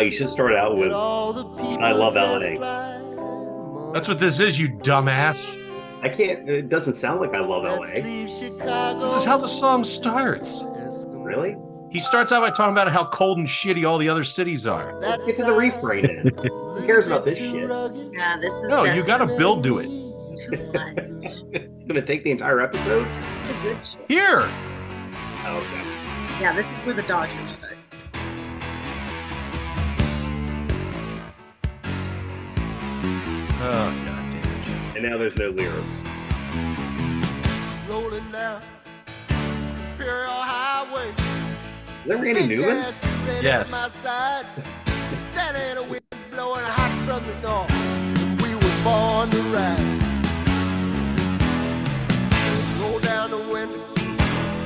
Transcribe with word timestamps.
Uh, 0.00 0.04
you 0.04 0.10
should 0.10 0.30
start 0.30 0.54
out 0.54 0.78
with 0.78 0.92
All 0.92 1.34
the 1.34 1.44
people 1.44 1.84
I 1.84 1.92
love 1.92 2.14
LA. 2.14 3.92
That's 3.92 4.08
what 4.08 4.18
this 4.18 4.40
is, 4.40 4.58
you 4.58 4.70
dumbass. 4.70 5.58
I 6.02 6.08
can't. 6.08 6.48
It 6.48 6.70
doesn't 6.70 6.94
sound 6.94 7.20
like 7.20 7.34
I 7.34 7.40
love 7.40 7.64
LA. 7.64 8.00
This 8.00 8.40
is 8.40 9.24
how 9.24 9.36
the 9.36 9.46
song 9.46 9.84
starts. 9.84 10.64
Really? 11.08 11.54
He 11.90 11.98
starts 11.98 12.32
out 12.32 12.40
by 12.40 12.48
talking 12.48 12.72
about 12.72 12.90
how 12.90 13.04
cold 13.04 13.36
and 13.36 13.46
shitty 13.46 13.86
all 13.86 13.98
the 13.98 14.08
other 14.08 14.24
cities 14.24 14.66
are. 14.66 14.98
Let's 15.00 15.22
get 15.26 15.36
to 15.36 15.44
the 15.44 15.52
refrain. 15.52 16.02
Then. 16.06 16.32
Who 16.44 16.86
cares 16.86 17.06
about 17.06 17.26
this 17.26 17.36
shit? 17.36 17.54
Yeah, 17.54 18.38
this 18.40 18.54
is 18.54 18.62
No, 18.68 18.84
you 18.84 19.04
got 19.04 19.18
to 19.18 19.26
build 19.26 19.64
to 19.64 19.80
it. 19.80 19.88
it's 21.52 21.84
gonna 21.84 22.00
take 22.00 22.24
the 22.24 22.30
entire 22.30 22.62
episode. 22.62 23.06
It's 23.10 23.50
a 23.50 23.62
good 23.62 23.78
shit. 23.84 24.06
Here. 24.08 24.48
Oh, 25.44 25.58
okay. 25.58 26.40
Yeah, 26.40 26.54
this 26.56 26.72
is 26.72 26.78
where 26.86 26.94
the 26.94 27.02
Dodgers 27.02 27.59
Oh, 33.62 34.02
god 34.04 34.32
damn 34.32 34.36
it. 34.38 34.96
And 34.96 35.02
now 35.10 35.18
there's 35.18 35.36
no 35.36 35.50
lyrics. 35.50 36.00
Rolling 37.88 38.30
down 38.32 38.62
Imperial 39.28 40.30
Highway. 40.30 41.08
Is 41.10 42.06
that 42.06 42.20
Randy 42.20 42.46
Big 42.46 42.48
Newman? 42.48 42.84
Yes. 43.42 43.70
my 43.70 43.88
side. 43.88 44.46
Santa 45.26 45.82
winds 45.82 46.00
blowing 46.30 46.64
hot 46.64 46.90
from 47.04 47.22
the 47.28 47.34
north. 47.46 48.42
We 48.42 48.54
were 48.54 48.76
born 48.82 49.28
to 49.28 49.42
ride. 49.52 50.00
Roll 52.80 52.98
down 53.00 53.30
the 53.30 53.42
window, 53.52 53.78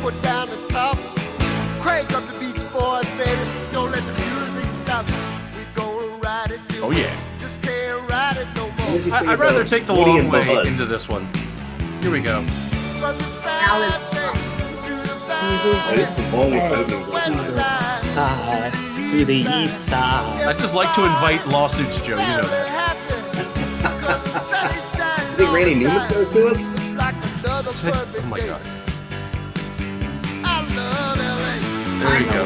put 0.02 0.22
down 0.22 0.48
the 0.50 0.64
top, 0.68 0.96
crank 1.80 2.12
up 2.12 2.26
the 2.28 2.38
Beach 2.38 2.62
Boys, 2.72 3.10
baby. 3.18 3.50
Don't 3.72 3.90
let 3.90 4.04
the 4.06 4.12
music 4.12 4.70
stop. 4.70 5.04
We 5.56 5.64
gonna 5.74 6.06
ride 6.18 6.52
it 6.52 6.60
till 6.68 6.84
Oh, 6.84 6.90
yeah. 6.92 7.23
I, 8.94 8.98
think 8.98 9.12
I'd 9.28 9.38
rather 9.38 9.64
take 9.64 9.86
the 9.86 9.92
long 9.94 10.28
way 10.30 10.46
Buzz? 10.46 10.68
into 10.68 10.84
this 10.86 11.08
one. 11.08 11.28
Here 12.00 12.10
we 12.12 12.20
go. 12.20 12.42
From 13.00 13.16
the 13.18 13.24
Now 13.44 13.78
side 13.80 13.84
it's- 13.84 14.14
to 14.86 14.90
the 14.90 15.74
this 15.96 16.08
is 16.08 16.14
the 16.30 16.36
only 16.36 16.58
valley, 16.58 16.82
opening. 16.84 17.10
west 17.12 17.54
side, 18.14 18.72
to 18.72 19.24
the 19.24 19.34
east 19.36 19.86
side. 19.86 20.46
I'd 20.46 20.58
just 20.58 20.74
like 20.74 20.94
to 20.94 21.02
invite 21.04 21.46
lawsuits, 21.48 21.96
Joe. 22.06 22.12
You 22.18 22.26
know 22.26 22.42
that. 22.42 22.96
You 25.30 25.36
think 25.36 25.52
Randy 25.52 25.74
Newman 25.74 26.08
goes 26.10 26.32
to 26.32 26.48
it? 26.48 26.58
Oh 27.86 28.22
my 28.28 28.38
god. 28.40 28.60
There 32.00 32.20
you 32.20 32.26
go. 32.26 32.44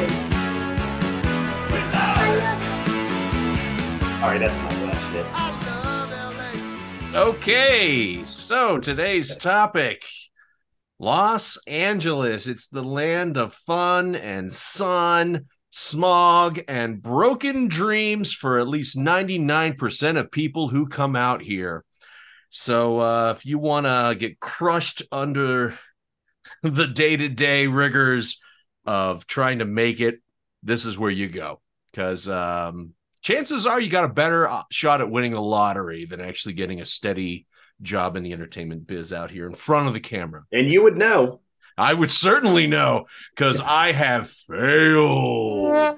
All 4.21 4.27
right, 4.29 4.39
that's 4.39 4.57
my 4.61 4.85
last 4.85 5.01
shit. 5.13 5.25
Okay, 7.19 8.23
so 8.23 8.77
today's 8.77 9.35
topic 9.35 10.05
Los 10.99 11.57
Angeles. 11.67 12.47
It's 12.47 12.67
the 12.67 12.81
land 12.81 13.35
of 13.35 13.53
fun 13.53 14.15
and 14.15 14.53
sun, 14.53 15.47
smog, 15.69 16.61
and 16.69 17.01
broken 17.01 17.67
dreams 17.67 18.31
for 18.31 18.57
at 18.57 18.69
least 18.69 18.97
99% 18.97 20.17
of 20.17 20.31
people 20.31 20.69
who 20.69 20.87
come 20.87 21.17
out 21.17 21.41
here. 21.41 21.83
So, 22.51 23.01
uh, 23.01 23.33
if 23.35 23.45
you 23.45 23.59
want 23.59 23.85
to 23.85 24.15
get 24.17 24.39
crushed 24.39 25.03
under 25.11 25.77
the 26.63 26.87
day 26.87 27.17
to 27.17 27.27
day 27.27 27.67
rigors 27.67 28.41
of 28.85 29.27
trying 29.27 29.59
to 29.59 29.65
make 29.65 29.99
it, 29.99 30.21
this 30.63 30.85
is 30.85 30.97
where 30.97 31.11
you 31.11 31.27
go. 31.27 31.59
Because 31.91 32.29
um, 32.29 32.93
chances 33.21 33.65
are 33.65 33.79
you 33.79 33.89
got 33.89 34.05
a 34.05 34.13
better 34.13 34.47
uh, 34.47 34.63
shot 34.71 35.01
at 35.01 35.11
winning 35.11 35.31
the 35.31 35.41
lottery 35.41 36.05
than 36.05 36.21
actually 36.21 36.53
getting 36.53 36.81
a 36.81 36.85
steady 36.85 37.45
job 37.81 38.15
in 38.15 38.23
the 38.23 38.33
entertainment 38.33 38.87
biz 38.87 39.13
out 39.13 39.31
here 39.31 39.47
in 39.47 39.53
front 39.53 39.87
of 39.87 39.93
the 39.93 39.99
camera. 39.99 40.43
And 40.51 40.71
you 40.71 40.83
would 40.83 40.97
know. 40.97 41.41
I 41.77 41.93
would 41.93 42.11
certainly 42.11 42.67
know 42.67 43.05
because 43.33 43.61
I 43.61 43.93
have 43.93 44.29
failed. 44.29 45.97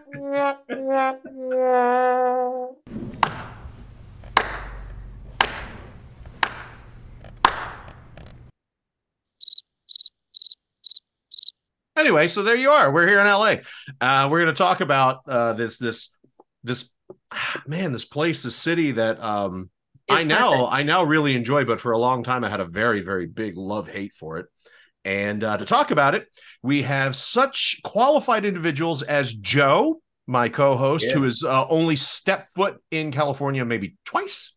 Anyway, 11.98 12.28
so 12.28 12.44
there 12.44 12.56
you 12.56 12.70
are. 12.70 12.92
We're 12.92 13.08
here 13.08 13.20
in 13.20 13.26
LA. 13.26 13.56
Uh, 14.00 14.28
we're 14.30 14.42
going 14.42 14.54
to 14.54 14.58
talk 14.58 14.82
about 14.82 15.22
uh, 15.28 15.54
this 15.54 15.78
this 15.78 16.16
this 16.64 16.92
man, 17.68 17.92
this 17.92 18.06
place, 18.06 18.44
this 18.44 18.56
city 18.56 18.92
that 18.94 19.22
um, 19.24 19.70
I 20.10 20.22
It's 20.22 20.28
now 20.28 20.52
perfect. 20.52 20.70
I 20.74 20.84
now 20.84 21.04
really 21.04 21.36
enjoy, 21.36 21.66
but 21.66 21.80
for 21.80 21.92
a 21.92 21.98
long 21.98 22.24
time 22.24 22.44
I 22.44 22.50
had 22.50 22.60
a 22.60 22.66
very 22.66 23.02
very 23.02 23.26
big 23.28 23.58
love 23.58 23.88
hate 23.88 24.14
for 24.20 24.38
it. 24.40 24.48
And 25.04 25.44
uh, 25.44 25.58
to 25.58 25.66
talk 25.66 25.90
about 25.92 26.14
it, 26.14 26.28
we 26.62 26.84
have 26.84 27.16
such 27.16 27.80
qualified 27.84 28.46
individuals 28.46 29.02
as 29.02 29.34
Joe, 29.34 30.00
my 30.28 30.48
co-host, 30.48 31.06
Yeah. 31.08 31.14
who 31.14 31.24
has 31.24 31.44
uh, 31.44 31.66
only 31.70 31.96
stepped 31.96 32.54
foot 32.54 32.78
in 32.92 33.12
California 33.12 33.66
maybe 33.66 33.96
twice, 34.06 34.56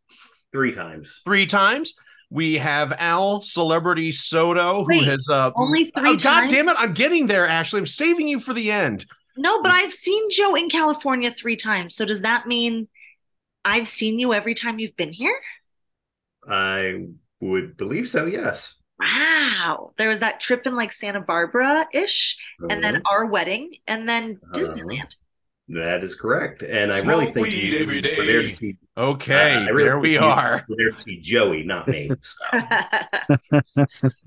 Three 0.53 0.73
times. 0.73 1.23
three 1.25 1.47
times. 1.47 1.95
We 2.31 2.57
have 2.59 2.93
Al 2.99 3.43
Celebrity 3.43 4.11
Soto, 4.11 4.85
who 4.85 5.01
has 5.03 5.29
uh, 5.29 5.51
Only 5.57 5.93
three. 5.97 6.17
God 6.17 6.21
times. 6.21 6.53
damn 6.53 6.69
it! 6.69 6.77
I'm 6.79 6.93
getting 6.95 7.27
there, 7.27 7.47
Ashley. 7.47 7.79
I'm 7.79 7.87
saving 7.87 8.27
you 8.29 8.41
for 8.41 8.53
the 8.53 8.73
end. 8.73 9.07
No, 9.37 9.63
but 9.63 9.73
I've 9.73 9.93
seen 9.93 10.31
Joe 10.31 10.55
in 10.55 10.69
California 10.69 11.31
three 11.31 11.57
times. 11.57 11.95
So 11.97 12.05
does 12.05 12.23
that 12.23 12.47
mean 12.47 12.89
I've 13.65 13.89
seen 13.89 14.19
you 14.19 14.33
every 14.35 14.55
time 14.55 14.79
you've 14.79 14.97
been 14.97 15.13
here? 15.13 15.39
I 16.49 17.07
would 17.41 17.77
believe 17.77 18.09
so, 18.09 18.27
yes. 18.27 18.75
Wow. 19.01 19.93
There 19.99 20.09
was 20.09 20.21
that 20.21 20.41
trip 20.41 20.67
in 20.67 20.77
like 20.77 20.93
Santa 20.93 21.21
Barbara 21.21 21.87
ish, 21.93 22.37
and 22.71 22.83
then 22.83 22.97
Uh, 22.97 23.01
our 23.11 23.27
wedding, 23.27 23.73
and 23.87 24.09
then 24.09 24.41
Uh-huh. 24.43 24.53
Disneyland. 24.55 25.15
that 25.69 26.05
is 26.05 26.15
correct. 26.15 26.63
And 26.63 26.93
I 26.93 27.01
really 27.01 27.27
think 27.33 27.51
you 27.51 27.87
were 27.87 28.01
there 28.27 28.43
to 28.43 28.51
see, 28.51 28.77
Okay, 28.97 29.55
uh, 29.55 29.73
really 29.73 29.85
there 29.85 29.99
we 29.99 30.17
are. 30.19 30.65
were 30.69 30.77
there 30.77 30.91
to 30.93 31.03
see 31.03 31.19
Joey, 31.21 31.65
not 31.65 31.89
me. 31.89 32.11
So. 32.23 32.45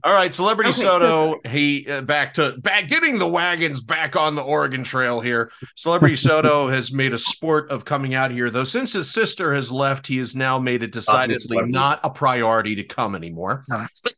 All 0.03 0.13
right, 0.13 0.33
Celebrity 0.33 0.71
Okay, 0.71 0.81
Soto. 0.81 1.39
He 1.47 1.87
uh, 1.89 2.01
back 2.01 2.33
to 2.33 2.57
back 2.57 2.89
getting 2.89 3.17
the 3.17 3.27
wagons 3.27 3.79
back 3.79 4.17
on 4.17 4.35
the 4.35 4.41
Oregon 4.41 4.83
Trail 4.83 5.21
here. 5.21 5.51
Celebrity 5.75 6.17
Soto 6.17 6.67
has 6.69 6.91
made 6.91 7.13
a 7.13 7.17
sport 7.17 7.71
of 7.71 7.85
coming 7.85 8.13
out 8.13 8.29
here, 8.29 8.49
though. 8.49 8.65
Since 8.65 8.91
his 8.91 9.09
sister 9.09 9.53
has 9.53 9.71
left, 9.71 10.05
he 10.05 10.17
has 10.17 10.35
now 10.35 10.59
made 10.59 10.83
it 10.83 10.91
decidedly 10.91 11.61
not 11.63 12.01
a 12.03 12.09
priority 12.09 12.75
to 12.75 12.83
come 12.83 13.15
anymore. 13.15 13.63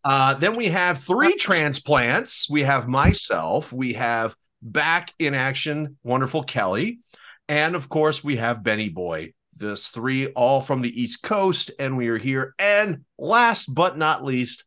Uh, 0.03 0.33
then 0.33 0.55
we 0.55 0.65
have 0.65 1.03
three 1.03 1.35
transplants. 1.35 2.49
We 2.49 2.63
have 2.63 2.87
myself. 2.87 3.71
We 3.71 3.93
have 3.93 4.35
back 4.63 5.13
in 5.19 5.35
action, 5.35 5.97
wonderful 6.03 6.41
Kelly, 6.41 6.99
and 7.47 7.75
of 7.75 7.87
course 7.87 8.23
we 8.23 8.37
have 8.37 8.63
Benny 8.63 8.89
Boy. 8.89 9.33
This 9.59 9.89
three 9.89 10.27
all 10.27 10.61
from 10.61 10.81
the 10.81 11.01
East 11.01 11.21
Coast, 11.21 11.71
and 11.79 11.97
we 11.97 12.07
are 12.07 12.17
here. 12.17 12.55
And 12.57 13.03
last 13.17 13.75
but 13.75 13.97
not 13.97 14.23
least, 14.23 14.63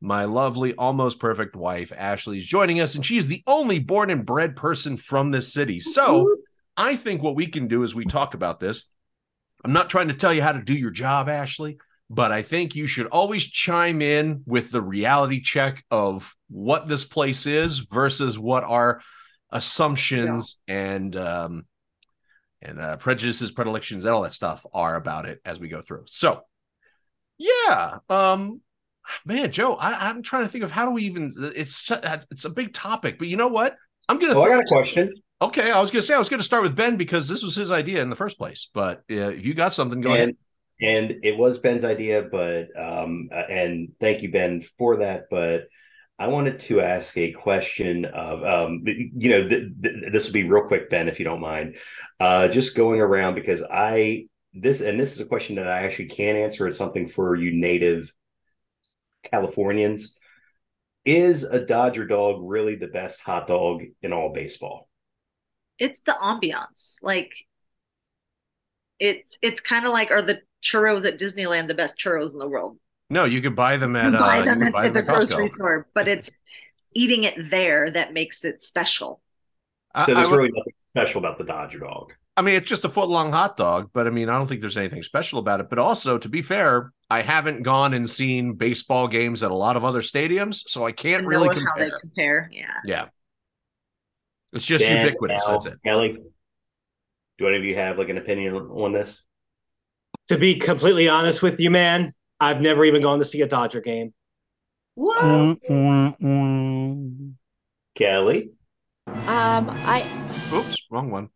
my 0.00 0.24
lovely, 0.24 0.74
almost 0.74 1.18
perfect 1.18 1.56
wife, 1.56 1.92
Ashley, 1.96 2.38
is 2.38 2.46
joining 2.46 2.80
us, 2.80 2.94
and 2.94 3.04
she's 3.04 3.26
the 3.26 3.42
only 3.46 3.80
born 3.80 4.08
and 4.08 4.24
bred 4.24 4.54
person 4.54 4.96
from 4.96 5.30
this 5.30 5.52
city. 5.52 5.80
So 5.80 6.36
I 6.76 6.94
think 6.94 7.22
what 7.22 7.34
we 7.34 7.46
can 7.46 7.66
do 7.66 7.82
is 7.82 7.94
we 7.94 8.04
talk 8.04 8.34
about 8.34 8.60
this. 8.60 8.88
I'm 9.64 9.72
not 9.72 9.90
trying 9.90 10.08
to 10.08 10.14
tell 10.14 10.32
you 10.32 10.42
how 10.42 10.52
to 10.52 10.62
do 10.62 10.74
your 10.74 10.90
job, 10.90 11.28
Ashley, 11.28 11.78
but 12.08 12.30
I 12.30 12.42
think 12.42 12.76
you 12.76 12.86
should 12.86 13.06
always 13.06 13.44
chime 13.44 14.00
in 14.00 14.42
with 14.46 14.70
the 14.70 14.82
reality 14.82 15.40
check 15.42 15.84
of 15.90 16.36
what 16.48 16.86
this 16.86 17.04
place 17.04 17.46
is 17.46 17.80
versus 17.80 18.38
what 18.38 18.62
our 18.62 19.00
assumptions 19.50 20.58
and 20.68 21.16
um, 21.16 21.66
and 22.62 22.80
uh, 22.80 22.96
prejudices, 22.96 23.52
predilections, 23.52 24.04
and 24.04 24.14
all 24.14 24.22
that 24.22 24.34
stuff 24.34 24.64
are 24.72 24.96
about 24.96 25.26
it 25.26 25.40
as 25.44 25.60
we 25.60 25.68
go 25.68 25.82
through. 25.82 26.04
So, 26.06 26.40
yeah, 27.38 27.98
um, 28.08 28.60
man, 29.24 29.52
Joe, 29.52 29.74
I, 29.74 30.08
I'm 30.08 30.22
trying 30.22 30.44
to 30.44 30.48
think 30.48 30.64
of 30.64 30.70
how 30.70 30.86
do 30.86 30.92
we 30.92 31.04
even. 31.04 31.32
It's 31.54 31.90
it's 32.30 32.44
a 32.44 32.50
big 32.50 32.72
topic, 32.72 33.18
but 33.18 33.28
you 33.28 33.36
know 33.36 33.48
what? 33.48 33.76
I'm 34.08 34.18
gonna. 34.18 34.34
Oh, 34.34 34.42
I 34.42 34.48
got 34.48 34.60
a 34.60 34.66
question. 34.66 35.12
Okay, 35.42 35.70
I 35.70 35.80
was 35.80 35.90
gonna 35.90 36.02
say 36.02 36.14
I 36.14 36.18
was 36.18 36.28
gonna 36.28 36.42
start 36.42 36.62
with 36.62 36.76
Ben 36.76 36.96
because 36.96 37.28
this 37.28 37.42
was 37.42 37.54
his 37.54 37.70
idea 37.70 38.02
in 38.02 38.10
the 38.10 38.16
first 38.16 38.38
place. 38.38 38.70
But 38.72 39.02
uh, 39.10 39.30
if 39.30 39.44
you 39.44 39.54
got 39.54 39.74
something, 39.74 40.00
go 40.00 40.14
ahead. 40.14 40.30
and 40.30 40.36
and 40.80 41.24
it 41.24 41.36
was 41.36 41.58
Ben's 41.58 41.84
idea, 41.84 42.22
but 42.30 42.68
um, 42.78 43.28
uh, 43.32 43.42
and 43.50 43.92
thank 44.00 44.22
you, 44.22 44.30
Ben, 44.30 44.62
for 44.78 44.98
that. 44.98 45.24
But 45.30 45.68
I 46.18 46.28
wanted 46.28 46.60
to 46.60 46.80
ask 46.80 47.16
a 47.18 47.32
question 47.32 48.06
of, 48.06 48.42
um, 48.42 48.82
you 48.86 49.28
know, 49.28 49.48
th- 49.48 49.68
th- 49.82 50.12
this 50.12 50.26
will 50.26 50.32
be 50.32 50.44
real 50.44 50.66
quick, 50.66 50.88
Ben, 50.88 51.08
if 51.08 51.18
you 51.18 51.24
don't 51.24 51.40
mind. 51.40 51.76
Uh, 52.18 52.48
just 52.48 52.76
going 52.76 53.00
around 53.00 53.34
because 53.34 53.62
I 53.62 54.28
this 54.54 54.80
and 54.80 54.98
this 54.98 55.12
is 55.12 55.20
a 55.20 55.26
question 55.26 55.56
that 55.56 55.68
I 55.68 55.82
actually 55.82 56.06
can 56.06 56.36
answer. 56.36 56.66
It's 56.66 56.78
something 56.78 57.06
for 57.06 57.36
you 57.36 57.52
native 57.52 58.12
Californians. 59.24 60.16
is 61.04 61.44
a 61.44 61.64
Dodger 61.64 62.06
dog 62.06 62.40
really 62.40 62.76
the 62.76 62.88
best 62.88 63.20
hot 63.20 63.46
dog 63.46 63.82
in 64.02 64.12
all 64.12 64.32
baseball? 64.32 64.88
It's 65.78 66.00
the 66.00 66.12
ambiance. 66.12 66.96
Like 67.02 67.32
it's 68.98 69.38
it's 69.42 69.60
kind 69.60 69.84
of 69.84 69.92
like 69.92 70.10
are 70.10 70.22
the 70.22 70.40
churros 70.62 71.06
at 71.06 71.18
Disneyland 71.18 71.68
the 71.68 71.74
best 71.74 71.98
churros 71.98 72.32
in 72.32 72.38
the 72.38 72.48
world? 72.48 72.78
No, 73.08 73.24
you 73.24 73.40
could 73.40 73.54
buy 73.56 73.76
them 73.76 73.94
at 73.96 74.12
You 74.12 74.18
uh, 74.18 74.20
buy 74.20 74.42
them 74.42 74.58
could 74.58 74.66
at, 74.68 74.72
buy 74.72 74.86
at 74.86 74.94
the 74.94 75.00
at 75.00 75.06
grocery 75.06 75.48
Costco. 75.48 75.52
store, 75.52 75.86
but 75.94 76.08
it's 76.08 76.30
eating 76.94 77.24
it 77.24 77.50
there 77.50 77.90
that 77.90 78.12
makes 78.12 78.44
it 78.44 78.62
special. 78.62 79.20
I- 79.94 80.04
So 80.06 80.12
I 80.12 80.14
there's 80.16 80.30
would- 80.30 80.36
really 80.38 80.52
nothing 80.52 80.72
special 80.94 81.18
about 81.20 81.38
the 81.38 81.44
Dodger 81.44 81.78
dog. 81.80 82.12
I 82.38 82.42
mean, 82.42 82.56
it's 82.56 82.68
just 82.68 82.84
a 82.84 82.90
foot 82.90 83.08
long 83.08 83.32
hot 83.32 83.56
dog, 83.56 83.90
but 83.94 84.06
I 84.06 84.10
mean, 84.10 84.28
I 84.28 84.36
don't 84.36 84.46
think 84.46 84.60
there's 84.60 84.76
anything 84.76 85.02
special 85.02 85.38
about 85.38 85.60
it. 85.60 85.70
But 85.70 85.78
also, 85.78 86.18
to 86.18 86.28
be 86.28 86.42
fair, 86.42 86.92
I 87.08 87.22
haven't 87.22 87.62
gone 87.62 87.94
and 87.94 88.08
seen 88.10 88.54
baseball 88.54 89.08
games 89.08 89.42
at 89.42 89.50
a 89.50 89.54
lot 89.54 89.76
of 89.78 89.84
other 89.86 90.02
stadiums, 90.02 90.62
so 90.68 90.84
I 90.84 90.92
can't 90.92 91.22
To 91.22 91.28
really 91.28 91.48
know 91.48 91.54
how 91.66 91.76
they 91.78 91.88
compare. 91.88 92.00
compare. 92.00 92.50
Yeah. 92.52 92.74
Yeah. 92.84 93.06
It's 94.52 94.66
just 94.66 94.84
Dan, 94.84 95.06
ubiquitous. 95.06 95.44
Al, 95.46 95.52
That's 95.52 95.66
it. 95.66 95.78
Kelly, 95.82 96.18
do 97.38 97.48
any 97.48 97.56
of 97.56 97.64
you 97.64 97.74
have 97.76 97.96
like 97.98 98.10
an 98.10 98.18
opinion 98.18 98.54
on 98.54 98.92
this? 98.92 99.22
To 100.28 100.36
be 100.36 100.56
completely 100.56 101.08
honest 101.08 101.42
with 101.42 101.58
you, 101.58 101.70
man, 101.70 102.12
I've 102.38 102.60
never 102.60 102.84
even 102.84 103.02
gone 103.02 103.18
to 103.20 103.24
see 103.24 103.40
a 103.42 103.46
Dodger 103.46 103.80
game. 103.80 104.12
What? 104.94 105.22
Mm, 105.22 105.60
mm, 105.68 106.20
mm. 106.20 107.32
Kelly? 107.94 108.50
Um, 109.06 109.70
I 109.70 110.04
Oops, 110.52 110.76
wrong 110.90 111.10
one. 111.10 111.30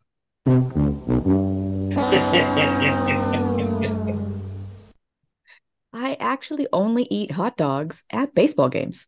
I 5.93 6.15
actually 6.19 6.67
only 6.71 7.07
eat 7.09 7.31
hot 7.31 7.57
dogs 7.57 8.03
at 8.11 8.35
baseball 8.35 8.69
games. 8.69 9.07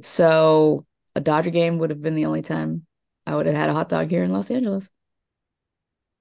So 0.00 0.86
a 1.14 1.20
Dodger 1.20 1.50
game 1.50 1.78
would 1.78 1.90
have 1.90 2.00
been 2.00 2.14
the 2.14 2.26
only 2.26 2.42
time 2.42 2.86
I 3.26 3.34
would 3.34 3.46
have 3.46 3.54
had 3.54 3.70
a 3.70 3.74
hot 3.74 3.88
dog 3.88 4.08
here 4.08 4.22
in 4.22 4.32
Los 4.32 4.50
Angeles. 4.50 4.88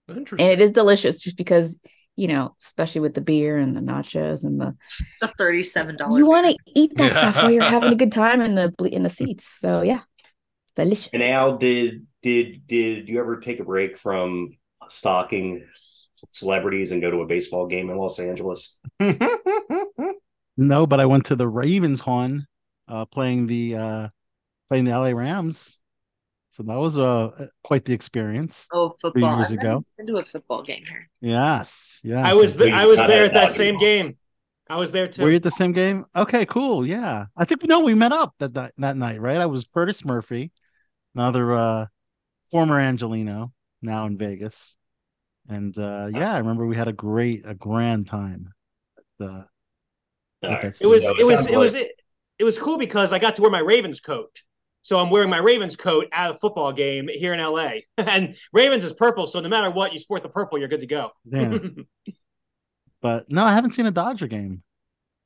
Interesting. 0.09 0.45
And 0.45 0.59
it 0.59 0.63
is 0.63 0.71
delicious 0.71 1.21
just 1.21 1.37
because, 1.37 1.79
you 2.15 2.27
know, 2.27 2.55
especially 2.61 3.01
with 3.01 3.13
the 3.13 3.21
beer 3.21 3.57
and 3.57 3.75
the 3.75 3.81
nachos 3.81 4.43
and 4.43 4.59
the 4.59 4.75
The 5.21 5.27
thirty-seven 5.37 5.97
dollars. 5.97 6.17
you 6.17 6.25
want 6.27 6.47
to 6.47 6.55
eat 6.75 6.91
that 6.97 7.11
stuff 7.13 7.35
while 7.37 7.51
you're 7.51 7.63
having 7.63 7.91
a 7.93 7.95
good 7.95 8.11
time 8.11 8.41
in 8.41 8.55
the 8.55 8.73
in 8.91 9.03
the 9.03 9.09
seats. 9.09 9.47
So 9.59 9.81
yeah. 9.81 10.01
Delicious. 10.75 11.09
and 11.13 11.21
Al, 11.23 11.57
did 11.57 12.05
did 12.23 12.65
did 12.67 13.09
you 13.09 13.19
ever 13.19 13.39
take 13.39 13.59
a 13.59 13.63
break 13.63 13.97
from 13.97 14.57
stalking 14.87 15.65
celebrities 16.31 16.91
and 16.91 17.01
go 17.01 17.11
to 17.11 17.21
a 17.21 17.25
baseball 17.25 17.67
game 17.67 17.89
in 17.89 17.97
Los 17.97 18.19
Angeles? 18.19 18.77
No, 20.57 20.85
but 20.85 20.99
I 20.99 21.05
went 21.05 21.25
to 21.27 21.35
the 21.35 21.47
Ravens 21.47 22.01
horn, 22.01 22.45
uh, 22.87 23.05
playing 23.05 23.47
the 23.47 23.75
uh, 23.75 24.07
playing 24.69 24.85
the 24.85 24.91
LA 24.91 25.09
Rams. 25.11 25.79
So 26.51 26.63
that 26.63 26.77
was 26.77 26.97
uh, 26.97 27.47
quite 27.63 27.85
the 27.85 27.93
experience. 27.93 28.67
Oh, 28.73 28.93
football. 29.01 29.37
years 29.37 29.53
I've 29.53 29.59
ago. 29.59 29.69
never 29.69 29.85
been 29.97 30.07
to 30.07 30.17
a 30.17 30.25
football 30.25 30.63
game 30.63 30.83
here. 30.85 31.09
Yes, 31.21 32.01
yes. 32.03 32.25
I 32.25 32.33
was 32.33 32.57
th- 32.57 32.73
I 32.73 32.85
was 32.85 32.97
there 32.97 33.23
at 33.23 33.33
that 33.33 33.51
same 33.53 33.75
ball. 33.75 33.81
game. 33.81 34.17
I 34.69 34.75
was 34.75 34.91
there 34.91 35.07
too. 35.07 35.23
Were 35.23 35.29
you 35.29 35.37
at 35.37 35.43
the 35.43 35.51
same 35.51 35.71
game? 35.71 36.05
Okay, 36.13 36.45
cool. 36.45 36.85
Yeah, 36.85 37.25
I 37.37 37.45
think 37.45 37.65
no, 37.65 37.79
we 37.79 37.93
met 37.93 38.11
up 38.11 38.35
that 38.39 38.53
that, 38.55 38.73
that 38.77 38.97
night, 38.97 39.21
right? 39.21 39.37
I 39.37 39.45
was 39.45 39.63
Curtis 39.73 40.03
Murphy, 40.03 40.51
another 41.15 41.53
uh, 41.55 41.85
former 42.51 42.79
Angeleno, 42.79 43.51
now 43.81 44.05
in 44.07 44.17
Vegas, 44.17 44.75
and 45.47 45.77
uh, 45.77 46.09
yeah, 46.13 46.33
I 46.33 46.37
remember 46.39 46.65
we 46.65 46.75
had 46.75 46.89
a 46.89 46.93
great, 46.93 47.43
a 47.45 47.53
grand 47.53 48.07
time. 48.07 48.49
at 48.97 49.03
The 49.19 49.45
All 50.43 50.49
right. 50.49 50.63
It 50.65 50.85
was 50.85 51.03
it 51.05 51.25
was 51.25 51.47
it 51.47 51.57
was 51.57 51.73
like- 51.73 51.83
it, 51.83 51.91
it 52.39 52.43
was 52.43 52.59
cool 52.59 52.77
because 52.77 53.13
I 53.13 53.19
got 53.19 53.37
to 53.37 53.41
wear 53.41 53.51
my 53.51 53.59
Ravens 53.59 54.01
coat. 54.01 54.41
So 54.83 54.99
I'm 54.99 55.09
wearing 55.09 55.29
my 55.29 55.37
Ravens 55.37 55.75
coat 55.75 56.07
at 56.11 56.31
a 56.31 56.37
football 56.39 56.71
game 56.73 57.07
here 57.07 57.33
in 57.33 57.39
LA. 57.39 57.71
And 57.97 58.35
Ravens 58.51 58.83
is 58.83 58.93
purple, 58.93 59.27
so 59.27 59.39
no 59.39 59.49
matter 59.49 59.69
what 59.69 59.93
you 59.93 59.99
sport 59.99 60.23
the 60.23 60.29
purple, 60.29 60.57
you're 60.57 60.67
good 60.67 60.81
to 60.81 60.87
go. 60.87 61.11
yeah, 61.25 61.57
but 63.01 63.31
no, 63.31 63.43
I 63.45 63.53
haven't 63.53 63.71
seen 63.71 63.85
a 63.85 63.91
Dodger 63.91 64.27
game. 64.27 64.63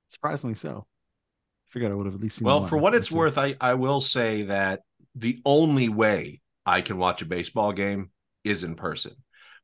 Surprisingly 0.10 0.56
so. 0.56 0.86
I 0.88 1.72
figured 1.72 1.92
I 1.92 1.96
would 1.96 2.06
have 2.06 2.16
at 2.16 2.22
least 2.22 2.38
seen. 2.38 2.46
well, 2.46 2.68
for 2.68 2.78
what 2.78 2.96
it's 2.96 3.07
two. 3.07 3.16
worth, 3.16 3.38
I, 3.38 3.56
I 3.62 3.74
will 3.75 4.02
say 4.02 4.44
that 4.44 4.81
the 5.16 5.42
only 5.46 5.90
way 5.90 6.42
I 6.66 6.81
can 6.81 6.98
watch 6.98 7.22
a 7.22 7.25
baseball 7.25 7.72
game 7.72 8.12
is 8.44 8.63
in 8.63 8.75
person. 8.75 9.13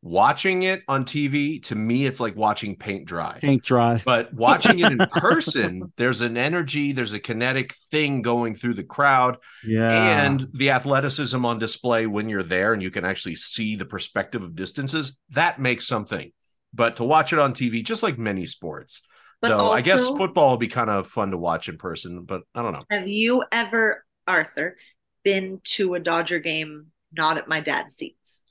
Watching 0.03 0.63
it 0.63 0.81
on 0.87 1.05
TV, 1.05 1.59
to 1.65 1.75
me, 1.75 2.05
it's 2.07 2.19
like 2.19 2.35
watching 2.35 2.75
paint 2.75 3.05
dry. 3.05 3.43
paint 3.43 3.63
dry. 3.63 4.01
But 4.03 4.33
watching 4.33 4.79
it 4.79 4.91
in 4.91 5.05
person, 5.11 5.93
there's 5.97 6.21
an 6.21 6.37
energy, 6.37 6.91
there's 6.91 7.13
a 7.13 7.19
kinetic 7.19 7.75
thing 7.91 8.23
going 8.23 8.55
through 8.55 8.73
the 8.75 8.83
crowd, 8.83 9.37
Yeah, 9.61 10.25
and 10.25 10.43
the 10.53 10.71
athleticism 10.71 11.45
on 11.45 11.59
display 11.59 12.07
when 12.07 12.29
you're 12.29 12.41
there 12.43 12.73
and 12.73 12.81
you 12.81 12.89
can 12.89 13.05
actually 13.05 13.35
see 13.35 13.75
the 13.75 13.85
perspective 13.85 14.41
of 14.43 14.55
distances. 14.55 15.17
That 15.29 15.59
makes 15.59 15.87
something. 15.87 16.31
But 16.73 16.95
to 16.95 17.03
watch 17.03 17.31
it 17.33 17.39
on 17.39 17.53
TV, 17.53 17.83
just 17.83 18.01
like 18.01 18.17
many 18.17 18.45
sports, 18.47 19.03
But 19.39 19.49
though, 19.49 19.59
also, 19.59 19.73
I 19.73 19.81
guess 19.81 20.07
football 20.07 20.51
will 20.51 20.57
be 20.57 20.67
kind 20.67 20.89
of 20.89 21.07
fun 21.07 21.31
to 21.31 21.37
watch 21.37 21.69
in 21.69 21.77
person, 21.77 22.23
but 22.23 22.41
I 22.55 22.61
don't 22.63 22.73
know. 22.73 22.85
have 22.89 23.07
you 23.07 23.43
ever, 23.51 24.05
Arthur, 24.27 24.77
been 25.23 25.59
to 25.63 25.93
a 25.95 25.99
Dodger 25.99 26.39
game 26.39 26.87
not 27.13 27.37
at 27.37 27.47
my 27.47 27.59
dad's 27.59 27.95
seats? 27.95 28.41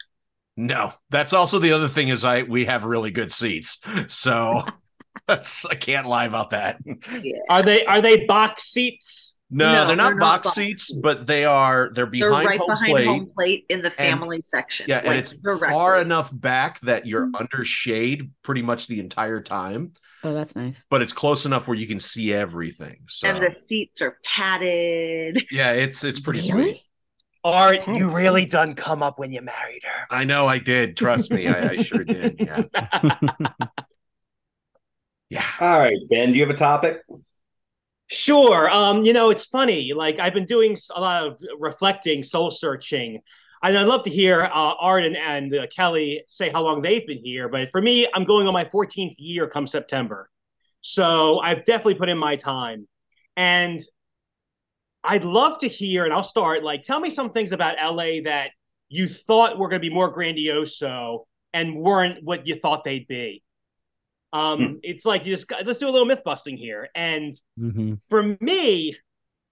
No, 0.63 0.93
that's 1.09 1.33
also 1.33 1.59
the 1.59 1.73
other 1.73 1.89
thing 1.89 2.09
is 2.09 2.23
I 2.25 2.43
we 2.43 2.67
have 2.67 2.85
really 2.85 3.11
good 3.11 3.33
seats, 3.33 3.83
so 4.09 4.63
that's 5.27 5.65
I 5.65 5.75
can't 5.75 6.07
lie 6.07 6.27
about 6.27 6.51
that. 6.51 6.79
Yeah. 7.23 7.39
Are 7.49 7.63
they 7.63 7.85
are 7.87 8.03
they 8.03 8.27
box 8.27 8.65
seats? 8.65 9.39
No, 9.51 9.73
No, 9.73 9.87
they're 9.87 9.97
not 9.97 10.11
they're 10.11 10.17
not 10.17 10.21
box 10.21 10.45
box 10.49 10.55
seats, 10.57 10.93
but 10.93 11.27
they 11.27 11.45
are 11.47 11.91
they're 11.95 12.05
They're 12.05 12.29
behind 12.31 12.47
right 12.47 12.59
home 12.61 12.69
behind 12.69 12.91
plate. 12.93 13.07
home 13.07 13.31
plate 13.35 13.65
in 13.71 13.81
the 13.81 13.91
family 13.91 14.41
section. 14.43 14.87
Yeah, 14.89 14.99
and 14.99 15.19
it's 15.19 15.33
directly. 15.39 15.69
far 15.71 16.01
enough 16.01 16.31
back 16.33 16.79
that 16.81 17.07
you're 17.07 17.27
Mhm. 17.29 17.41
under 17.41 17.65
shade 17.65 18.31
pretty 18.43 18.63
much 18.63 18.87
the 18.87 19.01
entire 19.01 19.41
time, 19.41 19.95
Oh, 20.23 20.35
that's 20.35 20.55
nice. 20.55 20.85
but 20.91 21.01
it's 21.01 21.13
close 21.15 21.47
enough 21.47 21.67
where 21.67 21.77
you 21.77 21.87
can 21.87 22.01
see 22.01 22.33
everything. 22.35 22.99
So 23.09 23.29
And 23.29 23.43
the 23.43 23.51
seats 23.51 24.03
are 24.03 24.19
padded. 24.25 25.47
yeah, 25.51 25.73
it's 25.73 26.05
it's 26.05 26.21
pretty 26.21 26.41
Really? 26.53 26.73
sweet. 26.75 26.83
Art, 27.43 27.85
Pets. 27.85 27.99
you 27.99 28.11
really 28.11 28.45
done 28.45 28.75
come 28.75 29.03
up 29.03 29.19
when 29.19 29.33
you 29.33 29.41
married 29.41 29.83
her. 29.85 30.07
I 30.11 30.25
know 30.25 30.47
I 30.47 30.59
did. 30.59 30.97
Trust 30.97 31.31
me, 31.31 31.49
I, 31.49 31.71
I 31.71 31.77
sure 31.79 32.05
did. 32.05 32.37
Yeah, 32.39 32.63
yeah. 35.31 35.47
All 35.61 35.79
right, 35.79 35.97
Ben, 36.11 36.33
do 36.33 36.35
you 36.39 36.43
have 36.47 36.55
a 36.55 36.59
topic? 36.59 37.03
Sure. 38.09 38.69
Um, 38.69 39.05
you 39.05 39.13
know, 39.13 39.31
it's 39.31 39.45
funny. 39.47 39.93
Like 39.95 40.19
I've 40.19 40.35
been 40.35 40.45
doing 40.47 40.77
a 40.95 41.01
lot 41.01 41.27
of 41.27 41.41
reflecting, 41.59 42.23
soul 42.23 42.51
searching, 42.51 43.21
and 43.63 43.79
I'd 43.79 43.87
love 43.87 44.03
to 44.03 44.11
hear 44.11 44.43
uh, 44.43 44.75
Art 44.81 45.05
and, 45.05 45.17
and 45.17 45.55
uh, 45.55 45.67
Kelly 45.69 46.25
say 46.27 46.51
how 46.51 46.63
long 46.63 46.83
they've 46.83 47.07
been 47.07 47.23
here. 47.23 47.49
But 47.49 47.71
for 47.71 47.81
me, 47.81 48.09
I'm 48.13 48.25
going 48.25 48.49
on 48.49 48.53
my 48.53 48.65
14th 48.65 49.15
year 49.19 49.49
come 49.49 49.67
September, 49.67 50.29
so 50.81 51.41
I've 51.41 51.65
definitely 51.65 51.95
put 51.95 52.09
in 52.09 52.19
my 52.19 52.37
time, 52.37 52.89
and 53.37 53.81
I'd 55.03 55.25
love 55.25 55.59
to 55.59 55.69
hear. 55.69 56.05
And 56.05 56.13
I'll 56.13 56.23
start. 56.23 56.63
Like, 56.63 56.83
tell 56.83 57.01
me 57.01 57.11
some 57.11 57.31
things 57.31 57.53
about 57.53 57.77
LA 57.83 58.21
that 58.25 58.51
you 58.89 59.09
thought 59.09 59.59
were 59.59 59.69
going 59.69 59.81
to 59.81 59.89
be 59.89 59.95
more 59.95 60.13
grandioso 60.15 61.25
and 61.55 61.77
weren't 61.77 62.23
what 62.25 62.47
you 62.47 62.57
thought 62.57 62.85
they'd 62.85 63.07
be. 63.09 63.43
Um, 64.33 64.59
Hmm. 64.61 64.75
it's 64.85 65.05
like 65.05 65.27
you 65.27 65.33
just 65.35 65.51
let's 65.65 65.81
do 65.81 65.89
a 65.89 65.91
little 65.91 66.07
myth 66.07 66.23
busting 66.25 66.57
here, 66.57 66.89
and 66.95 67.35
Mhm. 67.59 67.99
for 68.09 68.37
me, 68.41 68.97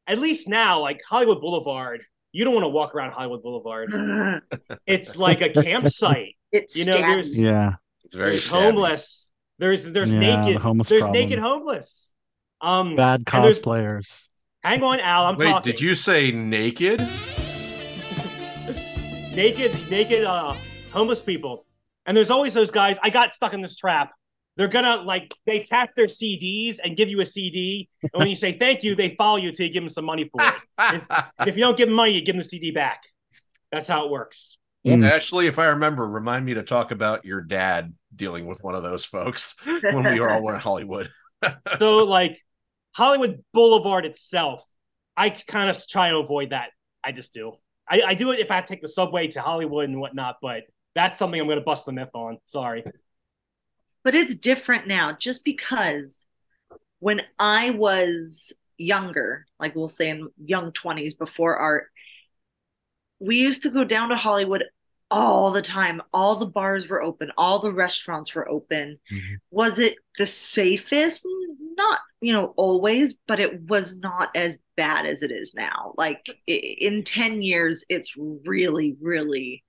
at 0.07 0.21
least 0.21 0.49
now, 0.49 0.81
like 0.81 1.01
Hollywood 1.09 1.41
Boulevard, 1.41 2.03
you 2.31 2.45
don't 2.45 2.55
want 2.55 2.63
to 2.65 2.69
walk 2.69 2.95
around 2.95 3.13
Hollywood 3.13 3.43
Boulevard. 3.43 3.89
It's 4.87 5.17
like 5.17 5.41
a 5.41 5.49
campsite. 5.51 6.37
It's 6.53 6.77
You 6.77 6.85
know, 6.87 6.93
there's 6.97 7.37
yeah. 7.37 7.75
It's 8.05 8.15
very 8.15 8.31
there's 8.33 8.47
homeless. 8.49 9.33
There's 9.59 9.91
there's 9.91 10.15
Yeah, 10.15 10.21
naked. 10.21 10.57
the 10.57 10.61
homeless 10.61 10.89
there's 10.89 11.03
problem. 11.03 11.23
naked 11.25 11.39
homeless. 11.41 12.15
Um, 12.61 12.95
Bad 12.95 13.25
and 13.33 13.45
there's- 13.45 13.61
cosplayers. 13.61 14.29
Hang 14.63 14.83
on, 14.83 15.01
Al. 15.01 15.27
I'm 15.27 15.37
Wait, 15.37 15.47
talking. 15.47 15.73
did 15.73 15.81
you 15.81 15.95
say 15.95 16.31
naked? 16.31 17.01
naked 19.35 19.91
naked 19.91 20.25
uh 20.25 20.55
homeless 20.93 21.21
people? 21.21 21.67
And 22.07 22.17
there's 22.17 22.31
always 22.31 22.55
those 22.55 22.71
guys. 22.71 22.99
I 23.03 23.11
got 23.11 23.35
stuck 23.35 23.53
in 23.53 23.61
this 23.61 23.77
trap. 23.77 24.13
They're 24.57 24.69
gonna 24.69 24.97
like 24.97 25.33
they 25.47 25.61
tap 25.61 25.91
their 25.95 26.07
CDs 26.07 26.79
and 26.83 26.97
give 26.97 27.09
you 27.09 27.21
a 27.21 27.27
CD, 27.27 27.89
and 28.03 28.11
when 28.15 28.29
you 28.29 28.35
say 28.35 28.53
thank 28.53 28.83
you, 28.83 28.97
they 28.97 29.15
follow 29.15 29.37
you 29.37 29.53
till 29.53 29.67
you 29.67 29.73
give 29.73 29.83
them 29.83 29.89
some 29.89 30.05
money 30.05 30.29
for 30.33 30.45
it. 30.45 30.55
And 30.79 31.03
if 31.49 31.57
you 31.57 31.63
don't 31.63 31.77
give 31.77 31.89
them 31.89 31.95
money, 31.95 32.13
you 32.13 32.23
give 32.23 32.35
them 32.35 32.41
the 32.41 32.49
CD 32.49 32.73
back. 32.73 33.03
That's 33.71 33.87
how 33.87 34.05
it 34.07 34.11
works. 34.11 34.59
Mm. 34.87 35.09
Ashley, 35.09 35.47
if 35.47 35.59
I 35.59 35.67
remember, 35.69 36.07
remind 36.07 36.45
me 36.47 36.55
to 36.55 36.63
talk 36.63 36.91
about 36.91 37.25
your 37.25 37.41
dad 37.41 37.95
dealing 38.15 38.47
with 38.47 38.63
one 38.65 38.75
of 38.75 38.83
those 38.83 39.05
folks 39.05 39.55
when 39.65 40.03
we 40.03 40.19
were 40.19 40.31
all 40.31 40.49
in 40.51 40.57
Hollywood. 40.57 41.11
So 41.79 42.05
like 42.05 42.41
Hollywood 42.93 43.45
Boulevard 43.53 44.05
itself, 44.05 44.65
I 45.17 45.31
kind 45.31 45.71
of 45.71 45.89
try 45.89 46.11
to 46.11 46.19
avoid 46.19 46.51
that. 46.51 46.71
I 47.03 47.13
just 47.13 47.33
do. 47.33 47.53
I, 47.89 48.03
I 48.09 48.15
do 48.15 48.33
it 48.33 48.41
if 48.41 48.51
I 48.51 48.61
take 48.61 48.83
the 48.83 48.89
subway 48.89 49.29
to 49.29 49.41
Hollywood 49.41 49.89
and 49.89 50.01
whatnot, 50.01 50.37
but 50.43 50.65
that's 50.95 51.19
something 51.19 51.41
I'm 51.41 51.47
going 51.47 51.59
to 51.59 51.65
bust 51.65 51.87
the 51.87 51.93
myth 51.93 52.11
on. 52.15 52.39
Sorry. 52.47 52.85
but 54.05 54.15
it's 54.15 54.37
different 54.37 54.87
now 54.87 55.17
just 55.19 55.45
because 55.45 56.27
when 56.99 57.23
I 57.39 57.71
was 57.71 58.53
younger, 58.77 59.47
like 59.59 59.75
we'll 59.75 59.89
say 59.89 60.09
in 60.11 60.29
young 60.45 60.73
20s 60.73 61.17
before 61.17 61.57
art, 61.57 61.87
we 63.21 63.37
used 63.37 63.63
to 63.65 63.71
go 63.71 63.85
down 63.85 64.11
to 64.11 64.17
Hollywood 64.17 64.65
all 65.11 65.51
the 65.51 65.63
time. 65.63 66.03
All 66.13 66.37
the 66.37 66.47
bars 66.47 66.89
were 66.89 67.03
open, 67.03 67.33
all 67.37 67.61
the 67.61 67.73
restaurants 67.73 68.35
were 68.35 68.49
open. 68.49 68.99
Mhm. 69.13 69.37
Was 69.51 69.79
it 69.79 69.97
the 70.19 70.27
safest? 70.27 71.27
Not, 71.77 72.01
you 72.21 72.33
know, 72.33 72.47
always, 72.57 73.15
but 73.27 73.41
it 73.41 73.63
was 73.63 73.97
not 73.97 74.31
as 74.35 74.59
bad 74.77 75.07
as 75.07 75.23
it 75.23 75.31
is 75.31 75.55
now. 75.55 75.95
Like 75.97 76.27
in 76.47 77.05
10 77.05 77.43
years, 77.43 77.85
it's 77.89 78.15
really, 78.17 78.97
really 79.01 79.65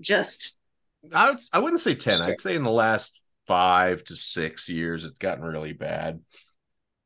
just 0.00 0.58
I 1.12 1.30
would, 1.30 1.40
I 1.52 1.58
wouldn't 1.58 1.80
say 1.80 1.94
10. 1.94 2.22
I'd 2.22 2.38
say 2.38 2.54
in 2.54 2.62
the 2.62 2.70
last 2.70 3.20
five 3.46 4.04
to 4.04 4.16
six 4.16 4.68
years, 4.68 5.04
it's 5.04 5.16
gotten 5.16 5.44
really 5.44 5.72
bad. 5.72 6.20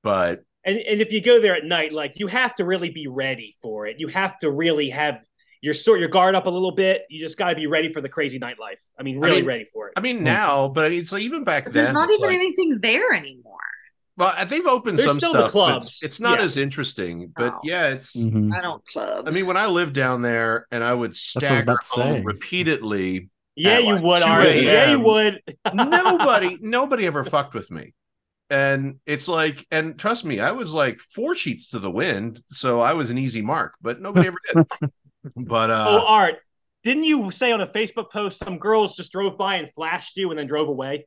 But 0.02 0.42
And 0.64 0.78
and 0.78 1.00
if 1.00 1.12
you 1.12 1.21
go 1.21 1.40
there 1.40 1.56
at 1.56 1.64
night, 1.64 1.92
like 1.92 2.18
you 2.18 2.26
have 2.26 2.54
to 2.56 2.64
really 2.64 2.90
be 2.90 3.06
ready 3.06 3.56
for 3.62 3.87
it. 3.87 4.00
You 4.00 4.09
have 4.09 4.38
to 4.40 4.50
really 4.50 4.90
have 4.90 5.21
your 5.66 5.75
sort 5.75 5.99
your 6.00 6.08
guard 6.08 6.35
up 6.37 6.46
a 6.46 6.50
little 6.50 6.70
bit. 6.73 7.02
You 7.11 7.20
just 7.23 7.37
got 7.37 7.50
to 7.50 7.56
be 7.56 7.66
ready 7.66 7.92
for 7.92 8.00
the 8.00 8.08
crazy 8.08 8.38
nightlife. 8.38 8.78
I 8.99 9.02
mean, 9.02 9.16
I 9.16 9.26
really 9.26 9.37
mean- 9.42 9.46
ready 9.46 9.66
for 9.73 9.88
it. 9.88 9.94
I 9.96 10.00
mean, 10.00 10.23
now, 10.23 10.68
but 10.68 10.92
it's 10.92 11.11
like 11.12 11.23
even 11.23 11.42
back 11.44 11.64
but 11.64 11.73
then, 11.75 11.85
there's 11.85 11.94
not 11.94 12.08
even 12.11 12.23
like- 12.26 12.35
anything 12.37 12.78
there 12.80 13.12
anymore. 13.12 13.58
well, 14.16 14.32
they've 14.46 14.64
opened 14.66 14.99
There's 14.99 15.08
some 15.08 15.18
still 15.18 15.32
the 15.32 15.38
stuff. 15.40 15.52
but 15.52 15.52
clubs. 15.52 15.87
It's, 15.87 16.02
it's 16.04 16.20
not 16.20 16.38
Yeah. 16.38 16.44
as 16.46 16.56
interesting, 16.56 17.32
but 17.37 17.50
No. 17.54 17.61
yeah, 17.64 17.88
it's. 17.88 18.16
Mhm. 18.16 18.54
I 18.56 18.61
don't 18.62 18.82
club. 18.87 19.26
I 19.28 19.30
mean, 19.32 19.46
when 19.46 19.56
I 19.58 19.66
lived 19.66 19.92
down 19.94 20.23
there 20.23 20.66
and 20.70 20.82
I 20.85 20.94
would 20.94 21.11
what 21.11 21.44
I 21.44 21.49
stagger 21.49 21.76
home 21.90 22.18
say. 22.18 22.23
repeatedly, 22.25 23.28
yeah, 23.56 23.78
you 23.80 23.94
like 23.96 24.02
would, 24.04 24.18
2 24.23 24.61
Yeah, 24.62 24.90
you 24.92 25.00
would. 25.00 25.42
nobody, 25.75 26.58
nobody 26.61 27.06
ever 27.06 27.25
fucked 27.25 27.54
with 27.54 27.70
me. 27.70 27.92
And 28.49 29.00
it's 29.06 29.26
like, 29.26 29.66
and 29.73 29.99
trust 29.99 30.25
me, 30.25 30.38
I 30.38 30.52
was 30.52 30.73
like 30.73 31.00
four 31.00 31.35
sheets 31.35 31.70
to 31.70 31.80
the 31.80 31.90
wind, 31.90 32.40
so 32.52 32.80
I 32.80 32.92
was 32.92 33.11
an 33.11 33.18
easy 33.18 33.42
mark, 33.42 33.75
but 33.82 34.00
nobody 34.00 34.28
ever 34.28 34.38
did. 34.54 34.66
But 35.35 35.71
uh, 35.71 35.87
oh, 35.88 36.06
Art, 36.06 36.37
didn't 36.85 37.04
you 37.04 37.30
say 37.30 37.52
on 37.52 37.61
a 37.61 37.66
Facebook 37.66 38.11
post 38.11 38.38
some 38.38 38.59
girls 38.59 38.97
just 38.97 39.12
drove 39.12 39.37
by 39.37 39.56
and 39.56 39.68
flashed 39.75 40.16
you 40.16 40.30
and 40.30 40.38
then 40.38 40.47
drove 40.47 40.68
away? 40.68 41.06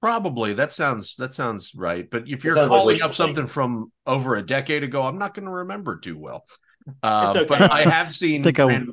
Probably 0.00 0.52
that 0.54 0.72
sounds 0.72 1.16
that 1.16 1.34
sounds 1.34 1.74
right. 1.74 2.08
But 2.08 2.28
if 2.28 2.44
you're 2.44 2.54
sounds 2.54 2.70
like 2.70 2.80
calling 2.80 3.02
up 3.02 3.14
something 3.14 3.34
thinking. 3.34 3.52
from 3.52 3.92
over 4.06 4.36
a 4.36 4.42
decade 4.42 4.84
ago, 4.84 5.02
I'm 5.02 5.18
not 5.18 5.34
going 5.34 5.46
to 5.46 5.50
remember 5.50 5.98
too 5.98 6.18
well. 6.18 6.44
Uh, 7.02 7.32
okay. 7.34 7.44
But 7.44 7.70
I 7.72 7.82
have 7.82 8.14
seen 8.14 8.42
think 8.42 8.60
I- 8.60 8.84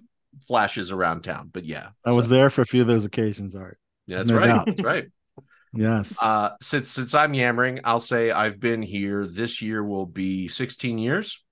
flashes 0.47 0.91
around 0.91 1.21
town. 1.21 1.49
But 1.53 1.65
yeah, 1.65 1.89
I 2.05 2.11
was 2.13 2.29
there 2.29 2.49
for 2.49 2.61
a 2.61 2.65
few 2.65 2.81
of 2.81 2.87
those 2.87 3.05
occasions, 3.05 3.55
Art. 3.55 3.77
Yeah, 4.07 4.17
that's 4.17 4.31
no 4.31 4.37
right. 4.37 4.65
That's 4.65 4.81
right. 4.81 5.05
Yes. 5.73 6.17
Uh, 6.21 6.51
since 6.61 6.89
since 6.89 7.13
I'm 7.13 7.33
yammering, 7.33 7.81
I'll 7.83 7.99
say 7.99 8.31
I've 8.31 8.59
been 8.59 8.81
here. 8.81 9.25
This 9.25 9.61
year 9.61 9.83
will 9.83 10.05
be 10.05 10.47
16 10.47 10.97
years. 10.97 11.42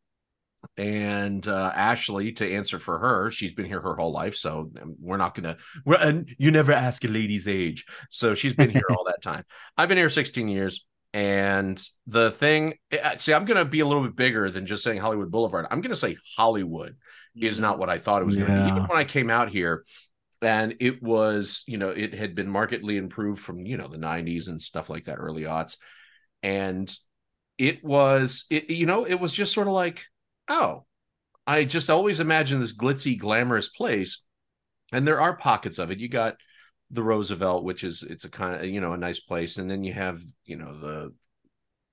And 0.77 1.47
uh, 1.47 1.71
Ashley, 1.75 2.31
to 2.33 2.55
answer 2.55 2.79
for 2.79 2.99
her, 2.99 3.31
she's 3.31 3.53
been 3.53 3.65
here 3.65 3.81
her 3.81 3.95
whole 3.95 4.11
life, 4.11 4.35
so 4.35 4.71
um, 4.81 4.95
we're 4.99 5.17
not 5.17 5.35
gonna. 5.35 5.57
We're, 5.85 5.97
and 5.97 6.29
you 6.37 6.51
never 6.51 6.71
ask 6.71 7.03
a 7.03 7.07
lady's 7.07 7.47
age, 7.47 7.85
so 8.09 8.35
she's 8.35 8.53
been 8.53 8.69
here 8.69 8.83
all 8.91 9.05
that 9.05 9.21
time. 9.23 9.43
I've 9.77 9.89
been 9.89 9.97
here 9.97 10.09
16 10.09 10.47
years, 10.47 10.85
and 11.13 11.83
the 12.07 12.31
thing, 12.31 12.75
uh, 13.03 13.17
see, 13.17 13.33
I'm 13.33 13.45
gonna 13.45 13.65
be 13.65 13.79
a 13.79 13.85
little 13.85 14.03
bit 14.03 14.15
bigger 14.15 14.49
than 14.49 14.65
just 14.65 14.83
saying 14.83 14.99
Hollywood 14.99 15.31
Boulevard. 15.31 15.65
I'm 15.71 15.81
gonna 15.81 15.95
say 15.95 16.15
Hollywood 16.37 16.95
is 17.35 17.59
not 17.59 17.79
what 17.79 17.89
I 17.89 17.97
thought 17.97 18.21
it 18.21 18.25
was 18.25 18.35
going 18.35 18.47
to 18.47 18.63
be. 18.63 18.69
Even 18.69 18.83
when 18.83 18.97
I 18.97 19.03
came 19.03 19.29
out 19.29 19.49
here, 19.49 19.83
and 20.41 20.75
it 20.79 21.01
was, 21.01 21.63
you 21.67 21.77
know, 21.77 21.89
it 21.89 22.13
had 22.13 22.35
been 22.35 22.49
markedly 22.49 22.97
improved 22.97 23.41
from, 23.41 23.65
you 23.65 23.77
know, 23.77 23.87
the 23.87 23.97
90s 23.97 24.47
and 24.47 24.61
stuff 24.61 24.89
like 24.89 25.05
that, 25.05 25.17
early 25.17 25.43
aughts. 25.43 25.77
And 26.41 26.93
it 27.57 27.83
was, 27.83 28.45
it, 28.49 28.69
you 28.69 28.85
know, 28.85 29.05
it 29.05 29.19
was 29.19 29.31
just 29.31 29.53
sort 29.53 29.67
of 29.67 29.73
like, 29.73 30.03
oh, 30.47 30.85
I 31.47 31.65
just 31.65 31.89
always 31.89 32.19
imagine 32.19 32.59
this 32.59 32.75
glitzy, 32.75 33.17
glamorous 33.17 33.69
place. 33.69 34.21
And 34.91 35.07
there 35.07 35.21
are 35.21 35.35
pockets 35.35 35.79
of 35.79 35.91
it. 35.91 35.99
You 35.99 36.09
got 36.09 36.35
the 36.91 37.03
Roosevelt, 37.03 37.63
which 37.63 37.83
is, 37.83 38.03
it's 38.03 38.25
a 38.25 38.29
kind 38.29 38.55
of, 38.55 38.65
you 38.65 38.81
know, 38.81 38.93
a 38.93 38.97
nice 38.97 39.19
place. 39.19 39.57
And 39.57 39.69
then 39.69 39.83
you 39.83 39.93
have, 39.93 40.21
you 40.45 40.57
know, 40.57 40.77
the, 40.79 41.13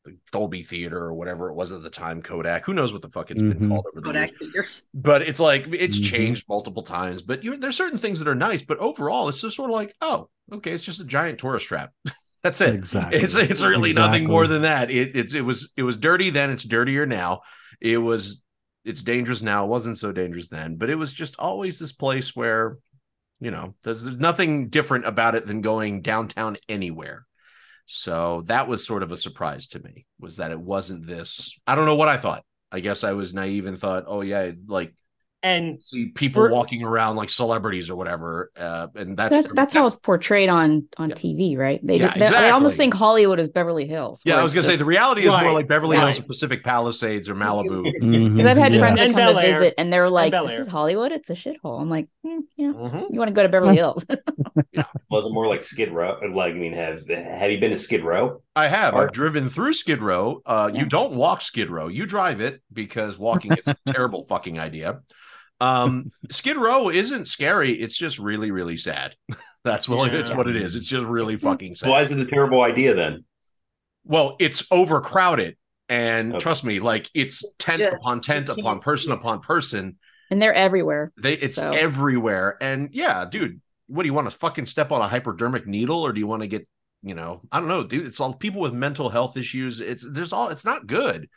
the 0.04 0.16
Dolby 0.32 0.62
Theater 0.64 0.98
or 0.98 1.14
whatever 1.14 1.48
it 1.50 1.54
was 1.54 1.72
at 1.72 1.82
the 1.82 1.90
time, 1.90 2.22
Kodak. 2.22 2.64
Who 2.66 2.74
knows 2.74 2.92
what 2.92 3.02
the 3.02 3.08
fuck 3.10 3.30
it's 3.30 3.40
been 3.40 3.58
Mhm. 3.58 3.68
called 3.68 3.86
over 3.86 4.00
the 4.00 4.10
years 4.18 4.30
Kodak 4.30 4.38
figures. 4.38 4.86
but 4.94 5.22
it's 5.22 5.40
like 5.40 5.66
it's 5.72 5.98
Mhm. 5.98 6.04
changed 6.10 6.48
multiple 6.48 6.82
times. 6.82 7.22
But 7.22 7.44
you, 7.44 7.56
there's 7.56 7.76
certain 7.76 7.98
things 7.98 8.18
that 8.18 8.28
are 8.28 8.34
nice, 8.34 8.62
but 8.62 8.78
overall, 8.78 9.28
it's 9.28 9.40
just 9.40 9.56
sort 9.56 9.70
of 9.70 9.74
like, 9.74 9.94
oh, 10.00 10.28
okay, 10.52 10.72
it's 10.72 10.84
just 10.84 11.00
a 11.00 11.04
giant 11.04 11.38
tourist 11.38 11.66
trap. 11.66 11.92
That's 12.42 12.60
it. 12.60 12.74
Exactly. 12.74 13.20
It's 13.20 13.36
it's 13.36 13.62
really 13.64 13.92
nothing 13.92 14.24
more 14.24 14.46
than 14.46 14.62
that. 14.62 14.90
It 14.90 15.16
it's 15.16 15.34
it 15.34 15.40
was 15.44 15.72
it 15.76 15.82
was 15.82 15.96
dirty 15.96 16.30
then. 16.30 16.50
It's 16.50 16.64
dirtier 16.64 17.04
now. 17.06 17.40
It 17.80 17.98
was 17.98 18.42
it's 18.84 19.02
dangerous 19.02 19.42
now. 19.42 19.64
It 19.64 19.68
wasn't 19.68 19.98
so 19.98 20.12
dangerous 20.12 20.48
then. 20.48 20.76
But 20.76 20.90
it 20.90 20.94
was 20.94 21.12
just 21.12 21.36
always 21.38 21.78
this 21.78 21.92
place 21.92 22.34
where, 22.34 22.78
you 23.38 23.50
know, 23.50 23.74
there's, 23.84 24.04
there's 24.04 24.18
nothing 24.18 24.68
different 24.68 25.06
about 25.06 25.34
it 25.34 25.46
than 25.46 25.60
going 25.60 26.00
downtown 26.00 26.56
anywhere. 26.68 27.26
So 27.84 28.42
that 28.46 28.68
was 28.68 28.86
sort 28.86 29.02
of 29.02 29.12
a 29.12 29.16
surprise 29.16 29.68
to 29.68 29.82
me. 29.82 30.06
Was 30.18 30.36
that 30.36 30.52
it 30.52 30.60
wasn't 30.60 31.06
this? 31.06 31.58
I 31.66 31.74
don't 31.74 31.86
know 31.86 31.96
what 31.96 32.08
I 32.08 32.16
thought. 32.16 32.44
I 32.70 32.80
guess 32.80 33.04
I 33.04 33.12
was 33.12 33.34
naive 33.34 33.66
and 33.66 33.78
thought, 33.78 34.04
oh 34.06 34.20
yeah, 34.20 34.52
like 34.66 34.94
And 35.40 35.82
see 35.82 36.06
people 36.06 36.42
For- 36.42 36.50
walking 36.52 36.82
around 36.82 37.14
like 37.14 37.30
celebrities 37.30 37.88
or 37.90 37.94
whatever. 37.94 38.50
Uh, 38.56 38.88
and 38.96 39.16
that's 39.16 39.46
That, 39.46 39.54
that's 39.54 39.72
how 39.72 39.86
it's 39.86 39.94
portrayed 39.94 40.48
on 40.48 40.88
on 40.96 41.10
Yeah. 41.10 41.14
TV, 41.14 41.56
right? 41.56 41.78
They, 41.80 41.98
Yeah, 42.00 42.12
they, 42.12 42.28
they 42.28 42.50
almost 42.50 42.76
think 42.76 42.92
Hollywood 42.92 43.38
is 43.38 43.48
Beverly 43.48 43.86
Hills. 43.86 44.20
Yeah, 44.24 44.36
I 44.40 44.42
was 44.42 44.52
gonna 44.52 44.64
say 44.66 44.74
the 44.74 44.84
reality 44.84 45.26
is 45.26 45.32
more 45.32 45.52
like 45.52 45.68
Beverly 45.68 45.96
Hills 45.96 46.18
or 46.18 46.24
Pacific 46.24 46.64
Palisades 46.64 47.28
or 47.28 47.36
Malibu. 47.36 47.84
Because 48.32 48.46
I've 48.46 48.56
had 48.56 48.72
Yes. 48.72 48.80
friends 48.80 49.00
And 49.00 49.14
come 49.14 49.36
to 49.36 49.40
visit, 49.40 49.74
and 49.78 49.92
they're 49.92 50.10
like, 50.10 50.32
Bel 50.32 50.48
"This 50.48 50.58
is 50.58 50.66
Hollywood. 50.66 51.12
It's 51.12 51.30
a 51.30 51.34
shithole." 51.34 51.80
I'm 51.80 51.88
like, 51.88 52.08
"Hmm, 52.26 52.40
"Yeah, 52.56 52.72
Mhm. 52.72 53.06
you 53.12 53.18
want 53.18 53.28
to 53.28 53.34
go 53.34 53.42
to 53.44 53.48
Beverly 53.48 53.76
Hills?" 53.76 54.04
Was 55.10 55.24
it 55.24 55.32
more 55.32 55.46
like 55.46 55.62
Skid 55.62 55.92
Row? 55.92 56.18
Like, 56.34 56.52
I 56.54 56.56
mean, 56.56 56.72
have 56.74 57.08
have 57.08 57.50
you 57.50 57.58
been 57.60 57.70
to 57.70 57.78
Skid 57.78 58.02
Row? 58.04 58.42
I 58.56 58.68
have. 58.68 58.94
Or- 58.94 59.04
I've 59.04 59.12
driven 59.12 59.48
through 59.50 59.72
Skid 59.74 60.02
Row. 60.02 60.40
Uh, 60.44 60.70
You 60.74 60.84
don't 60.84 61.14
walk 61.14 61.40
Skid 61.42 61.70
Row. 61.70 61.88
You 61.88 62.06
drive 62.06 62.40
it 62.40 62.60
because 62.72 63.18
walking 63.18 63.52
is 63.52 63.68
a 63.68 63.76
terrible 63.92 64.26
fucking 64.26 64.58
idea. 64.58 65.00
Um, 65.60 66.12
Skid 66.30 66.56
Row 66.56 66.88
isn't 66.88 67.26
scary. 67.26 67.72
It's 67.72 67.96
just 67.96 68.18
really, 68.18 68.50
really 68.50 68.76
sad. 68.76 69.14
That's 69.64 69.88
what 69.88 70.14
it's 70.14 70.32
what 70.32 70.48
it 70.48 70.56
is. 70.56 70.76
It's 70.76 70.86
just 70.86 71.04
really 71.06 71.36
fucking 71.36 71.74
sad. 71.74 71.86
So 71.86 71.90
why 71.90 72.02
is 72.02 72.12
it 72.12 72.18
a 72.18 72.24
terrible 72.26 72.62
idea 72.62 72.94
then? 72.94 73.24
Well, 74.04 74.36
it's 74.38 74.66
overcrowded. 74.70 75.56
And 75.90 76.34
Okay. 76.34 76.42
trust 76.42 76.64
me, 76.64 76.80
like 76.80 77.10
it's 77.14 77.44
tent 77.58 77.82
Just- 77.82 77.94
upon 77.94 78.20
tent 78.20 78.48
upon 78.48 78.80
person 78.80 79.10
yeah. 79.10 79.16
upon 79.16 79.40
person. 79.40 79.98
and 80.30 80.40
they're 80.40 80.54
everywhere. 80.54 81.12
They 81.20 81.32
it's 81.34 81.56
So- 81.56 81.72
everywhere. 81.72 82.56
And 82.60 82.90
yeah, 82.92 83.24
dude, 83.24 83.60
what 83.88 84.02
do 84.02 84.06
you 84.08 84.14
want 84.14 84.30
to 84.30 84.36
fucking 84.38 84.66
step 84.66 84.92
on 84.92 85.00
a 85.00 85.08
hypodermic 85.08 85.66
needle 85.66 86.02
or 86.02 86.12
do 86.12 86.20
you 86.20 86.26
want 86.26 86.42
to 86.42 86.48
get, 86.48 86.68
you 87.02 87.14
know, 87.14 87.40
I 87.50 87.58
don't 87.60 87.68
know, 87.68 87.82
dude. 87.84 88.06
It's 88.06 88.20
all 88.20 88.34
people 88.34 88.60
with 88.60 88.74
mental 88.74 89.08
health 89.08 89.36
issues. 89.38 89.80
It's 89.80 90.06
there's 90.08 90.32
all 90.32 90.48
it's 90.50 90.64
not 90.64 90.86
good. 90.86 91.28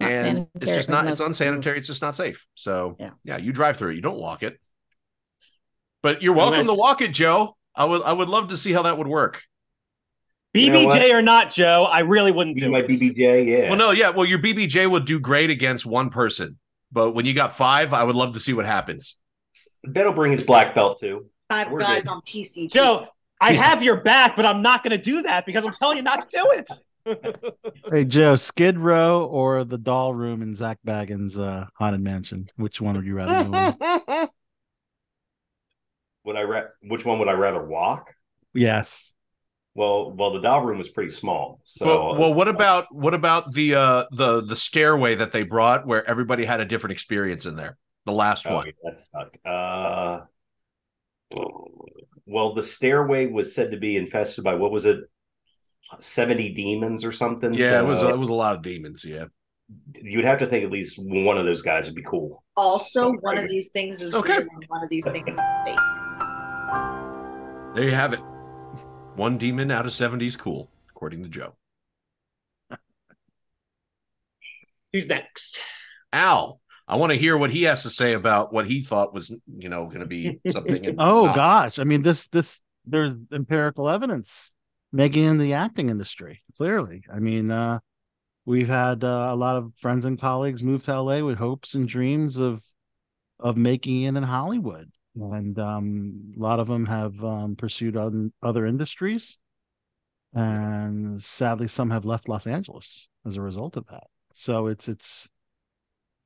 It's 0.00 0.08
not 0.08 0.12
and 0.12 0.26
sanitary. 0.26 0.48
it's 0.54 0.66
just 0.66 0.88
not 0.88 1.06
it's 1.06 1.20
unless- 1.20 1.38
unsanitary, 1.40 1.78
it's 1.78 1.86
just 1.86 2.02
not 2.02 2.14
safe. 2.14 2.46
So 2.54 2.96
Yeah. 2.98 3.10
yeah, 3.24 3.36
you 3.36 3.52
drive 3.52 3.76
through 3.76 3.90
it, 3.92 3.96
you 3.96 4.02
don't 4.02 4.18
walk 4.18 4.42
it. 4.42 4.58
But 6.02 6.22
you're 6.22 6.34
welcome 6.34 6.60
Unless- 6.60 6.76
to 6.76 6.80
walk 6.80 7.00
it, 7.02 7.12
Joe. 7.12 7.56
I 7.74 7.84
would 7.84 8.02
I 8.02 8.12
would 8.12 8.28
love 8.28 8.48
to 8.48 8.56
see 8.56 8.72
how 8.72 8.82
that 8.82 8.98
would 8.98 9.06
work. 9.06 9.42
You 10.54 10.70
know 10.70 10.78
BBJ 10.88 11.12
or 11.14 11.22
not, 11.22 11.52
Joe, 11.52 11.84
I 11.84 12.00
really 12.00 12.32
wouldn't 12.32 12.56
You 12.56 12.62
do 12.62 12.70
my 12.72 12.80
it. 12.80 12.88
BBJ, 12.88 13.46
yeah. 13.46 13.68
Well, 13.68 13.78
no, 13.78 13.90
yeah. 13.92 14.10
Well, 14.10 14.24
your 14.26 14.40
BBJ 14.40 14.90
would 14.90 15.04
do 15.04 15.20
great 15.20 15.48
against 15.50 15.86
one 15.86 16.10
person. 16.10 16.58
But 16.90 17.12
when 17.12 17.24
you 17.24 17.34
got 17.34 17.54
five, 17.54 17.92
I 17.92 18.02
would 18.02 18.16
love 18.16 18.32
to 18.34 18.40
see 18.40 18.52
what 18.52 18.66
happens. 18.66 19.20
Ben 19.84 20.06
will 20.06 20.12
bring 20.12 20.32
his 20.32 20.42
black 20.42 20.74
belt 20.74 20.98
too. 21.00 21.26
Five 21.48 21.70
We're 21.70 21.78
guys 21.80 22.02
good. 22.04 22.10
on 22.10 22.22
PC. 22.22 22.68
Joe, 22.68 23.06
I 23.40 23.52
have 23.66 23.82
your 23.84 24.00
back, 24.00 24.34
but 24.34 24.44
I'm 24.44 24.60
not 24.62 24.82
going 24.82 24.90
to 24.96 25.02
do 25.02 25.22
that 25.22 25.46
because 25.46 25.64
I'm 25.64 25.72
telling 25.72 25.98
you 25.98 26.02
not 26.02 26.22
to 26.22 26.28
do 26.36 26.50
it. 26.52 26.68
Hey 27.90 28.04
Joe, 28.04 28.36
Skid 28.36 28.78
Row 28.78 29.24
or 29.26 29.64
the 29.64 29.78
doll 29.78 30.14
room 30.14 30.42
in 30.42 30.54
Zak 30.54 30.78
Bagans' 30.86 31.38
uh, 31.38 31.66
haunted 31.74 32.00
mansion? 32.00 32.48
Which 32.56 32.80
one 32.80 32.96
would 32.96 33.06
you 33.06 33.14
rather 33.14 33.44
go? 33.44 34.28
Would 36.24 36.36
I? 36.36 36.42
Ra- 36.42 36.68
which 36.82 37.04
one 37.04 37.18
would 37.18 37.28
I 37.28 37.32
rather 37.32 37.64
walk? 37.64 38.14
Yes. 38.52 39.14
Well, 39.74 40.12
well, 40.12 40.32
the 40.32 40.40
doll 40.40 40.64
room 40.64 40.78
was 40.78 40.88
pretty 40.88 41.12
small. 41.12 41.60
So, 41.64 41.86
well, 41.86 42.14
well, 42.16 42.34
what 42.34 42.48
about 42.48 42.94
what 42.94 43.14
about 43.14 43.52
the 43.54 43.74
uh 43.74 44.04
the 44.12 44.42
the 44.42 44.56
stairway 44.56 45.14
that 45.14 45.32
they 45.32 45.42
brought 45.42 45.86
where 45.86 46.04
everybody 46.08 46.44
had 46.44 46.60
a 46.60 46.64
different 46.64 46.92
experience 46.92 47.46
in 47.46 47.56
there? 47.56 47.78
The 48.04 48.12
last 48.12 48.46
Oh, 48.46 48.56
one. 48.56 48.66
yeah, 48.66 48.72
that 48.84 49.00
sucked. 49.00 49.46
Uh, 49.46 50.22
well, 52.26 52.54
the 52.54 52.62
stairway 52.62 53.26
was 53.26 53.54
said 53.54 53.70
to 53.70 53.76
be 53.76 53.96
infested 53.96 54.44
by 54.44 54.54
what 54.56 54.72
was 54.72 54.84
it, 54.84 55.00
seventy 55.98 56.52
demons 56.54 57.04
or 57.04 57.12
something? 57.12 57.52
Yeah, 57.54 57.80
it 57.80 57.86
was 57.86 58.00
So 58.00 58.08
it 58.08 58.18
was 58.18 58.28
a 58.28 58.34
lot 58.34 58.56
of 58.56 58.62
demons. 58.62 59.04
Yeah. 59.04 59.26
You'd 59.94 60.24
have 60.24 60.38
to 60.40 60.46
think 60.46 60.64
at 60.64 60.70
least 60.70 60.98
one 60.98 61.38
of 61.38 61.44
those 61.46 61.62
guys 61.62 61.86
would 61.86 61.94
be 61.94 62.02
cool. 62.02 62.42
Also, 62.56 63.00
So- 63.00 63.12
one 63.20 63.38
of 63.38 63.48
these 63.48 63.68
things 63.70 64.02
is 64.02 64.14
Okay. 64.14 64.38
one 64.68 64.82
of 64.82 64.88
these 64.88 65.04
things 65.04 65.28
is 65.28 65.40
fake. 65.64 65.76
There 67.74 67.84
you 67.84 67.94
have 67.94 68.12
it. 68.14 68.20
One 69.16 69.38
demon 69.38 69.70
out 69.70 69.86
of 69.86 69.92
70 69.92 70.26
is 70.26 70.36
cool, 70.36 70.70
according 70.90 71.22
to 71.22 71.28
Joe. 71.28 71.54
Who's 74.92 75.08
next? 75.08 75.60
Al, 76.12 76.60
I 76.88 76.96
want 76.96 77.10
to 77.12 77.18
hear 77.18 77.36
what 77.38 77.50
he 77.52 77.62
has 77.64 77.84
to 77.84 77.90
say 77.90 78.14
about 78.14 78.52
what 78.52 78.66
he 78.66 78.82
thought 78.82 79.14
was, 79.14 79.30
you 79.56 79.68
know, 79.68 79.86
going 79.86 80.00
to 80.00 80.06
be 80.06 80.40
something. 80.50 80.96
Oh 80.98 81.26
not. 81.26 81.36
gosh, 81.36 81.78
I 81.78 81.84
mean 81.84 82.02
this 82.02 82.26
this 82.28 82.60
there's 82.86 83.14
empirical 83.32 83.88
evidence 83.88 84.52
making 84.92 85.24
in 85.24 85.38
the 85.38 85.52
acting 85.54 85.88
industry. 85.88 86.42
Clearly, 86.56 87.02
I 87.12 87.18
mean 87.18 87.50
uh, 87.50 87.80
we've 88.44 88.68
had 88.68 89.04
uh, 89.04 89.28
a 89.30 89.36
lot 89.36 89.56
of 89.56 89.72
friends 89.80 90.04
and 90.04 90.20
colleagues 90.20 90.62
move 90.62 90.84
to 90.84 91.00
LA 91.00 91.20
with 91.20 91.38
hopes 91.38 91.74
and 91.74 91.88
dreams 91.88 92.38
of 92.38 92.62
of 93.38 93.56
making 93.56 94.02
it 94.02 94.16
in 94.16 94.22
Hollywood, 94.22 94.90
and 95.14 95.58
um, 95.58 96.32
a 96.36 96.40
lot 96.40 96.60
of 96.60 96.68
them 96.68 96.84
have 96.86 97.24
um, 97.24 97.56
pursued 97.56 97.96
other, 97.96 98.28
other 98.42 98.66
industries, 98.66 99.38
and 100.34 101.22
sadly, 101.22 101.66
some 101.68 101.90
have 101.90 102.04
left 102.04 102.28
Los 102.28 102.46
Angeles 102.46 103.10
as 103.26 103.36
a 103.36 103.42
result 103.42 103.76
of 103.76 103.86
that. 103.86 104.04
So 104.34 104.68
it's 104.68 104.88
it's 104.88 105.28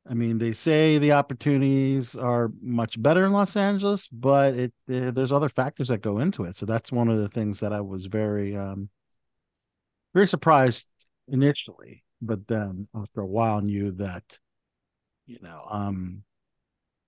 I 0.07 0.13
mean, 0.15 0.39
they 0.39 0.53
say 0.53 0.99
the 0.99 1.13
opportunities 1.13 2.15
are 2.15 2.51
much 2.61 3.01
better 3.01 3.25
in 3.25 3.33
Los 3.33 3.57
Angeles, 3.57 4.07
but 4.09 4.55
it 4.55 4.73
uh, 4.93 5.11
there's 5.13 5.33
other 5.33 5.49
factors 5.49 5.89
that 5.89 6.03
go 6.03 6.19
into 6.19 6.45
it. 6.45 6.57
So 6.57 6.67
that's 6.67 6.93
one 6.93 7.09
of 7.09 7.19
the 7.19 7.29
things 7.29 7.61
that 7.61 7.73
I 7.73 7.81
was 7.81 8.07
very 8.07 8.55
um 8.57 8.91
very 10.15 10.29
surprised 10.29 10.89
initially, 11.29 12.05
but 12.23 12.47
then 12.47 12.87
after 12.95 13.21
a 13.23 13.27
while 13.27 13.61
knew 13.63 13.93
that 13.93 14.39
you 15.27 15.39
know, 15.41 15.65
um 15.71 16.23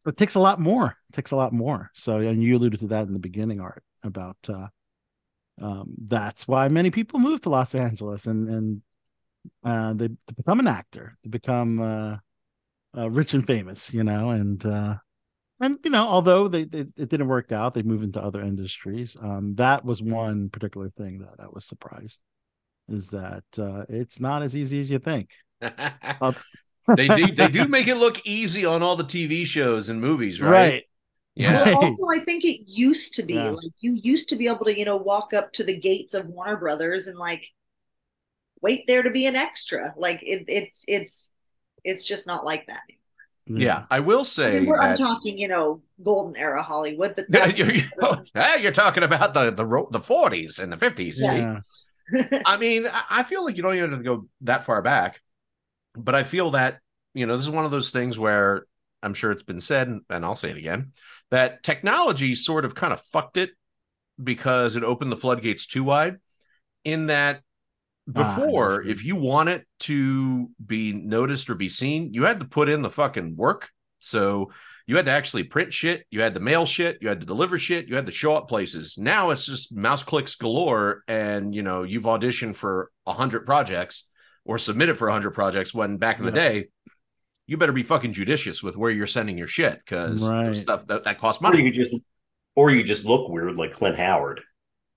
it 0.06 0.16
takes 0.16 0.36
a 0.36 0.40
lot 0.40 0.60
more. 0.60 0.96
It 1.10 1.16
takes 1.16 1.32
a 1.32 1.36
lot 1.36 1.52
more. 1.52 1.90
So 1.94 2.18
and 2.18 2.42
you 2.42 2.56
alluded 2.56 2.80
to 2.80 2.86
that 2.88 3.06
in 3.08 3.12
the 3.12 3.18
beginning, 3.18 3.60
Art, 3.60 3.84
about 4.04 4.38
uh 4.48 4.68
um 5.60 5.94
that's 6.06 6.48
why 6.48 6.68
many 6.68 6.90
people 6.90 7.18
move 7.20 7.40
to 7.42 7.50
Los 7.50 7.74
Angeles 7.74 8.26
and 8.26 8.48
and 8.48 8.82
uh 9.64 9.92
they 9.94 10.08
to 10.08 10.34
become 10.36 10.60
an 10.60 10.68
actor, 10.68 11.16
to 11.24 11.28
become 11.28 11.80
uh 11.80 12.16
uh, 12.96 13.10
rich 13.10 13.34
and 13.34 13.46
famous, 13.46 13.92
you 13.92 14.04
know, 14.04 14.30
and 14.30 14.64
uh, 14.66 14.96
and 15.60 15.78
you 15.84 15.90
know, 15.90 16.06
although 16.06 16.48
they, 16.48 16.64
they 16.64 16.80
it 16.96 17.08
didn't 17.10 17.28
work 17.28 17.52
out, 17.52 17.74
they 17.74 17.82
moved 17.82 18.04
into 18.04 18.22
other 18.22 18.42
industries. 18.42 19.16
Um, 19.20 19.54
that 19.56 19.84
was 19.84 20.02
one 20.02 20.50
particular 20.50 20.90
thing 20.90 21.20
that 21.20 21.40
I 21.40 21.48
was 21.52 21.66
surprised 21.66 22.22
is 22.88 23.10
that 23.10 23.44
uh, 23.58 23.84
it's 23.88 24.20
not 24.20 24.42
as 24.42 24.56
easy 24.56 24.80
as 24.80 24.90
you 24.90 24.98
think. 24.98 25.30
they 26.96 27.08
do 27.08 27.32
they 27.32 27.48
do 27.48 27.68
make 27.68 27.88
it 27.88 27.96
look 27.96 28.26
easy 28.26 28.64
on 28.64 28.82
all 28.82 28.96
the 28.96 29.04
TV 29.04 29.44
shows 29.44 29.88
and 29.88 30.00
movies, 30.00 30.40
right? 30.40 30.76
Right. 30.76 30.84
Yeah. 31.34 31.60
Well, 31.60 31.70
also, 31.72 32.06
I 32.08 32.24
think 32.24 32.44
it 32.44 32.64
used 32.68 33.14
to 33.14 33.22
be 33.22 33.50
Yeah. 33.50 33.50
like 33.50 33.72
you 33.80 33.94
used 34.02 34.28
to 34.30 34.36
be 34.36 34.48
able 34.48 34.64
to, 34.66 34.78
you 34.78 34.84
know, 34.84 34.96
walk 34.96 35.32
up 35.34 35.52
to 35.54 35.64
the 35.64 35.76
gates 35.78 36.14
of 36.14 36.26
Warner 36.28 36.56
Brothers 36.56 37.06
and 37.08 37.18
like 37.18 37.52
wait 38.62 38.86
there 38.86 39.02
to 39.02 39.10
be 39.10 39.26
an 39.26 39.36
extra. 39.36 39.94
Like 39.96 40.22
it, 40.22 40.44
it's 40.48 40.84
it's 40.88 41.30
it's 41.86 42.04
just 42.04 42.26
not 42.26 42.44
like 42.44 42.66
that. 42.66 42.82
anymore. 42.88 43.02
Mm-hmm. 43.48 43.60
Yeah, 43.62 43.84
I 43.90 44.00
will 44.00 44.20
I 44.20 44.24
say 44.24 44.58
mean, 44.60 44.66
we're, 44.66 44.78
I'm 44.80 44.96
talking, 44.96 45.38
you 45.38 45.48
know, 45.48 45.82
golden 46.02 46.36
era 46.36 46.62
Hollywood, 46.62 47.14
but 47.16 47.26
Yeah, 47.28 47.40
that's 47.46 47.58
you're, 47.58 47.68
oh, 48.02 48.22
hey, 48.34 48.62
you're 48.62 48.72
talking 48.72 49.02
about 49.02 49.34
the 49.34 49.50
the 49.50 49.64
the 49.90 50.00
40s 50.00 50.58
and 50.58 50.72
the 50.72 50.76
50s. 50.76 51.16
see? 51.16 51.26
Yeah. 51.32 51.60
I 52.44 52.56
mean, 52.56 52.86
I 52.86 53.04
I 53.10 53.22
feel 53.24 53.44
like 53.44 53.56
you 53.56 53.62
don't 53.62 53.74
even 53.76 53.90
have 53.90 54.00
to 54.00 54.04
go 54.04 54.28
that 54.42 54.64
far 54.64 54.82
back, 54.82 55.20
but 55.96 56.14
I 56.14 56.24
feel 56.24 56.52
that 56.52 56.80
you 57.14 57.26
know 57.26 57.36
this 57.36 57.46
is 57.46 57.50
one 57.52 57.64
of 57.64 57.70
those 57.70 57.90
things 57.90 58.18
where 58.18 58.66
I'm 59.02 59.14
sure 59.14 59.30
it's 59.32 59.42
been 59.44 59.60
said, 59.60 59.88
and- 59.88 60.02
and 60.10 60.24
I'll 60.24 60.34
say 60.36 60.50
it 60.50 60.56
again, 60.56 60.92
that 61.30 61.62
technology 61.62 62.34
sort 62.34 62.64
of 62.64 62.74
kind 62.74 62.92
of 62.92 63.00
fucked 63.02 63.36
it 63.36 63.50
because 64.22 64.76
it 64.76 64.84
opened 64.84 65.12
the 65.12 65.16
floodgates 65.16 65.66
too 65.66 65.84
wide. 65.84 66.18
In 66.84 67.06
that, 67.08 67.42
before, 68.10 68.74
understood. 68.76 68.96
if 68.98 69.04
you 69.04 69.16
wanted 69.16 69.64
to 69.80 70.50
be 70.64 70.92
noticed 70.92 71.50
or 71.50 71.54
be 71.54 71.68
seen, 71.68 72.12
you 72.12 72.24
had 72.24 72.40
to 72.40 72.46
put 72.46 72.68
in 72.68 72.82
the 72.82 72.90
fucking 72.90 73.36
work. 73.36 73.68
So 74.00 74.52
you 74.86 74.94
had 74.96 75.06
to 75.06 75.10
actually 75.12 75.42
print 75.44 75.72
shit, 75.72 76.06
you 76.10 76.20
had 76.20 76.34
to 76.34 76.40
mail 76.40 76.64
shit, 76.64 76.98
you 77.00 77.08
had 77.08 77.18
to 77.20 77.26
deliver 77.26 77.58
shit, 77.58 77.88
you 77.88 77.96
had 77.96 78.06
to 78.06 78.12
show 78.12 78.36
up 78.36 78.48
places. 78.48 78.96
Now 78.96 79.30
it's 79.30 79.44
just 79.46 79.74
mouse 79.74 80.04
clicks 80.04 80.36
galore, 80.36 81.02
and 81.08 81.52
you 81.54 81.62
know 81.62 81.82
you've 81.82 82.04
auditioned 82.04 82.54
for 82.54 82.90
a 83.06 83.12
hundred 83.12 83.46
projects 83.46 84.08
or 84.44 84.58
submitted 84.58 84.96
for 84.96 85.08
a 85.08 85.12
hundred 85.12 85.32
projects. 85.32 85.74
When 85.74 85.96
back 85.96 86.20
in 86.20 86.24
the 86.24 86.30
day, 86.30 86.68
you 87.48 87.56
better 87.56 87.72
be 87.72 87.82
fucking 87.82 88.12
judicious 88.12 88.62
with 88.62 88.76
where 88.76 88.92
you're 88.92 89.08
sending 89.08 89.36
your 89.36 89.48
shit 89.48 89.80
because 89.84 90.22
Right. 90.22 90.56
stuff 90.56 90.86
that, 90.86 91.02
that 91.02 91.18
costs 91.18 91.42
Or 91.42 91.50
money. 91.50 91.64
you 91.64 91.72
just, 91.72 91.96
or 92.54 92.70
you 92.70 92.84
just 92.84 93.04
look 93.04 93.28
weird 93.28 93.56
like 93.56 93.72
Clint 93.72 93.96
Howard. 93.96 94.40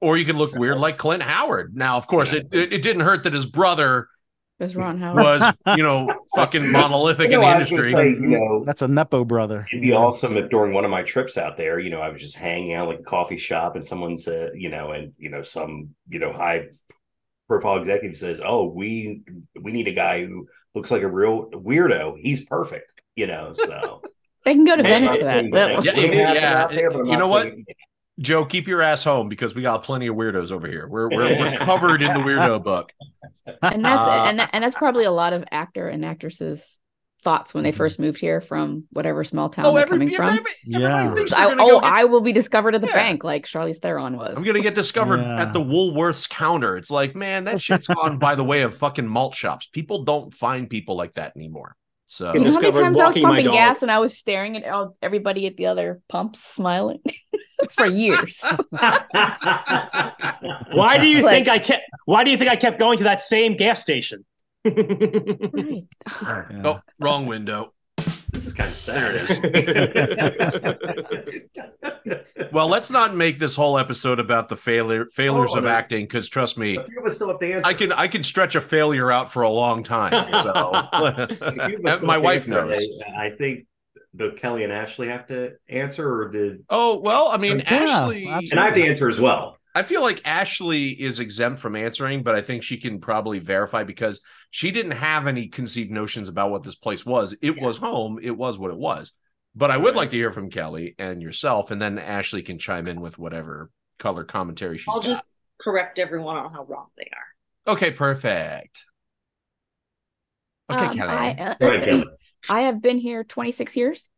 Or 0.01 0.17
you 0.17 0.25
could 0.25 0.35
look 0.35 0.49
So- 0.49 0.59
weird 0.59 0.77
like 0.79 0.97
Clint 0.97 1.23
Howard. 1.23 1.75
Now, 1.75 1.97
of 1.97 2.07
course, 2.07 2.33
it, 2.33 2.47
it 2.51 2.73
it 2.73 2.81
didn't 2.83 3.01
hurt 3.01 3.23
that 3.23 3.33
his 3.33 3.45
brother 3.45 4.07
There's 4.59 4.75
Ron 4.75 4.97
Howard. 4.99 5.23
was, 5.23 5.53
you 5.77 5.83
know, 5.83 6.13
fucking 6.35 6.71
monolithic 6.71 7.29
You 7.31 7.35
in 7.37 7.41
the 7.41 7.47
I 7.47 7.53
industry. 7.53 7.91
say, 7.91 8.09
you 8.09 8.19
know, 8.27 8.63
That's 8.65 8.81
a 8.81 8.87
Nepo 8.87 9.23
brother. 9.25 9.65
It'd 9.71 9.81
be 9.81 9.93
awesome 9.93 10.35
if 10.37 10.49
during 10.49 10.73
one 10.73 10.83
of 10.85 10.91
my 10.91 11.03
trips 11.03 11.37
out 11.37 11.55
there, 11.57 11.79
you 11.79 11.89
know, 11.89 12.01
I 12.01 12.09
was 12.09 12.19
just 12.21 12.35
hanging 12.35 12.73
out 12.73 12.87
like 12.89 12.99
a 12.99 13.03
coffee 13.03 13.37
shop 13.37 13.75
and 13.75 13.85
someone 13.85 14.17
said, 14.17 14.51
you 14.55 14.69
know, 14.69 14.91
and 14.91 15.13
you 15.17 15.29
know, 15.29 15.41
some, 15.43 15.89
you 16.09 16.19
know, 16.19 16.33
high 16.33 16.67
profile 17.47 17.77
executive 17.81 18.17
says, 18.17 18.41
Oh, 18.43 18.65
we 18.67 19.21
we 19.59 19.71
need 19.71 19.87
a 19.87 19.93
guy 19.93 20.25
who 20.25 20.47
looks 20.75 20.91
like 20.91 21.01
a 21.03 21.07
real 21.07 21.49
weirdo. 21.51 22.15
He's 22.21 22.45
perfect, 22.45 23.01
you 23.15 23.27
know. 23.27 23.53
So 23.55 24.01
They 24.45 24.53
can 24.53 24.63
go 24.65 24.75
to 24.77 24.83
Venice 24.83 25.11
for 25.15 25.23
that. 25.23 25.23
saying 25.25 25.51
Well, 25.51 25.81
that 25.81 25.85
Yeah, 25.97 26.05
yeah, 26.11 26.33
yeah. 26.33 26.67
there, 26.67 26.91
You 26.93 27.17
know 27.17 27.27
what? 27.27 27.53
Saying- 28.19 28.23
Joe, 28.23 28.45
keep 28.45 28.67
your 28.67 28.81
ass 28.81 29.03
home 29.03 29.29
because 29.29 29.55
we 29.55 29.61
got 29.61 29.83
plenty 29.83 30.07
of 30.07 30.15
weirdos 30.15 30.51
over 30.51 30.67
here. 30.67 30.87
We're 30.87 31.09
we're, 31.09 31.37
we're 31.39 31.57
covered 31.57 32.01
in 32.01 32.13
the 32.13 32.19
weirdo 32.19 32.63
book. 32.63 32.91
and 33.61 33.83
that's 33.85 34.07
Uh, 34.07 34.25
and 34.27 34.39
that, 34.39 34.49
and 34.53 34.63
that's 34.63 34.75
probably 34.75 35.05
a 35.05 35.11
lot 35.11 35.33
of 35.33 35.43
actor 35.51 35.87
and 35.87 36.05
actresses 36.05 36.77
thoughts 37.21 37.53
when 37.53 37.65
they 37.65 37.73
first 37.73 37.99
moved 37.99 38.17
here 38.21 38.39
from 38.39 38.85
whatever 38.91 39.25
small 39.25 39.49
town 39.49 39.65
Oh, 39.65 39.73
they're 39.73 39.81
every, 39.83 39.97
coming 39.97 40.15
from. 40.15 40.29
every, 40.37 40.51
Yeah. 40.63 41.13
I, 41.35 41.53
oh, 41.59 41.81
get- 41.81 41.83
I 41.91 42.05
will 42.05 42.21
be 42.21 42.31
discovered 42.31 42.75
at 42.75 42.81
the 42.81 42.87
Yeah. 42.87 42.93
bank 42.95 43.25
like 43.25 43.45
Charlize 43.45 43.75
Theron 43.81 44.15
was. 44.15 44.37
I'm 44.37 44.43
gonna 44.45 44.61
get 44.61 44.73
discovered 44.73 45.19
Yeah. 45.19 45.41
at 45.41 45.51
the 45.53 45.59
Woolworths 45.59 46.29
counter. 46.29 46.77
It's 46.77 46.89
like, 46.89 47.15
man, 47.17 47.43
that 47.43 47.61
shit's 47.61 47.87
gone 47.87 48.19
by 48.19 48.35
the 48.35 48.43
way 48.45 48.61
of 48.61 48.73
fucking 48.77 49.05
malt 49.07 49.35
shops. 49.35 49.67
People 49.67 50.05
don't 50.05 50.33
find 50.33 50.69
people 50.69 50.95
like 50.95 51.15
that 51.15 51.33
anymore. 51.35 51.75
So 52.11 52.33
you 52.33 52.39
know 52.39 52.49
how 52.49 52.59
many 52.59 52.71
times 52.71 52.99
I 52.99 53.05
was 53.07 53.19
pumping 53.19 53.51
gas 53.51 53.83
and 53.83 53.91
I 53.91 53.99
was 53.99 54.17
staring 54.17 54.57
at 54.57 54.67
all, 54.67 54.97
everybody 54.99 55.45
at 55.45 55.57
the 55.57 55.67
other 55.67 56.01
pumps 56.09 56.43
smiling 56.43 57.03
for 57.69 57.85
years. 57.85 58.43
Why 58.71 60.97
do 60.99 61.05
you 61.07 61.21
Like- 61.21 61.45
think 61.45 61.49
I 61.49 61.59
kept? 61.59 61.83
Why 62.05 62.23
do 62.23 62.31
you 62.31 62.37
think 62.37 62.49
I 62.49 62.55
kept 62.55 62.79
going 62.79 62.97
to 62.97 63.03
that 63.03 63.21
same 63.21 63.55
gas 63.55 63.83
station? 63.83 64.25
right. 64.65 65.83
Yeah. 66.23 66.45
oh, 66.65 66.79
wrong 66.99 67.27
window. 67.27 67.73
This 68.31 68.45
is 68.47 68.53
kind 68.53 68.69
of 68.69 68.85
There 68.85 69.27
sad. 69.27 70.79
Well, 72.51 72.67
let's 72.67 72.89
not 72.89 73.15
make 73.15 73.37
this 73.39 73.55
whole 73.55 73.77
episode 73.77 74.19
about 74.19 74.49
the 74.49 74.55
failure 74.57 75.05
failures 75.13 75.51
Oh, 75.53 75.57
of 75.59 75.63
no. 75.65 75.69
acting 75.69 76.05
because 76.05 76.27
trust 76.29 76.57
me, 76.57 76.77
A 76.77 76.83
few 76.83 77.09
still 77.09 77.27
have 77.29 77.39
to 77.39 77.53
answer. 77.53 77.67
I 77.67 77.73
can 77.73 77.91
I 77.91 78.07
can 78.07 78.23
stretch 78.23 78.55
a 78.55 78.61
failure 78.61 79.11
out 79.11 79.31
for 79.31 79.43
a 79.43 79.49
long 79.49 79.83
time. 79.83 80.13
A 80.13 80.25
few 80.25 81.77
of 81.77 81.85
us 81.85 81.91
So 81.93 81.95
still 81.97 82.07
my 82.07 82.17
wife 82.17 82.47
knows. 82.47 82.77
I, 83.15 83.27
I 83.27 83.29
think 83.31 83.65
both 84.13 84.37
Kelly 84.37 84.63
and 84.63 84.73
Ashley 84.73 85.07
have 85.09 85.27
to 85.27 85.55
answer, 85.67 86.11
or 86.21 86.29
did 86.29 86.63
Oh 86.69 86.99
well, 86.99 87.27
I 87.27 87.37
mean, 87.37 87.59
Yeah, 87.59 87.75
Ashley, 87.75 88.25
absolutely. 88.27 88.47
and 88.51 88.59
I 88.59 88.65
have 88.65 88.73
to 88.75 88.83
answer 88.83 89.07
as 89.07 89.19
well. 89.19 89.58
I 89.75 89.83
feel 89.83 90.01
like 90.01 90.21
Ashley 90.25 90.89
is 90.89 91.19
exempt 91.19 91.59
from 91.59 91.75
answering, 91.75 92.23
but 92.23 92.35
I 92.35 92.41
think 92.41 92.63
she 92.63 92.77
can 92.77 92.99
probably 92.99 93.39
verify 93.39 93.83
because 93.83 94.21
she 94.51 94.71
didn't 94.71 94.91
have 94.91 95.27
any 95.27 95.47
conceived 95.47 95.91
notions 95.91 96.27
about 96.27 96.49
what 96.51 96.63
this 96.63 96.75
place 96.75 97.05
was. 97.05 97.33
It 97.41 97.57
Yeah. 97.57 97.63
was 97.65 97.77
home. 97.77 98.19
It 98.21 98.35
was 98.35 98.57
what 98.57 98.71
it 98.71 98.77
was. 98.77 99.11
But 99.55 99.71
I 99.71 99.77
would 99.77 99.95
like 99.95 100.09
to 100.11 100.17
hear 100.17 100.31
from 100.31 100.49
Kelly 100.49 100.95
and 100.97 101.21
yourself, 101.21 101.71
and 101.71 101.81
then 101.81 101.99
Ashley 101.99 102.41
can 102.41 102.57
chime 102.59 102.87
in 102.87 103.01
with 103.01 103.17
whatever 103.17 103.69
color 103.97 104.23
commentary 104.23 104.77
she's 104.77 104.87
I'll 104.93 105.01
got. 105.01 105.05
just 105.05 105.23
correct 105.59 105.99
everyone 105.99 106.37
on 106.37 106.51
how 106.53 106.63
wrong 106.65 106.87
they 106.97 107.09
are. 107.13 107.73
Okay, 107.73 107.91
perfect. 107.91 108.85
Okay, 110.69 110.85
Um, 110.85 110.97
Kelly. 110.97 111.09
I, 111.09 111.31
uh, 111.31 111.55
Kelly. 111.59 112.05
I 112.49 112.61
have 112.61 112.81
been 112.81 112.97
here 112.97 113.23
26 113.23 113.75
years. 113.75 114.09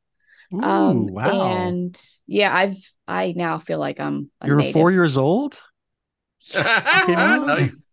Ooh, 0.53 0.61
Um, 0.61 1.07
wow. 1.07 1.47
And 1.47 2.01
yeah, 2.27 2.55
I've 2.55 2.77
I 3.07 3.33
now 3.35 3.59
feel 3.59 3.79
like 3.79 3.99
I'm 3.99 4.29
a 4.41 4.47
You're 4.47 4.57
native. 4.57 4.73
four 4.73 4.91
years 4.91 5.17
old? 5.17 5.61
nice. 6.55 7.91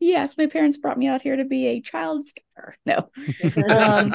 Yes, 0.00 0.36
my 0.38 0.46
parents 0.46 0.76
brought 0.78 0.98
me 0.98 1.08
out 1.08 1.22
here 1.22 1.36
to 1.36 1.44
be 1.44 1.66
a 1.66 1.80
child 1.80 2.24
star. 2.26 2.76
No. 2.86 3.10
Um, 3.68 4.14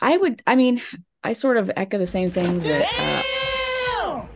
I 0.00 0.16
would, 0.16 0.42
I 0.46 0.54
mean, 0.54 0.82
I 1.22 1.32
sort 1.32 1.56
of 1.56 1.70
echo 1.76 1.98
the 1.98 2.06
same 2.06 2.30
things 2.30 2.62
that. 2.64 2.86
Uh, 2.98 4.26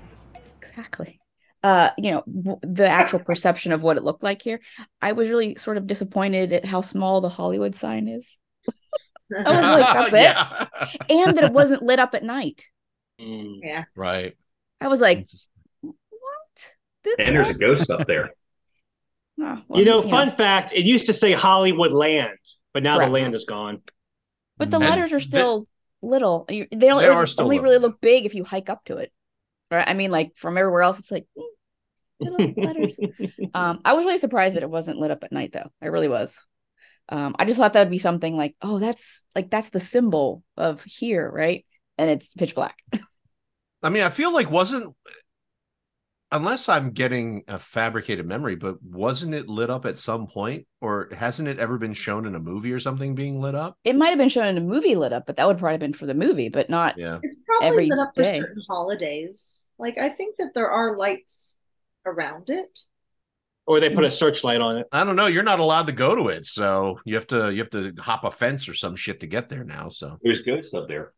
exactly. 0.61 1.21
Uh, 1.63 1.91
you 1.97 2.11
know, 2.13 2.23
w- 2.27 2.59
the 2.63 2.87
actual 2.87 3.19
perception 3.21 3.73
of 3.73 3.83
what 3.83 3.97
it 3.97 4.05
looked 4.05 4.23
like 4.23 4.43
here. 4.43 4.61
I 5.01 5.13
was 5.13 5.29
really 5.29 5.57
sort 5.57 5.77
of 5.79 5.87
disappointed 5.87 6.53
at 6.53 6.65
how 6.65 6.81
small 6.83 7.21
the 7.21 7.29
Hollywood 7.31 7.75
sign 7.75 8.09
is 8.09 8.27
I 9.37 9.57
was 9.57 9.81
like, 9.81 10.13
that's 10.13 10.13
it? 11.09 11.09
Yeah. 11.11 11.27
and 11.27 11.37
that 11.39 11.45
it 11.45 11.53
wasn't 11.53 11.83
lit 11.83 11.99
up 12.01 12.15
at 12.15 12.23
night. 12.25 12.65
yeah. 13.19 13.85
Right. 13.97 14.37
I 14.81 14.89
was 14.89 15.01
like, 15.01 15.29
what? 15.81 15.95
This- 17.05 17.15
And 17.19 17.35
there's 17.37 17.49
a 17.49 17.55
ghost 17.55 17.91
up 17.91 18.07
there. 18.07 18.33
Oh, 19.37 19.61
well, 19.67 19.81
you 19.81 19.85
know, 19.85 20.01
fun 20.01 20.31
fact: 20.31 20.73
it 20.73 20.85
used 20.85 21.07
to 21.07 21.13
say 21.13 21.33
Hollywood 21.33 21.93
Land, 21.93 22.39
but 22.73 22.85
now 22.85 23.01
Right. 23.01 23.07
the 23.07 23.13
land 23.13 23.35
is 23.35 23.45
gone. 23.45 23.83
But 24.59 24.71
the 24.71 24.77
And 24.77 24.85
letters 24.85 25.13
are 25.13 25.19
they- 25.19 25.25
still 25.25 25.67
little. 26.03 26.45
They 26.49 26.67
don't 26.71 27.01
They 27.01 27.09
are 27.09 27.27
still 27.27 27.43
only 27.47 27.57
little. 27.57 27.65
really 27.73 27.79
look 27.83 28.01
big 28.01 28.27
if 28.27 28.35
you 28.37 28.45
hike 28.45 28.71
up 28.71 28.85
to 28.85 28.99
it. 28.99 29.13
Right? 29.73 29.89
I 29.89 29.93
mean, 29.95 30.13
like 30.13 30.37
from 30.37 30.57
everywhere 30.57 30.83
else, 30.83 31.01
it's 31.01 31.11
like 31.11 31.27
mm, 31.37 31.43
little 32.21 32.63
letters. 32.65 32.97
Um, 33.55 33.81
I 33.85 33.95
was 33.95 34.05
really 34.05 34.19
surprised 34.19 34.55
that 34.55 34.63
it 34.63 34.71
wasn't 34.71 34.99
lit 34.99 35.11
up 35.11 35.25
at 35.25 35.33
night, 35.33 35.51
though. 35.53 35.69
I 35.83 35.87
really 35.87 36.09
was. 36.09 36.47
Um, 37.09 37.37
I 37.39 37.45
just 37.45 37.59
thought 37.59 37.75
that'd 37.75 37.91
be 37.91 37.99
something 37.99 38.37
like, 38.37 38.57
oh, 38.63 38.79
that's 38.79 39.23
like 39.35 39.51
that's 39.51 39.71
the 39.71 39.81
symbol 39.81 40.43
of 40.57 40.83
here, 40.85 41.31
right? 41.31 41.65
And 41.99 42.11
it's 42.11 42.33
pitch 42.35 42.55
black. 42.55 42.79
I 43.83 43.91
mean, 43.91 44.03
I 44.03 44.09
feel 44.09 44.33
like 44.33 44.51
wasn't 44.51 44.95
unless 46.35 46.69
I'm 46.69 46.91
getting 46.91 47.45
a 47.47 47.59
fabricated 47.59 48.27
memory, 48.27 48.57
but 48.57 48.83
wasn't 48.83 49.35
it 49.35 49.49
lit 49.49 49.71
up 49.71 49.87
at 49.87 49.97
some 49.97 50.27
point, 50.27 50.67
or 50.81 51.09
hasn't 51.13 51.49
it 51.49 51.61
ever 51.61 51.79
been 51.79 51.95
shown 51.95 52.27
in 52.27 52.35
a 52.35 52.41
movie 52.41 52.73
or 52.73 52.81
something 52.81 53.15
being 53.15 53.41
lit 53.41 53.55
up? 53.55 53.79
It 53.85 53.95
might 53.95 54.09
have 54.09 54.19
been 54.19 54.29
shown 54.29 54.47
in 54.47 54.59
a 54.59 54.61
movie 54.61 54.97
lit 54.97 55.13
up, 55.13 55.27
but 55.27 55.37
that 55.37 55.47
would 55.47 55.59
probably 55.59 55.75
have 55.75 55.81
been 55.81 55.93
for 55.93 56.07
the 56.07 56.15
movie, 56.15 56.49
but 56.49 56.69
not. 56.69 56.99
Yeah. 56.99 57.21
It's 57.23 57.37
probably 57.47 57.69
Every 57.69 57.87
lit 57.89 57.99
up 58.01 58.13
for 58.17 58.25
certain 58.25 58.63
holidays. 58.69 59.67
Like 59.79 59.97
I 59.97 60.09
think 60.09 60.37
that 60.39 60.53
there 60.55 60.71
are 60.71 60.97
lights 60.97 61.57
around 62.05 62.51
it. 62.51 62.79
Or 63.67 63.81
they 63.81 63.91
put 63.91 64.05
a 64.05 64.11
searchlight 64.11 64.61
on 64.61 64.79
it. 64.79 64.87
I 64.93 65.05
don't 65.05 65.17
know. 65.17 65.27
You're 65.27 65.43
not 65.43 65.61
allowed 65.61 65.87
to 65.87 65.93
go 65.93 66.15
to 66.15 66.29
it, 66.29 66.47
so 66.47 67.01
you 67.05 67.15
have 67.15 67.27
to 67.29 67.53
you 67.53 67.59
have 67.63 67.71
to 67.71 67.93
hop 67.99 68.25
a 68.25 68.31
fence 68.31 68.69
or 68.69 68.75
some 68.75 68.97
shit 68.97 69.21
to 69.21 69.27
get 69.27 69.49
there 69.49 69.65
now. 69.65 69.89
So 69.89 70.19
There's 70.23 70.43
ghosts 70.43 70.75
up 70.75 70.89
there. 70.89 71.13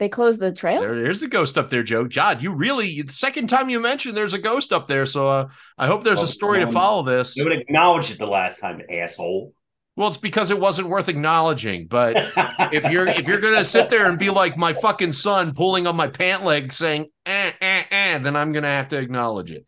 They 0.00 0.08
closed 0.08 0.40
the 0.40 0.52
trail. 0.52 0.80
there, 0.80 1.00
there's 1.00 1.22
a 1.22 1.28
ghost 1.28 1.56
up 1.56 1.70
there, 1.70 1.84
Joe. 1.84 2.04
Jod, 2.04 2.42
you 2.42 2.52
really 2.52 3.02
the 3.02 3.12
second 3.12 3.46
time 3.46 3.70
you 3.70 3.78
mentioned 3.78 4.16
there's 4.16 4.34
a 4.34 4.38
ghost 4.40 4.72
up 4.72 4.88
there. 4.88 5.06
So 5.06 5.28
uh, 5.28 5.48
I 5.78 5.86
hope 5.86 6.02
there's 6.02 6.18
Well, 6.18 6.24
a 6.24 6.28
story 6.28 6.60
to 6.60 6.66
um, 6.66 6.72
follow 6.72 7.04
this. 7.04 7.36
You 7.36 7.44
would 7.44 7.52
acknowledge 7.52 8.10
it 8.10 8.18
the 8.18 8.26
last 8.26 8.60
time, 8.60 8.82
asshole. 8.90 9.52
Well, 9.96 10.08
it's 10.08 10.16
because 10.16 10.50
it 10.50 10.58
wasn't 10.58 10.88
worth 10.88 11.08
acknowledging. 11.08 11.86
But 11.86 12.32
if 12.72 12.90
you're 12.90 13.06
if 13.06 13.28
you're 13.28 13.40
gonna 13.40 13.64
sit 13.64 13.88
there 13.88 14.06
and 14.06 14.18
be 14.18 14.30
like 14.30 14.56
my 14.56 14.72
fucking 14.72 15.12
son 15.12 15.54
pulling 15.54 15.86
on 15.86 15.94
my 15.94 16.08
pant 16.08 16.42
leg 16.44 16.72
saying 16.72 17.06
eh 17.24 17.52
eh 17.60 17.84
eh, 17.88 18.18
then 18.18 18.34
I'm 18.34 18.50
gonna 18.50 18.66
have 18.66 18.88
to 18.88 18.98
acknowledge 18.98 19.52
it. 19.52 19.66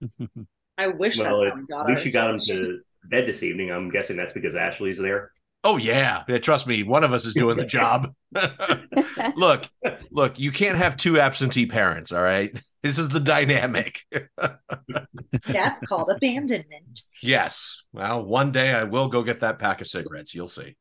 I 0.80 0.86
wish 0.88 1.18
well, 1.18 1.30
that's 1.30 1.42
at 1.42 1.50
how 1.52 1.56
we 1.60 1.66
got 1.66 1.86
least 1.88 2.00
our 2.00 2.06
you 2.06 2.12
got 2.12 2.30
him 2.34 2.40
to 2.40 2.80
bed 3.04 3.26
this 3.26 3.42
evening. 3.42 3.70
I'm 3.70 3.90
guessing 3.90 4.16
that's 4.16 4.32
because 4.32 4.56
Ashley's 4.56 4.98
there. 4.98 5.32
Oh 5.62 5.76
yeah. 5.76 6.24
yeah, 6.26 6.38
trust 6.38 6.66
me, 6.66 6.82
one 6.84 7.04
of 7.04 7.12
us 7.12 7.26
is 7.26 7.34
doing 7.34 7.58
the 7.58 7.66
job. 7.78 8.14
look, 9.36 9.68
look, 10.10 10.38
you 10.38 10.52
can't 10.52 10.78
have 10.78 10.96
two 10.96 11.20
absentee 11.20 11.66
parents. 11.66 12.12
All 12.12 12.22
right, 12.22 12.58
this 12.82 12.98
is 12.98 13.10
the 13.10 13.20
dynamic. 13.20 14.00
That's 15.46 15.80
called 15.80 16.10
abandonment. 16.10 17.00
yes. 17.22 17.84
Well, 17.92 18.24
one 18.24 18.52
day 18.52 18.70
I 18.70 18.84
will 18.84 19.08
go 19.08 19.22
get 19.22 19.40
that 19.40 19.58
pack 19.58 19.80
of 19.82 19.86
cigarettes. 19.86 20.34
You'll 20.34 20.46
see. 20.46 20.76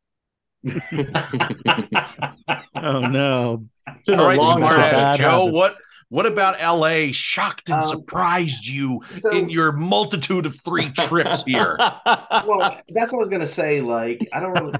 Oh 2.75 2.99
no. 3.01 3.65
This 4.05 4.13
is 4.13 4.19
All 4.19 4.25
a 4.25 4.27
right, 4.29 4.39
long 4.39 4.57
smart 4.57 4.79
ass 4.79 5.17
Joe. 5.17 5.23
habits. 5.23 5.53
What 5.53 5.71
what 6.09 6.25
about 6.25 6.55
L.A. 6.59 7.11
shocked 7.11 7.69
and 7.69 7.83
Um, 7.83 7.89
surprised 7.89 8.65
you 8.67 9.01
So- 9.15 9.31
in 9.31 9.49
your 9.49 9.71
multitude 9.71 10.45
of 10.45 10.59
three 10.65 10.89
trips 11.07 11.43
here? 11.45 11.77
well, 12.05 12.77
that's 12.89 13.11
what 13.11 13.19
I 13.19 13.21
was 13.21 13.29
gonna 13.29 13.47
say. 13.47 13.81
Like, 13.81 14.19
I 14.33 14.39
don't 14.39 14.53
really, 14.53 14.73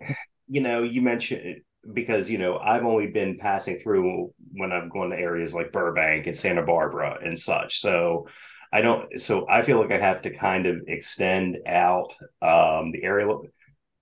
you 0.48 0.62
know, 0.62 0.84
you 0.84 1.02
mentioned 1.02 1.62
because 1.94 2.30
you 2.30 2.38
know 2.38 2.58
I've 2.58 2.84
only 2.84 3.08
been 3.08 3.38
passing 3.38 3.78
through 3.78 4.34
when 4.52 4.72
I've 4.72 4.90
gone 4.92 5.12
to 5.12 5.16
areas 5.16 5.54
like 5.54 5.72
Burbank 5.72 6.28
and 6.28 6.36
Santa 6.38 6.62
Barbara 6.64 7.18
and 7.24 7.40
such. 7.40 7.80
So 7.80 8.28
I 8.74 8.82
don't. 8.82 9.20
So 9.20 9.48
I 9.50 9.62
feel 9.62 9.80
like 9.80 9.92
I 9.92 9.98
have 9.98 10.22
to 10.24 10.30
kind 10.36 10.66
of 10.68 10.78
extend 10.88 11.58
out 11.66 12.14
um, 12.42 12.92
the 12.92 13.02
area. 13.04 13.28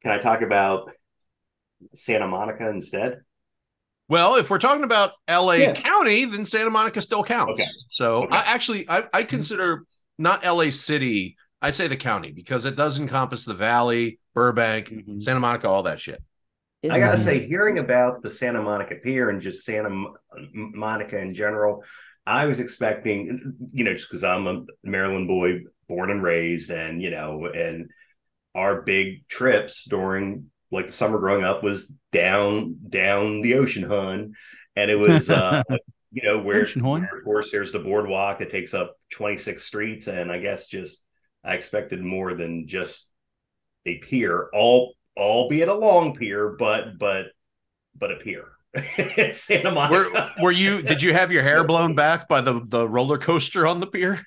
Can 0.02 0.12
I 0.12 0.18
talk 0.18 0.42
about 0.42 0.90
Santa 1.94 2.28
Monica 2.28 2.68
instead? 2.70 3.22
Well, 4.10 4.36
if 4.36 4.50
we're 4.50 4.60
talking 4.60 4.84
about 4.84 5.12
LA 5.30 5.54
Yeah. 5.54 5.74
County, 5.74 6.26
then 6.26 6.46
Santa 6.46 6.70
Monica 6.70 7.02
still 7.02 7.24
counts. 7.24 7.62
Okay. 7.62 7.70
So 7.90 8.24
Okay. 8.24 8.36
I 8.36 8.42
actually 8.54 8.90
I, 8.90 9.04
I 9.14 9.24
consider 9.24 9.84
not 10.18 10.46
LA 10.46 10.70
City, 10.72 11.36
I 11.62 11.72
say 11.72 11.88
the 11.88 11.98
county 11.98 12.32
because 12.32 12.66
it 12.66 12.76
does 12.76 13.00
encompass 13.00 13.44
the 13.46 13.54
valley, 13.54 14.20
Burbank, 14.34 14.90
Mhm. 14.90 15.22
Santa 15.22 15.40
Monica, 15.40 15.68
all 15.68 15.84
that 15.84 16.00
shit. 16.00 16.22
I 16.90 17.00
gotta 17.00 17.18
Disney. 17.18 17.40
say, 17.40 17.48
hearing 17.48 17.80
about 17.80 18.22
the 18.22 18.32
Santa 18.32 18.62
Monica 18.62 18.96
Pier 18.96 19.30
and 19.30 19.42
just 19.42 19.66
Santa 19.66 19.90
M- 19.90 20.14
Monica 20.54 21.18
in 21.20 21.34
general, 21.34 21.84
I 22.26 22.46
was 22.46 22.60
expecting, 22.60 23.56
you 23.74 23.84
know, 23.84 23.94
just 23.94 24.10
because 24.10 24.24
I'm 24.24 24.48
a 24.48 24.64
Maryland 24.84 25.28
boy, 25.28 25.62
born 25.90 26.12
and 26.12 26.22
raised, 26.24 26.70
and 26.72 27.02
you 27.02 27.10
know, 27.10 27.46
and 27.48 27.90
our 28.56 28.82
big 28.84 29.28
trips 29.28 29.86
during 29.86 30.50
like 30.72 30.88
the 30.88 30.92
summer 30.92 31.20
growing 31.20 31.44
up 31.44 31.64
was 31.64 31.94
down 32.12 32.78
down 32.90 33.42
the 33.42 33.56
ocean, 33.56 33.84
hun, 33.84 34.34
and 34.76 34.92
it 34.92 34.96
was, 34.96 35.30
uh, 35.30 35.64
you 36.12 36.24
know, 36.24 36.40
where, 36.40 36.62
Ocean 36.62 36.84
where, 36.84 37.04
of 37.04 37.24
course 37.24 37.52
there's 37.52 37.72
the 37.72 37.80
boardwalk. 37.80 38.42
It 38.42 38.50
takes 38.50 38.74
up 38.74 38.96
26 39.12 39.64
streets, 39.64 40.08
and 40.08 40.32
I 40.32 40.40
guess 40.40 40.68
just 40.68 41.04
I 41.44 41.54
expected 41.56 42.02
more 42.04 42.34
than 42.34 42.68
just 42.68 43.10
a 43.86 43.98
pier, 43.98 44.50
all 44.54 44.94
albeit 45.18 45.70
a 45.70 45.74
long 45.74 46.14
pier, 46.16 46.50
but 46.50 46.98
but 46.98 47.28
but 47.98 48.12
a 48.12 48.18
pier. 48.18 48.46
Santa 49.34 49.72
Were, 49.88 50.10
Monica. 50.10 50.36
were 50.40 50.52
you 50.52 50.82
did 50.84 51.02
you 51.02 51.14
have 51.14 51.32
your 51.32 51.44
hair 51.44 51.64
blown 51.64 51.96
back 51.96 52.28
by 52.28 52.42
the 52.42 52.62
the 52.66 52.88
roller 52.88 53.18
coaster 53.18 53.66
on 53.68 53.80
the 53.80 53.88
pier? 53.88 54.22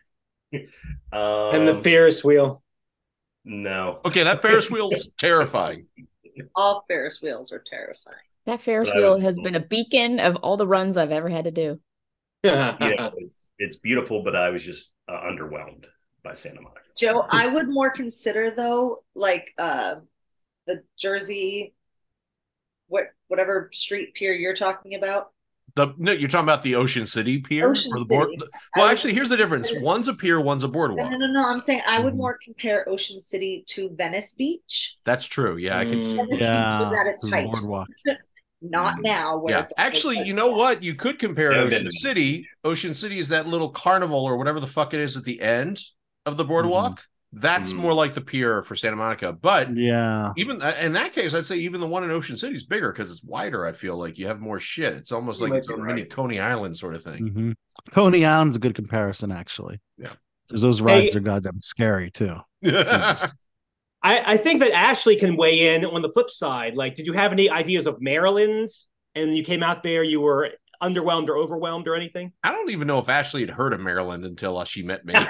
um, 1.13 1.55
and 1.55 1.69
the 1.69 1.75
Ferris 1.83 2.25
wheel. 2.25 2.63
no. 3.45 4.01
Okay, 4.05 4.25
that 4.25 4.43
Ferris 4.43 4.71
wheel 4.71 4.91
is 4.93 5.13
terrifying. 5.19 5.87
All 6.55 6.85
Ferris 6.89 7.21
wheels 7.23 7.53
are 7.53 7.63
terrifying. 7.65 8.17
That 8.47 8.61
Ferris 8.61 8.93
wheel 8.95 9.15
was- 9.15 9.23
has 9.23 9.39
been 9.39 9.55
a 9.55 9.61
beacon 9.61 10.19
of 10.21 10.37
all 10.37 10.57
the 10.57 10.67
runs 10.67 10.97
I've 10.97 11.13
ever 11.13 11.29
had 11.29 11.45
to 11.45 11.51
do. 11.51 11.81
yeah, 12.43 13.11
it's 13.19 13.49
it's 13.59 13.77
beautiful, 13.77 14.23
but 14.23 14.35
I 14.35 14.49
was 14.49 14.65
just 14.65 14.93
uh, 15.09 15.21
underwhelmed 15.21 15.85
by 16.23 16.35
Santa 16.35 16.63
Monica. 16.63 16.81
Joe, 16.97 17.27
I 17.29 17.47
would 17.47 17.69
more 17.69 17.91
consider 17.91 18.51
though, 18.51 19.05
like 19.15 19.53
uh 19.59 19.97
the 20.67 20.83
Jersey 20.99 21.75
what 22.89 23.13
whatever 23.29 23.71
street 23.73 24.15
pier 24.15 24.33
you're 24.33 24.55
talking 24.55 24.95
about. 24.95 25.33
The 25.77 25.95
no, 25.99 26.13
you're 26.13 26.29
talking 26.29 26.45
about 26.45 26.63
the 26.63 26.75
Ocean 26.75 27.07
City 27.07 27.39
Pier 27.39 27.71
Ocean 27.71 27.93
or 27.95 28.01
the 28.01 28.05
board. 28.07 28.31
City. 28.31 28.43
Well, 28.77 28.85
I 28.85 28.89
would- 28.89 28.93
actually, 28.93 29.15
here's 29.15 29.29
the 29.29 29.37
difference. 29.37 29.71
One's 29.81 30.09
a 30.09 30.15
pier, 30.15 30.41
one's 30.41 30.65
a 30.65 30.69
boardwalk. 30.69 31.11
no, 31.11 31.17
no, 31.19 31.27
no. 31.27 31.45
I'm 31.47 31.61
saying 31.61 31.83
I 31.87 32.01
would 32.01 32.15
Mhm. 32.15 32.19
more 32.19 32.39
compare 32.43 32.89
Ocean 32.89 33.23
City 33.23 33.65
to 33.69 33.91
Venice 33.91 34.33
Beach. 34.33 34.97
That's 35.05 35.27
true. 35.27 35.57
Yeah, 35.57 35.79
I 35.79 35.85
can. 35.85 36.03
see. 36.03 36.15
Mm. 36.15 36.17
Venice 36.17 36.31
Beach 36.31 36.41
Yeah. 36.41 36.81
was 36.81 36.99
at 36.99 37.07
its 37.07 37.25
the 37.25 37.37
height. 37.37 37.47
boardwalk. 37.47 37.89
Not 38.63 39.01
now. 39.01 39.39
Where 39.39 39.55
Yeah, 39.55 39.63
it's 39.63 39.73
actually, 39.79 40.19
you 40.27 40.35
know 40.35 40.49
what? 40.53 40.83
You 40.83 40.95
could 40.95 41.19
compare 41.19 41.53
Yeah, 41.53 41.63
Ocean 41.63 41.85
to 41.85 41.91
City. 41.91 42.47
Ocean 42.63 42.93
City 42.93 43.19
is 43.19 43.31
that 43.31 43.47
little 43.47 43.71
carnival 43.71 44.23
or 44.25 44.37
whatever 44.37 44.61
the 44.61 44.67
fuck 44.67 44.93
it 44.93 45.01
is 45.01 45.17
at 45.17 45.25
the 45.25 45.41
end 45.41 45.81
of 46.27 46.37
the 46.37 46.45
boardwalk. 46.45 47.07
That's 47.33 47.73
Mhm. 47.73 47.77
more 47.77 47.95
like 47.95 48.15
the 48.15 48.21
pier 48.21 48.63
for 48.65 48.75
Santa 48.75 48.97
Monica. 48.97 49.33
But 49.33 49.77
Yeah. 49.77 50.33
even 50.37 50.61
uh, 50.61 50.75
in 50.81 50.93
that 50.95 51.13
case, 51.13 51.33
I'd 51.33 51.47
say 51.47 51.59
even 51.59 51.81
the 51.81 51.87
one 51.87 52.03
in 52.03 52.11
Ocean 52.11 52.37
City 52.37 52.57
is 52.57 52.65
bigger 52.65 52.93
because 52.93 53.11
it's 53.11 53.23
wider. 53.23 53.65
I 53.65 53.73
feel 53.73 53.97
like 53.97 54.19
you 54.19 54.27
have 54.27 54.41
more 54.41 54.59
shit. 54.59 54.95
It's 54.95 55.13
almost 55.13 55.39
You 55.39 55.45
like 55.45 55.51
might 55.51 55.59
its 55.59 55.67
be 55.69 55.75
own 55.75 55.87
mini. 55.87 56.05
Coney 56.07 56.41
Island 56.41 56.77
sort 56.77 56.95
of 56.97 57.05
thing. 57.05 57.29
hmm 57.29 57.53
Coney 57.93 58.25
Island's 58.25 58.57
a 58.57 58.59
good 58.59 58.75
comparison, 58.75 59.31
actually. 59.31 59.81
Yeah. 59.97 60.13
Because 60.49 60.63
those 60.63 60.81
rides 60.81 61.15
Hey- 61.15 61.19
are 61.19 61.23
goddamn 61.23 61.61
scary 61.61 62.11
too. 62.11 62.35
Mm-hmm. 62.65 63.27
I, 64.03 64.33
I 64.33 64.37
think 64.39 64.61
that 64.63 64.73
Ashley 64.73 65.15
can 65.17 65.37
weigh 65.37 65.75
in 65.75 65.85
on 65.85 66.03
the 66.03 66.11
flip 66.11 66.31
side. 66.31 66.75
Like, 66.75 66.95
did 66.95 67.07
you 67.07 67.13
have 67.13 67.33
any 67.33 67.49
ideas 67.51 67.87
of 67.87 68.01
Maryland? 68.01 68.69
And 69.15 69.37
you 69.37 69.45
came 69.45 69.63
out 69.63 69.83
there, 69.83 70.03
you 70.03 70.21
were 70.21 70.51
underwhelmed 70.83 71.29
or 71.29 71.37
overwhelmed 71.37 71.87
or 71.89 71.95
anything? 71.95 72.33
I 72.43 72.53
don't 72.53 72.71
even 72.71 72.87
know 72.87 72.99
if 72.99 73.09
Ashley 73.09 73.41
had 73.43 73.51
heard 73.51 73.73
of 73.73 73.81
Maryland 73.81 74.25
until 74.25 74.59
uh, 74.59 74.65
she 74.65 74.83
met 74.83 75.05
me. 75.05 75.15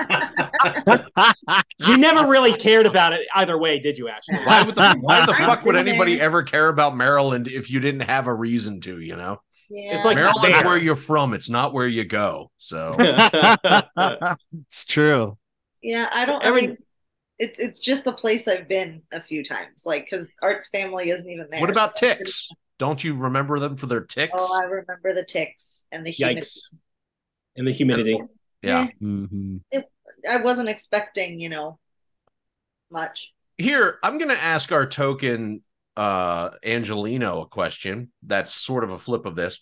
You 1.79 1.97
never 1.97 2.27
really 2.29 2.53
cared 2.53 2.87
about 2.87 3.13
it 3.15 3.27
either 3.35 3.57
way, 3.59 3.81
did 3.81 3.97
you, 3.99 4.09
Ashley? 4.09 4.37
why 4.45 4.63
would 4.63 4.75
the, 4.75 4.97
why 5.01 5.25
the 5.27 5.33
fuck 5.39 5.65
would 5.65 5.77
anybody 5.77 6.21
ever 6.21 6.43
care 6.43 6.69
about 6.69 6.95
Maryland 6.97 7.49
if 7.49 7.71
you 7.71 7.81
didn't 7.81 8.03
have 8.03 8.27
a 8.27 8.35
reason 8.35 8.81
to? 8.83 9.01
You 9.01 9.17
know, 9.17 9.41
Yeah. 9.71 9.95
It's 9.97 10.05
like 10.05 10.17
Maryland's 10.17 10.59
there. 10.59 10.65
where 10.65 10.77
you're 10.77 10.95
from. 10.97 11.33
It's 11.35 11.49
not 11.49 11.73
where 11.73 11.89
you 11.89 12.05
go. 12.05 12.51
So 12.59 12.95
it's 12.99 14.85
true. 14.85 15.39
Yeah, 15.83 16.09
I 16.13 16.25
don't. 16.27 16.43
every- 16.45 16.63
I 16.63 16.67
mean, 16.69 16.77
it's 17.39 17.59
it's 17.59 17.81
just 17.81 18.05
the 18.05 18.13
place 18.13 18.47
I've 18.47 18.69
been 18.69 19.01
a 19.13 19.23
few 19.23 19.43
times. 19.43 19.87
Like, 19.87 20.05
because 20.05 20.31
Art's 20.43 20.69
family 20.69 21.09
isn't 21.11 21.29
even 21.29 21.47
there. 21.51 21.61
what 21.61 21.71
about 21.71 21.97
so- 21.99 22.07
ticks? 22.15 22.49
Don't 22.81 23.05
you 23.05 23.15
remember 23.15 23.59
them 23.59 23.77
for 23.77 23.85
their 23.87 24.01
ticks? 24.01 24.33
Oh, 24.35 24.59
I 24.59 24.65
remember 24.65 25.13
the 25.13 25.23
ticks 25.23 25.85
and 25.93 26.05
the 26.05 26.11
humidity. 26.11 26.47
Yikes. 26.47 26.75
And 27.55 27.69
the 27.69 27.73
humidity. 27.73 28.19
yeah. 28.63 28.89
hmm 28.99 29.59
I 30.29 30.39
wasn't 30.39 30.71
expecting, 30.71 31.39
you 31.41 31.51
know, 31.51 31.79
much. 32.91 33.33
Here, 33.59 33.99
I'm 34.03 34.17
going 34.17 34.31
to 34.31 34.43
ask 34.43 34.73
our 34.73 34.87
token 34.87 35.63
uh 35.95 36.51
Angeleno 36.65 37.43
a 37.43 37.47
question. 37.47 38.13
That's 38.23 38.51
sort 38.51 38.83
of 38.83 38.91
a 38.91 38.99
flip 38.99 39.27
of 39.27 39.35
this. 39.35 39.61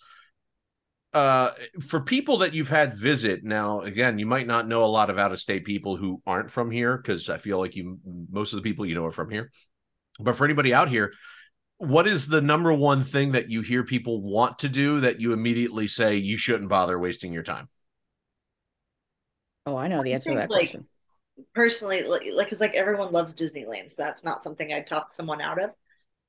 Uh 1.11 1.51
for 1.81 1.99
people 1.99 2.37
that 2.37 2.53
you've 2.53 2.69
had 2.69 2.95
visit 2.95 3.43
now 3.43 3.81
again 3.81 4.19
you 4.19 4.27
might 4.27 4.45
not 4.45 4.67
know 4.67 4.83
a 4.83 4.85
lot 4.85 5.09
of 5.09 5.17
out 5.17 5.31
of 5.31 5.39
state 5.39 5.65
people 5.65 5.97
who 5.97 6.21
aren't 6.25 6.51
from 6.51 6.69
here 6.69 6.99
cuz 6.99 7.29
I 7.29 7.39
feel 7.39 7.57
like 7.57 7.75
you 7.75 7.97
most 8.31 8.53
of 8.53 8.57
the 8.57 8.69
people 8.69 8.85
you 8.85 8.95
know 8.95 9.05
are 9.07 9.11
from 9.11 9.29
here. 9.29 9.51
But 10.19 10.37
for 10.37 10.45
anybody 10.45 10.73
out 10.73 10.87
here 10.87 11.13
what 11.79 12.07
is 12.07 12.27
the 12.27 12.41
number 12.41 12.73
one 12.73 13.03
thing 13.03 13.31
that 13.31 13.49
you 13.49 13.61
hear 13.61 13.83
people 13.83 14.21
want 14.21 14.59
to 14.59 14.69
do 14.69 14.99
that 14.99 15.19
you 15.19 15.33
immediately 15.33 15.87
say 15.87 16.15
you 16.17 16.37
shouldn't 16.37 16.69
bother 16.69 16.99
wasting 16.99 17.33
your 17.33 17.43
time? 17.43 17.69
Oh, 19.65 19.77
I 19.77 19.87
know 19.87 20.03
the 20.03 20.11
I 20.11 20.13
answer 20.15 20.31
to 20.31 20.35
that 20.35 20.49
like, 20.49 20.71
question. 20.71 20.87
personally 21.55 22.03
like 22.03 22.23
like 22.33 22.51
it's 22.51 22.59
like 22.59 22.73
everyone 22.73 23.13
loves 23.13 23.33
disneyland 23.33 23.91
so 23.91 24.03
that's 24.03 24.25
not 24.25 24.43
something 24.43 24.73
i'd 24.73 24.87
talk 24.87 25.09
someone 25.09 25.41
out 25.41 25.61
of 25.61 25.71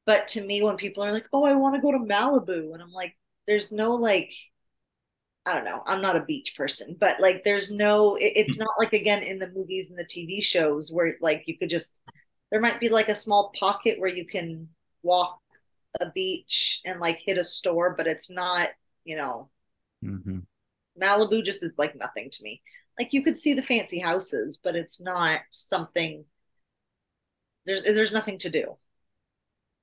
but 0.06 0.28
to 0.28 0.40
me 0.40 0.62
when 0.62 0.76
people 0.76 1.02
are 1.02 1.12
like 1.12 1.26
oh 1.32 1.44
i 1.44 1.54
want 1.54 1.74
to 1.74 1.80
go 1.80 1.90
to 1.90 1.98
malibu 1.98 2.72
and 2.72 2.82
i'm 2.82 2.92
like 2.92 3.16
there's 3.48 3.72
no 3.72 3.94
like 3.94 4.32
i 5.46 5.54
don't 5.54 5.64
know 5.64 5.82
i'm 5.86 6.00
not 6.00 6.16
a 6.16 6.24
beach 6.24 6.54
person 6.56 6.96
but 7.00 7.18
like 7.20 7.42
there's 7.42 7.72
no 7.72 8.14
it, 8.16 8.32
it's 8.36 8.56
not 8.56 8.70
like 8.78 8.92
again 8.92 9.22
in 9.22 9.40
the 9.40 9.48
movies 9.48 9.90
and 9.90 9.98
the 9.98 10.04
tv 10.04 10.42
shows 10.42 10.92
where 10.92 11.16
like 11.20 11.42
you 11.46 11.58
could 11.58 11.70
just 11.70 12.00
there 12.52 12.60
might 12.60 12.78
be 12.78 12.88
like 12.88 13.08
a 13.08 13.14
small 13.14 13.50
pocket 13.58 13.98
where 13.98 14.10
you 14.10 14.26
can 14.26 14.68
walk 15.02 15.40
a 16.00 16.10
beach 16.10 16.80
and 16.84 17.00
like 17.00 17.18
hit 17.24 17.36
a 17.38 17.44
store 17.44 17.94
but 17.96 18.06
it's 18.06 18.30
not 18.30 18.68
you 19.04 19.16
know 19.16 19.48
Mhm. 20.04 20.44
Malibu 21.00 21.44
just 21.44 21.62
is 21.62 21.72
like 21.78 21.94
nothing 21.96 22.30
to 22.30 22.42
me. 22.42 22.62
Like 22.98 23.12
you 23.12 23.22
could 23.22 23.38
see 23.38 23.54
the 23.54 23.62
fancy 23.62 23.98
houses, 23.98 24.58
but 24.62 24.76
it's 24.76 25.00
not 25.00 25.40
something. 25.50 26.24
There's 27.66 27.82
there's 27.82 28.12
nothing 28.12 28.38
to 28.38 28.50
do. 28.50 28.76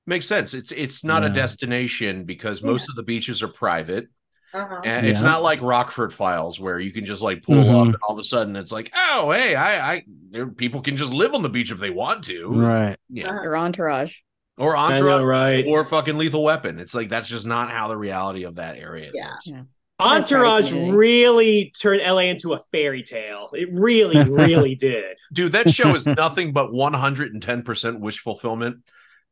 Makes 0.06 0.26
sense. 0.26 0.54
It's 0.54 0.72
it's 0.72 1.04
not 1.04 1.24
a 1.24 1.28
destination 1.28 2.24
because 2.24 2.62
most 2.62 2.88
of 2.88 2.96
the 2.96 3.02
beaches 3.02 3.42
are 3.42 3.48
private. 3.48 4.08
Uh-huh. 4.54 4.80
And 4.84 5.06
it's 5.06 5.22
not 5.22 5.42
like 5.42 5.60
Rockford 5.60 6.12
Files 6.12 6.58
where 6.58 6.80
you 6.80 6.90
can 6.90 7.04
just 7.04 7.20
like 7.20 7.42
pull 7.42 7.56
Mhm. 7.56 7.80
up 7.82 7.86
and 7.94 7.96
all 8.02 8.14
of 8.14 8.18
a 8.18 8.22
sudden 8.22 8.56
it's 8.56 8.72
like, 8.72 8.90
oh 8.96 9.30
hey, 9.30 9.54
I 9.54 9.94
I 9.94 10.04
there 10.30 10.46
people 10.46 10.80
can 10.80 10.96
just 10.96 11.12
live 11.12 11.34
on 11.34 11.42
the 11.42 11.48
beach 11.50 11.70
if 11.70 11.78
they 11.78 11.90
want 11.90 12.24
to. 12.24 12.48
Right. 12.48 12.96
Yeah. 13.08 13.28
Uh-huh. 13.30 13.42
Your 13.42 13.56
entourage. 13.56 14.16
Or 14.58 14.76
entourage 14.76 15.22
know, 15.22 15.26
right? 15.26 15.64
or 15.66 15.84
fucking 15.84 16.18
lethal 16.18 16.42
weapon. 16.44 16.78
It's 16.78 16.94
like 16.94 17.08
that's 17.08 17.28
just 17.28 17.46
not 17.46 17.70
how 17.70 17.88
the 17.88 17.96
reality 17.96 18.44
of 18.44 18.56
that 18.56 18.76
area 18.76 19.10
Yeah. 19.14 19.36
is. 19.38 19.46
Yeah. 19.46 19.62
Entourage 20.00 20.72
really 20.72 21.72
turned 21.80 22.02
LA 22.02 22.22
into 22.22 22.54
a 22.54 22.60
fairy 22.70 23.02
tale. 23.02 23.50
It 23.52 23.68
really, 23.72 24.22
really 24.30 24.76
did. 24.76 25.16
Dude, 25.32 25.52
that 25.52 25.70
show 25.70 25.94
is 25.94 26.06
nothing 26.06 26.52
but 26.52 26.70
110% 26.70 27.98
wish 27.98 28.20
fulfillment. 28.20 28.78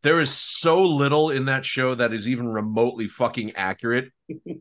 There 0.02 0.20
is 0.20 0.30
so 0.30 0.82
little 0.84 1.30
in 1.30 1.46
that 1.46 1.64
show 1.64 1.94
that 1.94 2.12
is 2.12 2.28
even 2.28 2.48
remotely 2.48 3.08
fucking 3.08 3.52
accurate. 3.54 4.10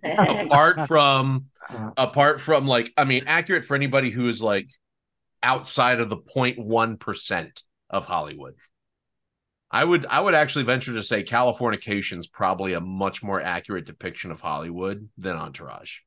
apart 0.03 0.79
from 0.87 1.47
uh-huh. 1.69 1.91
apart 1.97 2.39
from 2.39 2.67
like 2.67 2.93
I 2.97 3.03
mean 3.03 3.23
accurate 3.25 3.65
for 3.65 3.75
anybody 3.75 4.11
who 4.11 4.29
is 4.29 4.41
like 4.41 4.67
outside 5.41 5.99
of 5.99 6.09
the 6.09 6.17
0.1% 6.17 7.63
of 7.89 8.05
Hollywood. 8.05 8.55
I 9.71 9.83
would 9.83 10.05
I 10.05 10.19
would 10.19 10.35
actually 10.35 10.65
venture 10.65 10.93
to 10.93 11.03
say 11.03 11.23
Californication 11.23 12.19
is 12.19 12.27
probably 12.27 12.73
a 12.73 12.81
much 12.81 13.23
more 13.23 13.41
accurate 13.41 13.85
depiction 13.85 14.31
of 14.31 14.41
Hollywood 14.41 15.09
than 15.17 15.35
Entourage. 15.35 15.97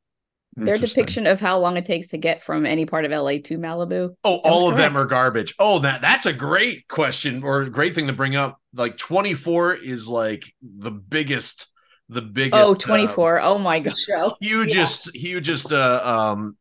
Their 0.56 0.78
depiction 0.78 1.28
of 1.28 1.38
how 1.40 1.60
long 1.60 1.76
it 1.76 1.84
takes 1.84 2.08
to 2.08 2.18
get 2.18 2.42
from 2.42 2.66
any 2.66 2.84
part 2.84 3.04
of 3.04 3.12
LA 3.12 3.38
to 3.44 3.58
Malibu. 3.58 4.16
Oh, 4.24 4.36
all 4.38 4.68
of 4.68 4.76
them 4.76 4.96
are 4.96 5.04
garbage. 5.04 5.54
Oh, 5.58 5.78
that 5.80 6.00
that's 6.00 6.26
a 6.26 6.32
great 6.32 6.88
question 6.88 7.44
or 7.44 7.62
a 7.62 7.70
great 7.70 7.94
thing 7.94 8.08
to 8.08 8.12
bring 8.12 8.34
up. 8.34 8.58
Like 8.74 8.96
24 8.96 9.74
is 9.74 10.08
like 10.08 10.52
the 10.62 10.90
biggest 10.90 11.68
the 12.08 12.22
biggest 12.22 12.60
Oh, 12.60 12.72
uh, 12.72 12.74
24. 12.74 13.40
oh 13.40 13.58
my 13.58 13.78
god. 13.78 13.98
Show. 13.98 14.36
hugest 14.40 15.14
hugest 15.14 15.72
uh, 15.72 16.00
um 16.04 16.56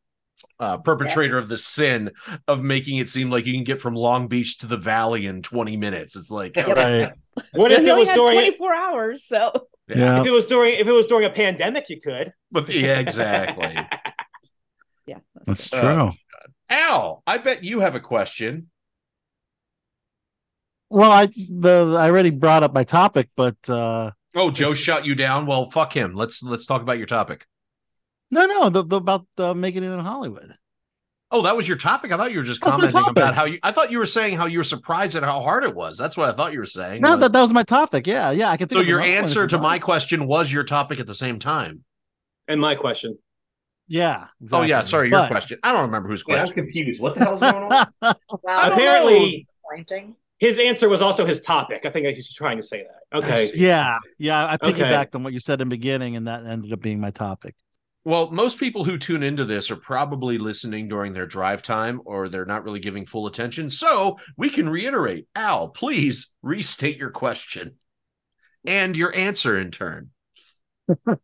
uh 0.60 0.78
perpetrator 0.78 1.38
of 1.38 1.50
the 1.50 1.58
sin 1.58 2.12
of 2.48 2.64
making 2.64 2.98
it 2.98 3.10
seem 3.10 3.30
like 3.30 3.46
you 3.46 3.54
can 3.54 3.64
get 3.64 3.80
from 3.82 3.94
Long 3.96 4.28
Beach 4.28 4.58
to 4.60 4.66
the 4.68 4.78
valley 4.78 5.26
in 5.28 5.42
20 5.44 5.78
minutes. 5.78 6.16
It's 6.16 6.32
like 6.32 6.56
Right. 6.56 7.12
What 7.54 7.72
if 7.72 7.84
He 7.84 7.90
it 7.90 7.96
was 7.96 8.10
during 8.10 8.32
24 8.34 8.74
hours, 8.74 9.26
so 9.26 9.52
Yeah. 9.88 10.20
if 10.22 10.26
it 10.26 10.32
was 10.32 10.48
during 10.48 10.74
if 10.80 10.88
it 10.88 10.92
was 10.92 11.06
during 11.08 11.26
a 11.26 11.30
pandemic, 11.34 11.88
you 11.90 12.02
could. 12.02 12.34
But 12.52 12.68
yeah, 12.70 13.00
exactly. 13.00 13.76
yeah. 15.06 15.20
That's 15.46 15.72
Oh, 15.72 15.80
true. 15.80 16.12
Al, 16.70 17.22
I 17.28 17.38
bet 17.38 17.64
you 17.64 17.80
have 17.82 17.94
a 17.96 18.00
question. 18.00 18.70
Well, 20.90 21.12
I 21.12 21.28
the 21.28 21.96
I 22.00 22.10
already 22.10 22.30
brought 22.30 22.64
up 22.64 22.74
my 22.74 22.84
topic, 22.84 23.30
but 23.36 23.58
uh 23.70 24.12
Oh, 24.36 24.52
Joe 24.52 24.70
Yes. 24.70 24.78
shut 24.78 25.06
you 25.06 25.16
down. 25.16 25.46
Well, 25.46 25.70
fuck 25.70 25.94
him. 25.94 26.14
Let's 26.14 26.42
let's 26.44 26.66
talk 26.66 26.82
about 26.82 26.98
your 26.98 27.08
topic. 27.08 27.46
No, 28.32 28.46
no, 28.46 28.70
the, 28.70 28.84
the 28.84 28.98
about 28.98 29.26
uh, 29.38 29.54
making 29.54 29.84
it 29.84 29.92
in 29.92 30.00
Hollywood. 30.00 30.56
Oh, 31.30 31.42
that 31.42 31.58
was 31.58 31.68
your 31.68 31.76
topic. 31.78 32.14
I 32.14 32.18
thought 32.18 32.32
you 32.32 32.38
were 32.38 32.44
just 32.46 32.62
That's 32.62 32.72
commenting 32.74 33.04
about 33.10 33.36
how 33.36 33.44
you. 33.46 33.60
I 33.62 33.72
thought 33.74 33.92
you 33.92 33.98
were 33.98 34.06
saying 34.06 34.38
how 34.38 34.46
you 34.46 34.60
were 34.60 34.64
surprised 34.64 35.16
at 35.16 35.24
how 35.24 35.42
hard 35.42 35.66
it 35.66 35.76
was. 35.76 35.98
That's 35.98 36.16
what 36.16 36.30
I 36.30 36.32
thought 36.38 36.54
you 36.54 36.60
were 36.60 36.66
saying. 36.66 37.02
No, 37.02 37.12
was- 37.12 37.20
that 37.20 37.34
that 37.34 37.42
was 37.42 37.52
my 37.52 37.64
topic. 37.64 38.08
Yeah, 38.08 38.32
yeah, 38.32 38.50
I 38.50 38.56
can. 38.56 38.70
So 38.70 38.80
your 38.80 39.00
another 39.00 39.12
one 39.12 39.18
if 39.18 39.24
answer 39.26 39.48
to 39.48 39.58
my 39.58 39.78
question 39.78 40.26
was 40.26 40.52
your 40.54 40.64
topic 40.64 41.00
at 41.02 41.08
the 41.08 41.16
same 41.16 41.38
time. 41.38 41.84
And 42.48 42.62
my 42.62 42.76
question. 42.76 43.18
Yeah. 43.90 44.28
Oh 44.54 44.62
yeah, 44.62 44.80
exactly. 44.80 44.90
sorry, 44.90 45.10
your 45.10 45.20
But- 45.20 45.32
question. 45.32 45.60
I 45.64 45.74
don't 45.74 45.82
remember 45.84 46.08
whose 46.08 46.24
Yeah, 46.26 46.36
I'm 46.36 46.40
question. 46.48 46.66
confused. 46.66 47.02
What 47.02 47.16
the 47.16 47.26
hell's 47.26 47.42
going 47.42 47.56
on? 47.56 47.88
Wow, 48.44 48.72
Apparently, 48.72 49.48
disappointing. 49.70 50.16
his 50.40 50.60
answer 50.60 50.88
was 50.88 51.02
also 51.02 51.26
his 51.26 51.42
topic. 51.42 51.86
I 51.86 51.90
think 51.90 52.06
he's 52.08 52.34
trying 52.34 52.56
to 52.58 52.64
say 52.64 52.84
that. 52.86 53.18
Okay. 53.18 53.50
yeah, 53.56 53.98
yeah. 54.18 54.46
I 54.46 54.54
Okay. 54.56 54.72
piggybacked 54.72 55.16
on 55.16 55.24
what 55.24 55.34
you 55.34 55.40
said 55.42 55.60
in 55.62 55.68
the 55.68 55.76
beginning, 55.76 56.16
and 56.16 56.28
that 56.28 56.46
ended 56.46 56.72
up 56.72 56.80
being 56.82 57.00
my 57.02 57.12
topic. 57.12 57.56
Well, 58.08 58.32
most 58.32 58.58
people 58.58 58.86
who 58.86 58.98
tune 58.98 59.22
into 59.22 59.44
this 59.44 59.70
are 59.70 59.76
probably 59.76 60.38
listening 60.38 60.88
during 60.88 61.12
their 61.12 61.26
drive 61.26 61.62
time 61.62 62.00
or 62.06 62.30
they're 62.30 62.46
not 62.46 62.64
really 62.64 62.80
giving 62.80 63.06
full 63.06 63.28
attention. 63.28 63.70
So 63.70 64.18
we 64.38 64.50
can 64.50 64.70
reiterate. 64.70 65.28
Al, 65.36 65.68
please 65.68 66.34
restate 66.42 66.96
your 66.96 67.10
question 67.10 67.76
and 68.66 68.96
your 68.96 69.14
answer 69.14 69.60
in 69.60 69.72
turn. 69.72 70.12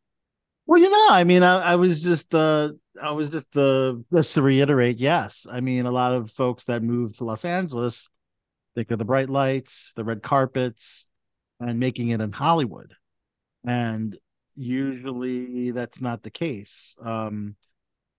Well, 0.66 0.80
you 0.80 0.90
know, 0.90 1.08
I 1.10 1.26
mean, 1.26 1.44
I, 1.44 1.58
I 1.58 1.76
was 1.76 2.02
just, 2.02 2.34
uh, 2.34 2.72
I 3.02 3.12
was 3.12 3.30
just, 3.30 3.54
uh, 3.58 3.96
just 4.14 4.34
to 4.36 4.42
reiterate, 4.42 4.98
yes. 4.98 5.46
I 5.52 5.60
mean, 5.60 5.86
a 5.86 5.92
lot 5.92 6.14
of 6.14 6.32
folks 6.32 6.64
that 6.66 6.82
move 6.82 7.18
to 7.18 7.26
Los 7.26 7.44
Angeles 7.44 8.10
think 8.74 8.90
of 8.90 8.98
the 8.98 9.04
bright 9.04 9.30
lights, 9.30 9.92
the 9.98 10.06
red 10.06 10.24
carpets, 10.24 11.06
and 11.60 11.82
making 11.82 12.10
it 12.10 12.22
in 12.22 12.32
Hollywood, 12.32 12.94
and 13.68 14.18
usually 14.56 15.72
that's 15.72 16.02
not 16.02 16.24
the 16.24 16.32
case. 16.32 16.96
Um, 17.02 17.56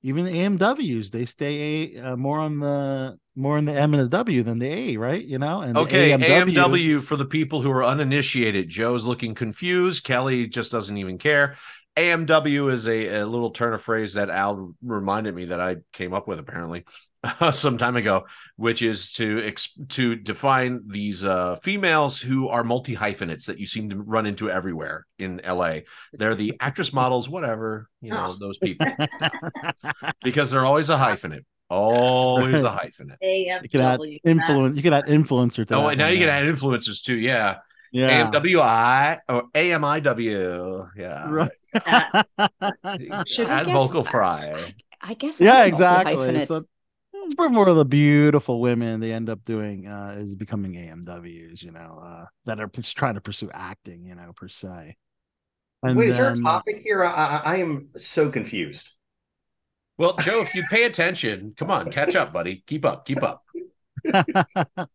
even 0.03 0.27
the 0.27 0.33
AMWs, 0.33 1.11
they 1.11 1.25
stay 1.25 1.97
uh, 1.99 2.14
more 2.16 2.38
on 2.38 2.61
the 2.61 3.18
more 3.35 3.57
on 3.57 3.64
the 3.64 3.73
M 3.73 3.94
and 3.94 4.03
the 4.03 4.09
W 4.09 4.42
than 4.42 4.59
the 4.59 4.68
A, 4.68 4.97
right? 4.99 5.25
You 5.25 5.38
know, 5.38 5.62
and 5.62 5.75
the 5.75 5.81
Okay, 5.81 6.11
AMW 6.11 6.55
AMW 6.55 7.03
for 7.03 7.16
the 7.16 7.25
people 7.25 7.62
who 7.62 7.70
are 7.70 7.83
uninitiated. 7.83 8.68
Joe's 8.68 9.07
looking 9.07 9.35
confused. 9.35 10.05
Kelly 10.05 10.47
just 10.47 10.70
doesn't 10.70 10.99
even 10.99 11.16
care. 11.16 11.57
AMW 11.97 12.70
is 12.70 12.87
a, 12.87 13.20
a 13.20 13.27
little 13.27 13.51
turn 13.51 13.73
of 13.73 13.81
phrase 13.81 14.14
that 14.14 14.29
Al 14.29 14.75
reminded 14.83 15.35
me 15.35 15.47
that 15.47 15.61
I 15.61 15.77
came 15.92 16.12
up 16.12 16.29
with 16.29 16.38
apparently 16.38 16.85
some 17.52 17.78
time 17.78 17.96
ago, 17.96 18.26
which 18.56 18.82
is 18.82 19.12
to 19.12 19.42
ex- 19.44 19.78
to 19.90 20.14
define 20.16 20.80
these 20.87 21.24
uh, 21.24 21.56
females 21.56 22.20
who 22.20 22.48
are 22.48 22.64
multi 22.64 22.94
hyphenates 22.94 23.46
that 23.46 23.58
you 23.58 23.66
seem 23.66 23.90
to 23.90 23.96
run 23.96 24.26
into 24.26 24.50
everywhere 24.50 25.06
in 25.18 25.40
LA. 25.46 25.78
They're 26.12 26.34
the 26.34 26.54
actress 26.60 26.92
models, 26.92 27.28
whatever 27.28 27.88
you 28.00 28.10
know 28.10 28.28
Oh. 28.30 28.37
those 28.40 28.58
people, 28.58 28.87
because 30.22 30.50
they're 30.50 30.64
always 30.66 30.90
a 30.90 30.96
hyphenate, 30.96 31.44
always 31.70 32.62
a 32.62 32.70
hyphenate. 32.70 33.16
You 33.62 33.68
can 33.68 33.80
add 33.80 34.00
influence. 34.24 34.76
You 34.76 34.82
can 34.82 34.92
add 34.92 35.06
influencer 35.06 35.66
to 35.66 35.74
Oh, 35.76 35.88
that 35.88 35.96
now 35.98 36.04
one, 36.04 36.12
you 36.14 36.18
can 36.20 36.28
add 36.28 36.44
influencers 36.46 37.02
too. 37.02 37.16
Yeah. 37.16 37.58
yeah. 37.92 38.30
AMWI 38.30 39.18
or 39.28 39.44
AMIW. 39.54 40.88
Yeah. 40.96 41.30
Right. 41.30 41.50
That- 41.72 42.26
Should 43.28 43.48
Add 43.48 43.66
vocal 43.66 44.04
fry. 44.04 44.74
I 45.00 45.14
guess 45.14 45.40
yeah, 45.40 45.64
exactly. 45.64 46.44
So 46.46 46.64
it's 47.24 47.34
where 47.37 47.48
more 47.48 47.68
of 47.68 47.76
the 47.76 47.84
beautiful 47.84 48.60
women 48.60 49.00
they 49.00 49.12
end 49.12 49.28
up 49.28 49.44
doing 49.44 49.87
uh, 49.87 50.14
is 50.18 50.34
becoming 50.34 50.72
AMWs, 50.74 51.62
you 51.62 51.72
know, 51.72 51.98
uh, 52.02 52.26
that 52.44 52.60
are 52.60 52.66
just 52.68 52.96
trying 52.96 53.14
to 53.14 53.20
pursue 53.20 53.50
acting, 53.52 54.04
you 54.06 54.14
know, 54.14 54.32
per 54.34 54.48
se. 54.48 54.96
And 55.82 55.98
Wait, 55.98 56.08
is 56.08 56.16
there 56.16 56.32
a 56.32 56.38
topic 56.40 56.80
here? 56.82 57.04
I, 57.04 57.12
I, 57.12 57.37
I 57.44 57.56
am 57.56 57.88
so 57.96 58.30
confused. 58.30 58.90
Well, 59.98 60.16
Joe, 60.16 60.40
if 60.40 60.54
you 60.54 60.64
pay 60.70 60.84
attention, 60.84 61.54
come 61.56 61.70
on, 61.70 61.90
catch 61.90 62.16
up, 62.16 62.32
buddy. 62.32 62.64
Keep 62.66 62.84
up, 62.84 63.06
keep 63.06 63.22
up. 63.22 63.44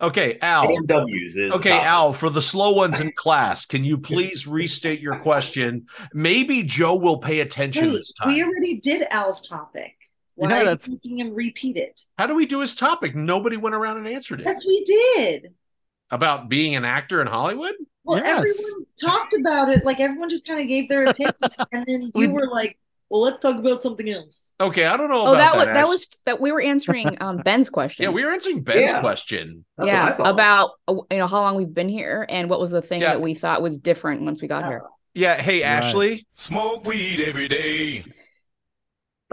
Okay, 0.00 0.38
Al. 0.42 0.66
AMWs 0.66 1.36
is 1.36 1.54
Okay, 1.54 1.70
topic. 1.70 1.86
Al, 1.86 2.12
for 2.12 2.28
the 2.28 2.42
slow 2.42 2.72
ones 2.72 3.00
in 3.00 3.12
class, 3.12 3.64
can 3.64 3.84
you 3.84 3.96
please 3.96 4.46
restate 4.46 5.00
your 5.00 5.18
question? 5.20 5.86
Maybe 6.12 6.62
Joe 6.62 6.96
will 6.96 7.18
pay 7.18 7.40
attention 7.40 7.86
Wait, 7.86 7.98
this 7.98 8.12
time. 8.12 8.28
we 8.28 8.42
already 8.42 8.80
did 8.80 9.06
Al's 9.10 9.46
topic. 9.46 9.96
Why 10.36 10.48
Yeah, 10.48 10.54
are 10.56 10.58
you 10.60 10.64
that's- 10.66 10.88
making 10.88 11.18
him 11.18 11.34
repeat 11.34 11.76
it? 11.76 12.00
How 12.18 12.26
do 12.26 12.34
we 12.34 12.46
do 12.46 12.60
his 12.60 12.74
topic? 12.74 13.14
Nobody 13.14 13.56
went 13.56 13.74
around 13.74 13.98
and 13.98 14.08
answered 14.08 14.40
it. 14.40 14.44
Yes, 14.46 14.66
we 14.66 14.82
did. 14.84 15.54
About 16.10 16.48
being 16.48 16.74
an 16.76 16.84
actor 16.84 17.20
in 17.20 17.26
Hollywood? 17.26 17.74
Well, 18.04 18.18
Yes. 18.18 18.28
everyone 18.38 18.86
talked 19.00 19.34
about 19.34 19.70
it. 19.70 19.84
Like 19.84 20.00
everyone 20.00 20.28
just 20.28 20.46
kind 20.46 20.60
of 20.60 20.68
gave 20.68 20.88
their 20.88 21.04
opinion, 21.04 21.34
and 21.72 21.86
then 21.86 22.10
We- 22.14 22.26
you 22.26 22.32
were 22.32 22.48
like, 22.48 22.78
Well, 23.10 23.20
let's 23.22 23.40
talk 23.40 23.56
about 23.56 23.80
something 23.80 24.08
else. 24.08 24.54
Okay, 24.60 24.86
I 24.86 24.96
don't 24.96 25.08
know. 25.08 25.20
Oh, 25.28 25.34
about 25.34 25.36
that 25.36 25.56
was 25.56 25.68
Ash. 25.68 25.74
that 25.74 25.88
was 25.88 26.06
that 26.26 26.40
we 26.40 26.50
were 26.52 26.60
answering 26.60 27.16
um 27.22 27.36
Ben's 27.36 27.68
question. 27.70 28.02
Yeah, 28.02 28.08
we 28.08 28.24
were 28.24 28.32
answering 28.32 28.62
Ben's 28.62 28.90
Yeah. 28.90 29.00
question. 29.00 29.64
That's 29.78 29.86
yeah, 29.86 30.16
about 30.18 30.72
uh, 30.88 30.94
you 31.10 31.18
know 31.18 31.26
how 31.28 31.40
long 31.42 31.54
we've 31.54 31.72
been 31.72 31.88
here 31.88 32.26
and 32.28 32.50
what 32.50 32.60
was 32.60 32.70
the 32.72 32.82
thing 32.82 33.02
Yeah. 33.02 33.10
that 33.12 33.20
we 33.20 33.34
thought 33.34 33.62
was 33.62 33.78
different 33.78 34.22
once 34.22 34.42
we 34.42 34.48
got 34.48 34.64
here. 34.64 34.82
Yeah. 35.14 35.40
Hey, 35.40 35.62
Right. 35.62 35.68
Ashley. 35.68 36.26
Smoke 36.32 36.86
weed 36.86 37.20
every 37.20 37.46
day. 37.46 38.04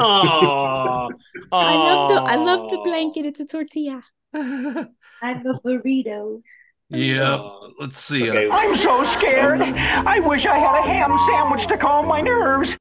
Aw. 0.02 1.10
I 1.52 1.76
love 1.76 2.10
the 2.10 2.16
I 2.22 2.36
love 2.36 2.70
the 2.72 2.78
blanket. 2.80 3.26
It's 3.26 3.40
a 3.40 3.46
tortilla. 3.46 4.04
I'm 4.34 5.46
a 5.46 5.60
burrito. 5.66 6.42
Yep, 6.90 7.42
let's 7.80 7.98
see. 8.00 8.30
Okay, 8.30 8.50
I'm 8.50 8.76
so 8.76 9.04
scared. 9.04 9.62
Um, 9.62 9.74
I 9.78 10.20
wish 10.20 10.46
I 10.46 10.58
had 10.58 10.80
a 10.80 10.82
ham 10.82 11.18
sandwich 11.28 11.68
to 11.68 11.78
calm 11.78 12.08
my 12.08 12.20
nerves. 12.22 12.76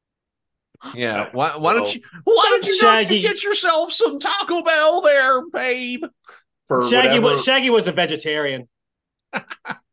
Yeah. 0.95 1.29
Why, 1.33 1.57
why 1.57 1.75
don't 1.75 1.95
you? 1.95 2.01
Why 2.25 2.47
don't 2.51 2.67
you 2.67 2.75
Shaggy. 2.77 3.21
get 3.21 3.45
yourself 3.45 3.93
some 3.93 4.19
Taco 4.19 4.63
Bell 4.65 5.01
there, 5.03 5.47
babe? 5.47 6.05
for 6.67 6.87
Shaggy 6.89 7.19
whatever- 7.21 7.27
was 7.37 7.45
Shaggy 7.45 7.71
was 7.71 7.87
a 7.87 7.93
vegetarian. 7.93 8.69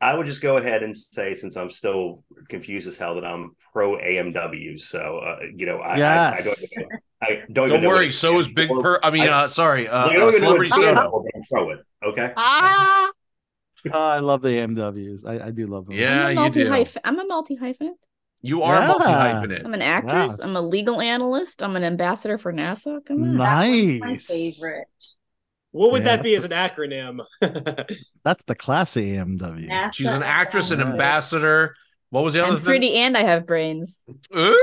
I 0.00 0.14
would 0.14 0.26
just 0.26 0.40
go 0.40 0.56
ahead 0.56 0.82
and 0.82 0.96
say, 0.96 1.34
since 1.34 1.56
I'm 1.56 1.68
still 1.70 2.24
confused 2.48 2.88
as 2.88 2.96
hell, 2.96 3.16
that 3.16 3.24
I'm 3.24 3.54
pro 3.72 3.96
AMW. 3.98 4.80
So, 4.80 5.18
uh, 5.18 5.40
you 5.54 5.66
know, 5.66 5.76
I, 5.78 5.88
I, 5.88 5.92
I 5.92 5.96
don't, 6.36 6.46
Yes. 6.46 6.72
even 6.72 6.88
know- 6.88 6.96
I 7.22 7.26
don't, 7.52 7.68
Don't 7.68 7.82
know 7.82 7.88
worry. 7.88 8.06
it 8.08 8.12
So 8.12 8.38
is 8.38 8.48
Big 8.48 8.68
for. 8.68 8.80
Per. 8.82 9.00
I 9.02 9.10
mean, 9.10 9.24
I- 9.28 9.42
uh, 9.44 9.48
sorry, 9.48 9.88
uh, 9.88 10.06
I 10.06 10.12
don't 10.14 10.28
even 10.34 10.40
know 10.40 10.54
what 10.54 10.66
Celebrity 10.66 10.70
Soda. 10.70 11.10
I'm 11.34 11.42
pro 11.50 11.70
it. 11.70 11.80
Okay. 12.02 12.32
Ah! 12.36 13.10
Oh, 13.92 13.98
I 14.08 14.18
love 14.20 14.40
the 14.42 14.48
AMWs. 14.48 15.26
I, 15.26 15.46
I 15.46 15.50
do 15.50 15.64
love 15.64 15.86
them. 15.86 15.96
Yeah, 15.96 16.20
I'm 16.22 16.26
a 16.26 16.30
you 16.30 16.34
multi 16.36 16.64
do. 16.64 16.68
hyphen. 16.70 17.02
I'm 17.04 17.18
a 17.18 17.24
multi 17.26 17.54
hyphen. 17.56 17.94
You 18.42 18.62
are 18.62 18.74
Yeah. 18.80 18.86
multi 18.88 19.04
hyphenate. 19.04 19.64
I'm 19.66 19.74
an 19.74 19.82
actress. 19.82 20.38
I'm 20.40 20.56
a 20.56 20.60
legal 20.62 21.00
analyst. 21.02 21.62
I'm 21.62 21.76
an 21.76 21.84
ambassador 21.84 22.38
for 22.38 22.52
NASA. 22.54 23.04
Come 23.04 23.22
on. 23.22 23.36
Nice. 23.36 24.00
My 24.00 24.16
favorite. 24.16 24.86
What 25.72 25.92
would 25.92 26.02
Yeah. 26.02 26.16
that 26.16 26.22
be 26.24 26.34
as 26.34 26.44
an 26.44 26.50
acronym? 26.50 27.20
That's 28.24 28.44
the 28.44 28.54
classy 28.54 29.14
AMW. 29.16 29.68
NASA 29.68 29.94
She's 29.94 30.06
an 30.06 30.22
actress 30.22 30.70
and 30.70 30.80
ambassador. 30.82 31.76
What 32.10 32.24
was 32.24 32.32
the 32.34 32.40
other 32.42 32.50
I'm 32.52 32.56
thing? 32.56 32.64
pretty 32.64 32.94
and 32.96 33.16
I 33.16 33.22
have 33.22 33.46
brains. 33.46 34.00
Ooh. 34.36 34.56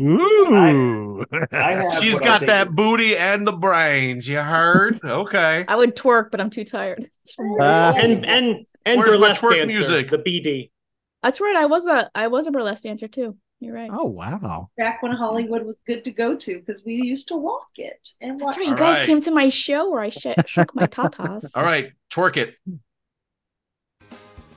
Ooh. 0.00 1.24
I 1.52 1.72
have 1.72 1.94
She's 2.02 2.14
what 2.14 2.22
I 2.22 2.26
got 2.26 2.38
think 2.40 2.48
that 2.48 2.68
is- 2.68 2.74
booty 2.74 3.16
and 3.16 3.46
the 3.46 3.52
brains. 3.52 4.28
You 4.28 4.38
heard? 4.38 5.00
Okay. 5.04 5.64
I 5.66 5.74
would 5.76 5.96
twerk, 5.96 6.30
but 6.30 6.40
I'm 6.40 6.50
too 6.50 6.64
tired. 6.64 7.10
Ah. 7.60 7.94
and 7.96 8.24
and 8.24 8.64
and 8.84 8.98
Where's 8.98 9.10
my 9.10 9.16
burlesque 9.16 9.42
twerk 9.42 9.54
dancer, 9.56 9.66
music? 9.78 10.10
the 10.10 10.18
BD. 10.18 10.70
That's 11.22 11.40
right. 11.40 11.56
I 11.56 11.66
was 11.66 11.86
a 11.86 12.10
I 12.14 12.28
was 12.28 12.46
a 12.46 12.50
burlesque 12.52 12.82
dancer 12.84 13.08
too. 13.08 13.36
You're 13.62 13.74
right. 13.76 13.90
oh 13.92 14.06
wow. 14.06 14.68
Back 14.76 15.02
when 15.04 15.12
Hollywood 15.12 15.64
was 15.64 15.80
good 15.86 16.02
to 16.04 16.10
go 16.10 16.34
to 16.34 16.58
because 16.58 16.84
we 16.84 16.94
used 16.94 17.28
to 17.28 17.36
walk 17.36 17.68
it 17.76 18.08
and 18.20 18.40
watch. 18.40 18.56
That's 18.56 18.58
right. 18.58 18.66
You 18.66 18.72
All 18.72 18.78
guys 18.78 18.98
right. 18.98 19.06
came 19.06 19.20
to 19.20 19.30
my 19.30 19.48
show 19.50 19.88
where 19.88 20.02
I 20.02 20.10
sh- 20.10 20.26
shook 20.46 20.74
my 20.74 20.86
tatas. 20.88 21.48
All 21.54 21.62
right. 21.62 21.92
Twerk 22.10 22.36
it. 22.36 22.56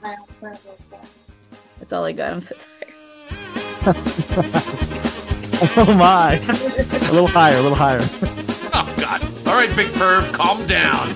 That's 1.80 1.94
all 1.94 2.04
I 2.06 2.12
got. 2.14 2.32
I'm 2.34 2.42
so 2.42 2.56
tired. 2.56 2.94
Oh 5.78 5.94
my. 5.98 6.34
a 6.36 7.12
little 7.14 7.28
higher, 7.28 7.58
a 7.58 7.62
little 7.62 7.78
higher. 7.78 8.00
Oh, 8.02 8.96
God. 9.00 9.22
All 9.48 9.54
right, 9.56 9.74
Big 9.74 9.88
Perv, 9.88 10.34
calm 10.34 10.66
down. 10.68 11.16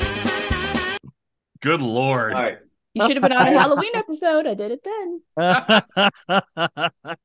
Good 1.60 1.82
Lord. 1.82 2.34
All 2.36 2.42
right. 2.44 2.60
You 2.94 3.06
should 3.06 3.18
have 3.18 3.24
been 3.24 3.34
on 3.34 3.48
a 3.48 3.60
Halloween 3.60 3.92
episode. 3.96 4.48
I 4.48 4.54
did 4.54 4.72
it 4.72 4.82
then. 5.38 7.20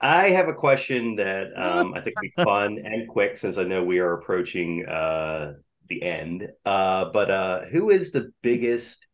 I 0.00 0.30
have 0.30 0.48
a 0.48 0.54
question 0.54 1.16
that 1.16 1.48
um, 1.56 1.94
I 1.94 2.00
think 2.00 2.16
will 2.16 2.22
be 2.22 2.34
fun 2.42 2.78
and 2.84 3.08
quick 3.08 3.36
since 3.38 3.58
I 3.58 3.64
know 3.64 3.84
we 3.84 3.98
are 3.98 4.14
approaching 4.14 4.86
uh, 4.86 5.54
the 5.88 6.02
end. 6.02 6.48
Uh, 6.64 7.06
but 7.12 7.30
uh, 7.30 7.60
who 7.66 7.90
is 7.90 8.12
the 8.12 8.32
biggest 8.42 9.06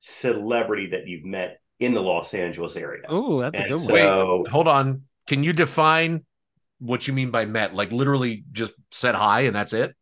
celebrity 0.00 0.88
that 0.88 1.06
you've 1.08 1.24
met 1.24 1.60
in 1.80 1.94
the 1.94 2.02
Los 2.02 2.34
Angeles 2.34 2.76
area? 2.76 3.04
oh, 3.08 3.40
that's 3.40 3.58
a 3.58 3.62
And 3.62 3.68
good 3.68 3.80
one. 3.80 3.86
so, 3.86 4.44
Hold 4.50 4.68
on. 4.68 5.02
Can 5.26 5.44
you 5.44 5.52
define 5.52 6.24
what 6.78 7.06
you 7.06 7.14
mean 7.14 7.30
by 7.30 7.44
met? 7.46 7.74
Like 7.74 7.90
literally 7.92 8.44
just 8.52 8.72
said 8.90 9.14
hi 9.14 9.42
and 9.42 9.54
that's 9.54 9.72
it? 9.72 9.94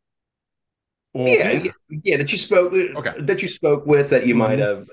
Or- 1.12 1.29
yeah, 1.29 1.51
yeah, 1.53 1.70
yeah, 2.05 2.16
that 2.18 2.31
you 2.33 2.38
spoke 2.38 2.72
Okay. 2.75 3.14
that 3.20 3.42
you 3.42 3.49
spoke 3.49 3.87
with 3.87 4.11
that 4.11 4.27
you 4.27 4.35
might 4.35 4.59
have 4.59 4.87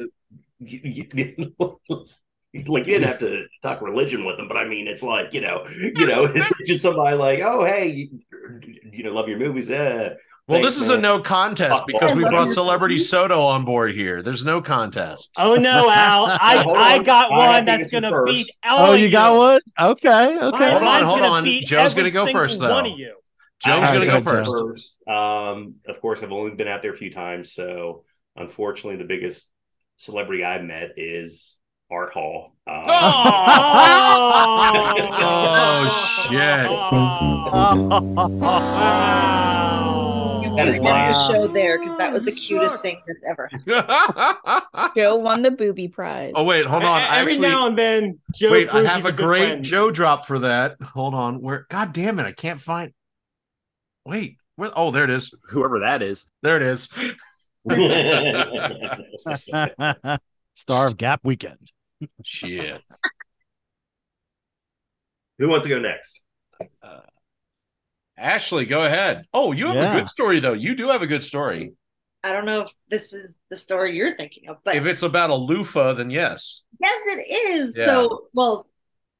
you, 0.59 0.79
you- 0.83 1.53
like 2.53 2.85
you 2.85 2.93
didn't 2.93 3.07
have 3.07 3.19
to 3.19 3.45
talk 3.61 3.81
religion 3.81 4.25
with 4.25 4.37
them, 4.37 4.47
but 4.47 4.57
I 4.57 4.65
mean 4.67 4.87
it's 4.87 5.03
like, 5.03 5.33
you 5.33 5.41
know, 5.41 5.65
you 5.69 6.05
know, 6.05 6.25
it's 6.59 6.69
just 6.69 6.81
somebody 6.83 7.15
like, 7.17 7.39
oh 7.41 7.63
hey, 7.65 7.87
you, 7.89 8.19
you 8.91 9.03
know, 9.03 9.11
love 9.11 9.27
your 9.27 9.39
movies, 9.39 9.69
eh. 9.69 10.09
Well, 10.45 10.61
Thanks, 10.61 10.75
this 10.75 10.83
is 10.83 10.89
a 10.89 10.97
no 10.97 11.21
contest 11.21 11.83
because 11.87 12.11
I 12.11 12.15
we 12.15 12.23
brought 12.25 12.49
Celebrity 12.49 12.95
movies. 12.95 13.09
Soda 13.09 13.35
on 13.35 13.63
board 13.63 13.93
here. 13.95 14.21
There's 14.21 14.43
no 14.43 14.61
contest. 14.61 15.31
Oh 15.37 15.55
no, 15.55 15.89
Al! 15.89 16.25
I 16.25 16.65
I 16.67 17.01
got 17.01 17.31
one 17.31 17.47
have 17.47 17.61
to 17.61 17.65
that's 17.65 17.87
gonna 17.87 18.09
first. 18.09 18.29
beat 18.31 18.51
all 18.65 18.87
Oh, 18.87 18.93
of 18.93 18.99
you 18.99 19.09
got 19.09 19.37
one? 19.37 19.61
Okay, 19.79 20.37
okay. 20.37 20.79
Mine- 20.81 21.03
Hold 21.05 21.21
on, 21.21 21.21
hold 21.21 21.21
on. 21.21 21.45
Joe's 21.65 21.93
gonna 21.93 22.11
go 22.11 22.27
first, 22.27 22.55
single 22.57 22.75
One 22.75 22.85
of 22.87 22.99
you. 22.99 23.15
Joe's 23.59 23.89
going 23.91 24.01
to 24.01 24.05
go 24.07 24.19
go 24.19 24.29
first. 24.43 24.51
first. 24.51 24.91
Um, 25.07 25.75
of 25.87 26.01
course, 26.01 26.21
I've 26.21 26.33
only 26.33 26.51
been 26.53 26.67
out 26.67 26.81
there 26.81 26.91
a 26.91 26.97
few 26.97 27.09
times, 27.09 27.53
so 27.53 28.03
unfortunately, 28.35 28.97
the 28.97 29.05
biggest 29.07 29.47
celebrity 29.95 30.43
I've 30.43 30.63
met 30.65 30.95
is 30.97 31.57
Art 31.93 32.13
Hall. 32.13 32.51
Um, 32.67 32.83
Oh, 35.25 36.27
shit. 36.29 36.69
Wow. 39.23 40.53
That 40.55 40.67
is 40.67 40.75
End 40.75 40.83
why- 40.85 41.11
the 41.11 41.27
show 41.27 41.47
there 41.47 41.79
because 41.79 41.97
that 41.97 42.13
was 42.13 42.23
the 42.23 42.31
cutest 42.31 42.81
thing 42.81 43.01
that's 43.07 43.19
ever 43.27 43.49
happened. 43.67 44.91
Joe 44.95 45.15
won 45.15 45.41
the 45.41 45.49
booby 45.51 45.87
prize. 45.87 46.31
oh, 46.35 46.43
wait, 46.43 46.65
hold 46.65 46.83
on. 46.83 47.01
I 47.01 47.19
Every 47.19 47.33
actually, 47.33 47.47
now 47.49 47.65
and 47.67 47.77
then, 47.77 48.19
Joe 48.35 48.51
wait, 48.51 48.69
I 48.69 48.83
have 48.83 48.97
he's 48.97 49.05
a 49.05 49.11
great 49.11 49.47
friend. 49.47 49.63
Joe 49.63 49.89
drop 49.91 50.27
for 50.27 50.39
that. 50.39 50.79
Hold 50.81 51.13
on. 51.15 51.41
Where? 51.41 51.65
God 51.69 51.93
damn 51.93 52.19
it. 52.19 52.25
I 52.25 52.31
can't 52.33 52.61
find. 52.61 52.93
Wait. 54.05 54.37
Where? 54.55 54.71
Oh, 54.75 54.91
there 54.91 55.05
it 55.05 55.09
is. 55.09 55.33
Whoever 55.49 55.79
that 55.79 56.01
is. 56.03 56.25
There 56.43 56.57
it 56.57 56.63
is. 56.63 56.89
Star 60.55 60.87
of 60.87 60.97
Gap 60.97 61.21
Weekend. 61.23 61.71
Shit. 62.23 62.81
Who 65.39 65.49
wants 65.49 65.65
to 65.65 65.69
go 65.69 65.79
next? 65.79 66.21
Uh, 66.81 67.01
Ashley, 68.17 68.65
go 68.65 68.85
ahead. 68.85 69.25
Oh, 69.33 69.51
you 69.51 69.67
have 69.67 69.75
Yeah. 69.75 69.95
a 69.95 69.99
good 69.99 70.09
story, 70.09 70.39
though. 70.39 70.53
You 70.53 70.75
do 70.75 70.89
have 70.89 71.01
a 71.01 71.07
good 71.07 71.23
story. 71.23 71.73
I 72.23 72.31
don't 72.31 72.45
know 72.45 72.61
if 72.61 72.71
this 72.87 73.11
is 73.11 73.35
the 73.49 73.57
story 73.57 73.95
you're 73.95 74.15
thinking 74.15 74.47
of, 74.47 74.57
but 74.63 74.75
If 74.75 74.85
it's 74.85 75.03
about 75.03 75.29
a 75.29 75.35
loofah, 75.35 75.93
then 75.93 76.09
yes. 76.09 76.63
Yes, 76.79 77.17
it 77.17 77.29
is. 77.29 77.77
Yeah. 77.77 77.85
So, 77.85 78.27
well, 78.33 78.67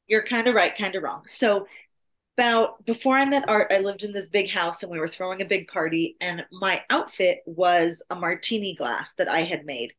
you're 0.07 0.23
kind 0.25 0.47
of 0.47 0.55
right, 0.55 0.77
kind 0.77 0.95
of 0.95 1.03
wrong. 1.03 1.23
So, 1.25 1.67
about 2.37 2.83
before 2.85 3.17
I 3.17 3.25
met 3.25 3.47
Art, 3.49 3.71
I 3.71 3.79
lived 3.79 4.03
in 4.03 4.13
this 4.13 4.27
big 4.27 4.49
house 4.49 4.81
and 4.83 4.91
we 4.91 4.99
were 4.99 5.07
throwing 5.07 5.41
a 5.41 5.45
big 5.45 5.67
party, 5.67 6.15
and 6.21 6.45
my 6.51 6.81
outfit 6.89 7.39
was 7.45 8.01
a 8.09 8.15
martini 8.15 8.75
glass 8.75 9.15
that 9.15 9.29
I 9.29 9.41
had 9.41 9.65
made. 9.65 9.93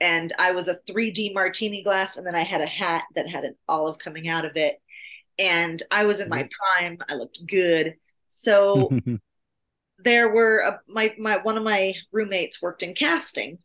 And 0.00 0.32
I 0.38 0.52
was 0.52 0.68
a 0.68 0.78
3D 0.88 1.32
martini 1.32 1.82
glass, 1.82 2.16
and 2.16 2.26
then 2.26 2.34
I 2.34 2.42
had 2.42 2.60
a 2.60 2.66
hat 2.66 3.04
that 3.14 3.28
had 3.28 3.44
an 3.44 3.56
olive 3.68 3.98
coming 3.98 4.28
out 4.28 4.44
of 4.44 4.56
it. 4.56 4.80
And 5.38 5.82
I 5.90 6.04
was 6.04 6.20
in 6.20 6.28
my 6.28 6.42
mm-hmm. 6.42 6.82
prime. 6.82 6.98
I 7.08 7.14
looked 7.14 7.46
good. 7.46 7.96
So 8.28 8.88
there 9.98 10.32
were 10.32 10.58
a, 10.58 10.80
my 10.86 11.14
my 11.18 11.38
one 11.38 11.56
of 11.56 11.62
my 11.62 11.94
roommates 12.12 12.60
worked 12.60 12.82
in 12.82 12.94
casting 12.94 13.58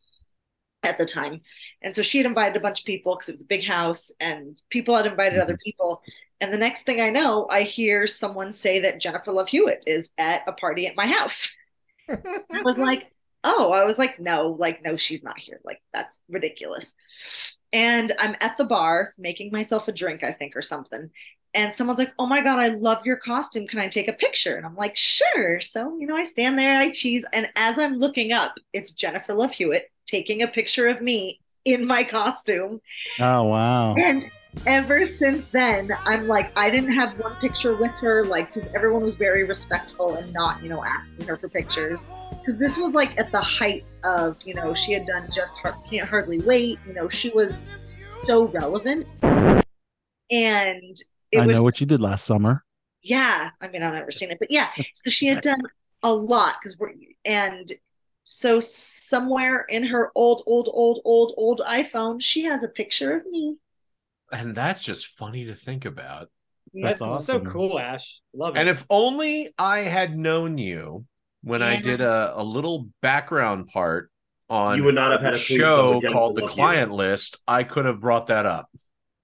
at 0.82 0.98
the 0.98 1.04
time 1.04 1.40
and 1.82 1.94
so 1.94 2.02
she 2.02 2.18
had 2.18 2.26
invited 2.26 2.56
a 2.56 2.60
bunch 2.60 2.80
of 2.80 2.86
people 2.86 3.14
because 3.14 3.28
it 3.28 3.32
was 3.32 3.42
a 3.42 3.46
big 3.46 3.64
house 3.64 4.10
and 4.18 4.60
people 4.68 4.96
had 4.96 5.06
invited 5.06 5.38
other 5.38 5.54
mm-hmm. 5.54 5.62
people 5.64 6.02
and 6.40 6.52
the 6.52 6.58
next 6.58 6.82
thing 6.82 7.00
i 7.00 7.08
know 7.08 7.46
i 7.50 7.62
hear 7.62 8.06
someone 8.06 8.52
say 8.52 8.80
that 8.80 9.00
jennifer 9.00 9.30
love 9.30 9.48
hewitt 9.48 9.82
is 9.86 10.10
at 10.18 10.42
a 10.48 10.52
party 10.52 10.86
at 10.86 10.96
my 10.96 11.06
house 11.06 11.54
i 12.08 12.62
was 12.62 12.78
like 12.78 13.12
oh 13.44 13.72
i 13.72 13.84
was 13.84 13.98
like 13.98 14.20
no 14.20 14.48
like 14.48 14.82
no 14.84 14.96
she's 14.96 15.22
not 15.22 15.38
here 15.38 15.60
like 15.64 15.80
that's 15.92 16.20
ridiculous 16.28 16.94
and 17.72 18.12
i'm 18.18 18.36
at 18.40 18.56
the 18.58 18.64
bar 18.64 19.12
making 19.18 19.50
myself 19.50 19.88
a 19.88 19.92
drink 19.92 20.24
i 20.24 20.32
think 20.32 20.56
or 20.56 20.62
something 20.62 21.10
and 21.54 21.74
someone's 21.74 21.98
like, 21.98 22.12
"Oh 22.18 22.26
my 22.26 22.40
god, 22.40 22.58
I 22.58 22.68
love 22.68 23.04
your 23.04 23.16
costume. 23.16 23.66
Can 23.66 23.78
I 23.78 23.88
take 23.88 24.08
a 24.08 24.12
picture?" 24.12 24.56
And 24.56 24.64
I'm 24.64 24.76
like, 24.76 24.96
"Sure." 24.96 25.60
So 25.60 25.98
you 25.98 26.06
know, 26.06 26.16
I 26.16 26.24
stand 26.24 26.58
there, 26.58 26.76
I 26.76 26.90
cheese, 26.90 27.24
and 27.32 27.48
as 27.56 27.78
I'm 27.78 27.98
looking 27.98 28.32
up, 28.32 28.54
it's 28.72 28.90
Jennifer 28.90 29.34
Love 29.34 29.52
Hewitt 29.52 29.90
taking 30.06 30.42
a 30.42 30.48
picture 30.48 30.88
of 30.88 31.02
me 31.02 31.40
in 31.64 31.86
my 31.86 32.04
costume. 32.04 32.80
Oh 33.20 33.44
wow. 33.44 33.94
And 33.94 34.30
ever 34.66 35.06
since 35.06 35.46
then, 35.48 35.90
I'm 36.04 36.26
like, 36.28 36.52
I 36.58 36.70
didn't 36.70 36.92
have 36.92 37.18
one 37.18 37.34
picture 37.36 37.76
with 37.76 37.92
her, 38.00 38.24
like, 38.24 38.52
because 38.52 38.68
everyone 38.74 39.02
was 39.04 39.16
very 39.16 39.44
respectful 39.44 40.14
and 40.16 40.32
not, 40.32 40.62
you 40.62 40.68
know, 40.68 40.84
asking 40.84 41.26
her 41.26 41.36
for 41.36 41.48
pictures. 41.48 42.06
Because 42.40 42.58
this 42.58 42.76
was 42.78 42.94
like 42.94 43.18
at 43.18 43.32
the 43.32 43.40
height 43.40 43.84
of, 44.04 44.40
you 44.44 44.54
know, 44.54 44.74
she 44.74 44.92
had 44.92 45.06
done 45.06 45.28
just 45.34 45.56
Har- 45.58 45.78
can't 45.88 46.08
hardly 46.08 46.40
wait. 46.40 46.78
You 46.86 46.94
know, 46.94 47.08
she 47.08 47.30
was 47.30 47.64
so 48.24 48.46
relevant. 48.48 49.06
And 50.30 51.02
it 51.30 51.38
I 51.40 51.46
was 51.46 51.56
know 51.56 51.62
what 51.62 51.80
you 51.80 51.86
did 51.86 52.00
last 52.00 52.24
summer. 52.24 52.64
yeah 53.02 53.50
i 53.60 53.68
mean 53.68 53.82
i've 53.82 53.94
never 53.94 54.12
seen 54.12 54.30
it 54.30 54.38
but 54.38 54.50
yeah 54.50 54.68
so 54.94 55.10
she 55.10 55.26
had 55.26 55.40
done 55.42 55.60
a 56.02 56.12
lot 56.12 56.54
because 56.60 56.78
we're 56.78 56.92
and 57.24 57.72
so 58.24 58.60
somewhere 58.60 59.62
in 59.68 59.82
her 59.84 60.10
old 60.14 60.42
old 60.46 60.68
old 60.72 61.00
old 61.04 61.34
old 61.36 61.60
iphone 61.68 62.22
she 62.22 62.42
has 62.44 62.62
a 62.62 62.68
picture 62.68 63.16
of 63.16 63.26
me 63.26 63.56
And 64.32 64.54
that's 64.54 64.80
just 64.80 65.06
funny 65.18 65.44
to 65.46 65.54
think 65.54 65.84
about. 65.84 66.28
That's 66.74 67.00
so 67.00 67.10
awesome. 67.10 67.44
cool, 67.46 67.78
Ash. 67.78 68.20
Love 68.34 68.56
it. 68.56 68.60
And 68.60 68.68
if 68.68 68.84
only 68.88 69.50
I 69.58 69.80
had 69.80 70.16
known 70.16 70.56
you 70.58 71.04
when 71.42 71.60
I 71.60 71.80
did 71.80 72.00
a, 72.00 72.32
a 72.36 72.42
little 72.42 72.88
background 73.02 73.68
part 73.68 74.10
on 74.48 74.78
You 74.78 74.84
would 74.84 74.94
not 74.94 75.10
have 75.12 75.20
had 75.20 75.34
a 75.34 75.38
show 75.38 76.00
called 76.00 76.36
The 76.36 76.42
Love 76.42 76.50
Client 76.50 76.92
List, 76.92 77.38
I 77.46 77.64
could 77.64 77.84
have 77.84 78.00
brought 78.00 78.28
that 78.28 78.46
up. 78.46 78.70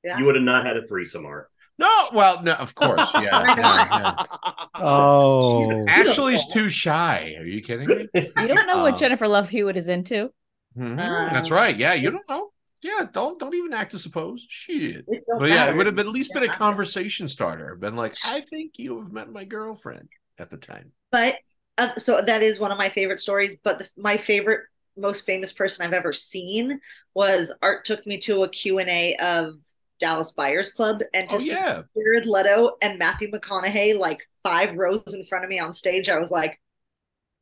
Yeah. 0.04 0.18
You 0.18 0.26
would 0.26 0.34
have 0.34 0.44
not 0.44 0.66
had 0.66 0.76
a 0.76 0.86
threesome, 0.86 1.24
Art. 1.26 1.48
No, 1.78 2.08
well, 2.12 2.42
no, 2.42 2.54
of 2.54 2.74
course, 2.74 3.08
yeah. 3.14 3.40
Why 3.46 3.54
not? 3.54 4.28
yeah, 4.74 4.82
Oh, 4.84 5.70
yeah. 5.70 5.84
Ashley's 5.92 6.46
too 6.48 6.68
shy. 6.68 7.36
Are 7.38 7.44
you 7.44 7.62
kidding 7.62 7.86
me? 7.88 8.08
You 8.14 8.48
don't 8.48 8.66
know 8.66 8.78
what 8.82 8.94
Um, 8.94 8.98
Jennifer 8.98 9.28
Love 9.28 9.48
Hewitt 9.48 9.76
is 9.76 9.86
into. 9.88 10.32
Mhm, 10.76 10.98
Uh, 10.98 11.32
That's 11.32 11.50
right. 11.50 11.76
Yeah, 11.76 11.94
you 11.94 12.10
don't 12.10 12.28
know. 12.28 12.50
Yeah, 12.82 13.06
don't 13.12 13.38
don't 13.38 13.54
even 13.54 13.74
act 13.74 13.92
to 13.92 13.98
suppose. 13.98 14.44
Shit. 14.48 15.06
It 15.06 15.24
But 15.36 15.50
yeah, 15.50 15.68
it 15.68 15.76
would 15.76 15.86
have 15.86 15.96
been, 15.96 16.06
at 16.06 16.12
least 16.12 16.32
been 16.32 16.42
a 16.44 16.48
conversation 16.48 17.28
starter. 17.28 17.74
Been 17.76 17.96
like, 17.96 18.14
I 18.22 18.40
think 18.40 18.72
you 18.76 19.00
have 19.00 19.12
met 19.12 19.30
my 19.30 19.44
girlfriend 19.44 20.08
at 20.38 20.50
the 20.50 20.56
time. 20.56 20.92
but 21.10 21.36
uh, 21.76 21.94
so 21.96 22.20
that 22.22 22.42
is 22.42 22.58
one 22.58 22.72
of 22.72 22.78
my 22.78 22.88
favorite 22.90 23.20
stories 23.20 23.56
but 23.62 23.78
the, 23.78 23.88
my 23.96 24.16
favorite 24.16 24.62
most 24.96 25.24
famous 25.26 25.52
person 25.52 25.86
i've 25.86 25.92
ever 25.92 26.12
seen 26.12 26.80
was 27.14 27.52
art 27.62 27.84
took 27.84 28.04
me 28.06 28.18
to 28.18 28.42
a 28.42 28.48
q&a 28.48 29.14
of 29.16 29.54
dallas 30.00 30.32
buyers 30.32 30.72
club 30.72 31.00
and 31.14 31.28
to 31.28 31.36
Oh 31.36 31.38
see 31.38 31.50
yeah. 31.50 31.82
jared 31.96 32.26
leto 32.26 32.76
and 32.82 32.98
matthew 32.98 33.30
mcconaughey 33.30 33.96
like 33.98 34.28
five 34.42 34.74
rows 34.76 35.02
in 35.14 35.24
front 35.26 35.44
of 35.44 35.50
me 35.50 35.60
on 35.60 35.72
stage 35.72 36.08
i 36.08 36.18
was 36.18 36.30
like 36.30 36.60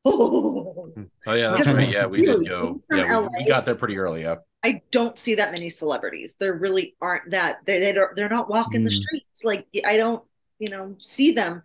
oh 0.05 0.93
Oh 1.27 1.35
yeah, 1.35 1.51
that's 1.51 1.69
right. 1.69 1.89
Yeah, 1.91 2.07
we 2.07 2.25
did 2.25 2.49
go. 2.49 2.81
Yeah, 2.91 3.21
we, 3.21 3.29
we 3.39 3.49
got 3.49 3.65
there 3.65 3.75
pretty 3.75 3.99
early. 3.99 4.23
Yeah. 4.23 4.37
i 4.63 4.81
don't 4.91 5.17
see 5.17 5.35
that 5.37 5.53
many 5.53 5.69
celebrities 5.71 6.37
there 6.41 6.55
really 6.55 6.95
aren't 7.01 7.31
that 7.31 7.59
they, 7.67 7.79
they 7.79 7.93
don't, 7.93 8.15
they're 8.17 8.29
not 8.29 8.49
walking 8.49 8.85
the 8.85 8.91
Mm. 8.91 9.03
streets 9.03 9.45
like 9.45 9.67
i 9.85 9.97
don't 9.97 10.25
you 10.59 10.71
know 10.71 10.97
see 10.99 11.33
them 11.33 11.63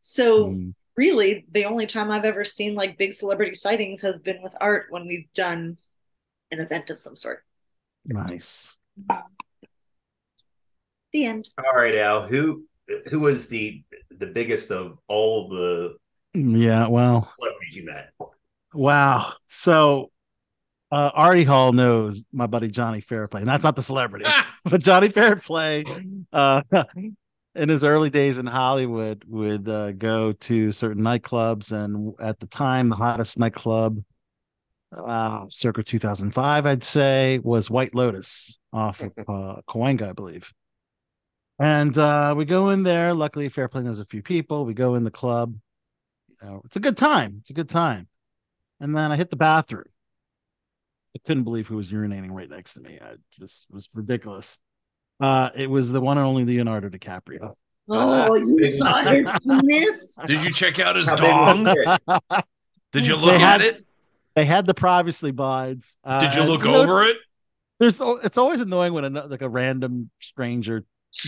so 0.00 0.48
Mm. 0.50 0.74
really 0.96 1.46
the 1.50 1.64
only 1.64 1.86
time 1.86 2.10
I've 2.10 2.24
ever 2.26 2.44
seen 2.44 2.74
like 2.74 2.98
big 2.98 3.12
celebrity 3.12 3.54
sightings 3.54 4.02
has 4.02 4.20
been 4.20 4.42
with 4.42 4.54
art 4.60 4.86
when 4.90 5.06
we've 5.06 5.32
done 5.34 5.78
an 6.50 6.60
event 6.60 6.90
of 6.90 7.00
some 7.00 7.16
sort. 7.16 7.42
nice. 8.04 8.76
The 11.12 11.24
end. 11.24 11.48
All 11.58 11.74
right, 11.74 11.94
Al. 11.96 12.26
Who 12.26 12.64
who 13.08 13.20
was 13.20 13.48
the 13.48 13.82
the 14.10 14.26
biggest 14.26 14.70
of 14.70 14.98
all 15.08 15.48
the 15.48 15.96
Yeah, 16.34 16.86
well, 16.88 17.32
celebrities 17.36 17.74
you 17.76 17.84
met? 17.86 18.12
Wow. 18.74 19.32
So 19.48 20.10
uh 20.90 21.10
Artie 21.14 21.44
Hall 21.44 21.72
knows 21.72 22.24
my 22.32 22.46
buddy 22.46 22.68
Johnny 22.68 23.00
Fairplay, 23.00 23.40
and 23.40 23.48
that's 23.48 23.64
not 23.64 23.76
the 23.76 23.82
celebrity, 23.82 24.26
but 24.64 24.80
Johnny 24.82 25.08
Fairplay, 25.08 25.84
uh 26.32 26.62
in 27.54 27.68
his 27.68 27.84
early 27.84 28.10
days 28.10 28.38
in 28.38 28.46
Hollywood 28.46 29.24
would 29.28 29.68
uh, 29.68 29.92
go 29.92 30.32
to 30.32 30.72
certain 30.72 31.02
nightclubs 31.02 31.70
and 31.70 32.14
at 32.20 32.40
the 32.40 32.46
time 32.46 32.88
the 32.88 32.96
hottest 32.96 33.38
nightclub 33.38 34.02
uh 34.96 35.44
circa 35.48 35.82
2005 35.82 36.66
I'd 36.66 36.82
say 36.82 37.40
was 37.42 37.70
White 37.70 37.94
Lotus 37.94 38.58
off 38.72 39.00
of 39.00 39.12
uh 39.18 39.60
Cahuenga, 39.68 40.10
I 40.10 40.12
believe. 40.12 40.52
And 41.58 41.96
uh 41.96 42.34
we 42.36 42.44
go 42.44 42.70
in 42.70 42.82
there. 42.82 43.14
Luckily, 43.14 43.48
Fairplay 43.48 43.82
knows 43.82 44.00
a 44.00 44.04
few 44.04 44.22
people. 44.22 44.64
We 44.64 44.74
go 44.74 44.96
in 44.96 45.04
the 45.04 45.10
club. 45.10 45.54
You 46.42 46.48
know, 46.48 46.62
it's 46.64 46.76
a 46.76 46.80
good 46.80 46.96
time. 46.96 47.36
It's 47.40 47.50
a 47.50 47.54
good 47.54 47.68
time. 47.68 48.08
And 48.80 48.96
then 48.96 49.12
I 49.12 49.16
hit 49.16 49.30
the 49.30 49.36
bathroom. 49.36 49.84
I 51.16 51.20
couldn't 51.24 51.44
believe 51.44 51.68
who 51.68 51.76
was 51.76 51.88
urinating 51.88 52.32
right 52.32 52.50
next 52.50 52.74
to 52.74 52.80
me. 52.80 52.98
I 53.00 53.14
just 53.38 53.66
it 53.70 53.74
was 53.74 53.88
ridiculous. 53.94 54.58
Uh, 55.20 55.50
it 55.54 55.70
was 55.70 55.92
the 55.92 56.00
one 56.00 56.18
and 56.18 56.26
only 56.26 56.44
Leonardo 56.44 56.88
DiCaprio. 56.88 57.54
Oh, 57.88 58.34
you 58.34 58.64
saw 58.64 59.02
his 59.02 59.30
penis? 59.46 60.16
Did 60.26 60.42
you 60.42 60.50
check 60.50 60.78
out 60.80 60.96
his 60.96 61.08
How 61.08 61.16
dong? 61.16 61.64
Did 62.92 63.06
you 63.06 63.16
They 63.16 63.22
look 63.22 63.40
had- 63.40 63.60
at 63.62 63.66
it? 63.66 63.86
They 64.34 64.44
had 64.44 64.66
the 64.66 64.74
privacy 64.74 65.30
blinds. 65.30 65.96
Uh, 66.02 66.18
Did 66.20 66.34
you 66.34 66.40
and, 66.40 66.50
look 66.50 66.64
know, 66.64 66.82
over 66.82 67.04
it? 67.04 67.16
There's 67.78 68.00
it's 68.00 68.36
always 68.36 68.60
annoying 68.60 68.92
when 68.92 69.04
a, 69.16 69.26
like 69.26 69.42
a 69.42 69.48
random 69.48 70.10
stranger 70.20 70.84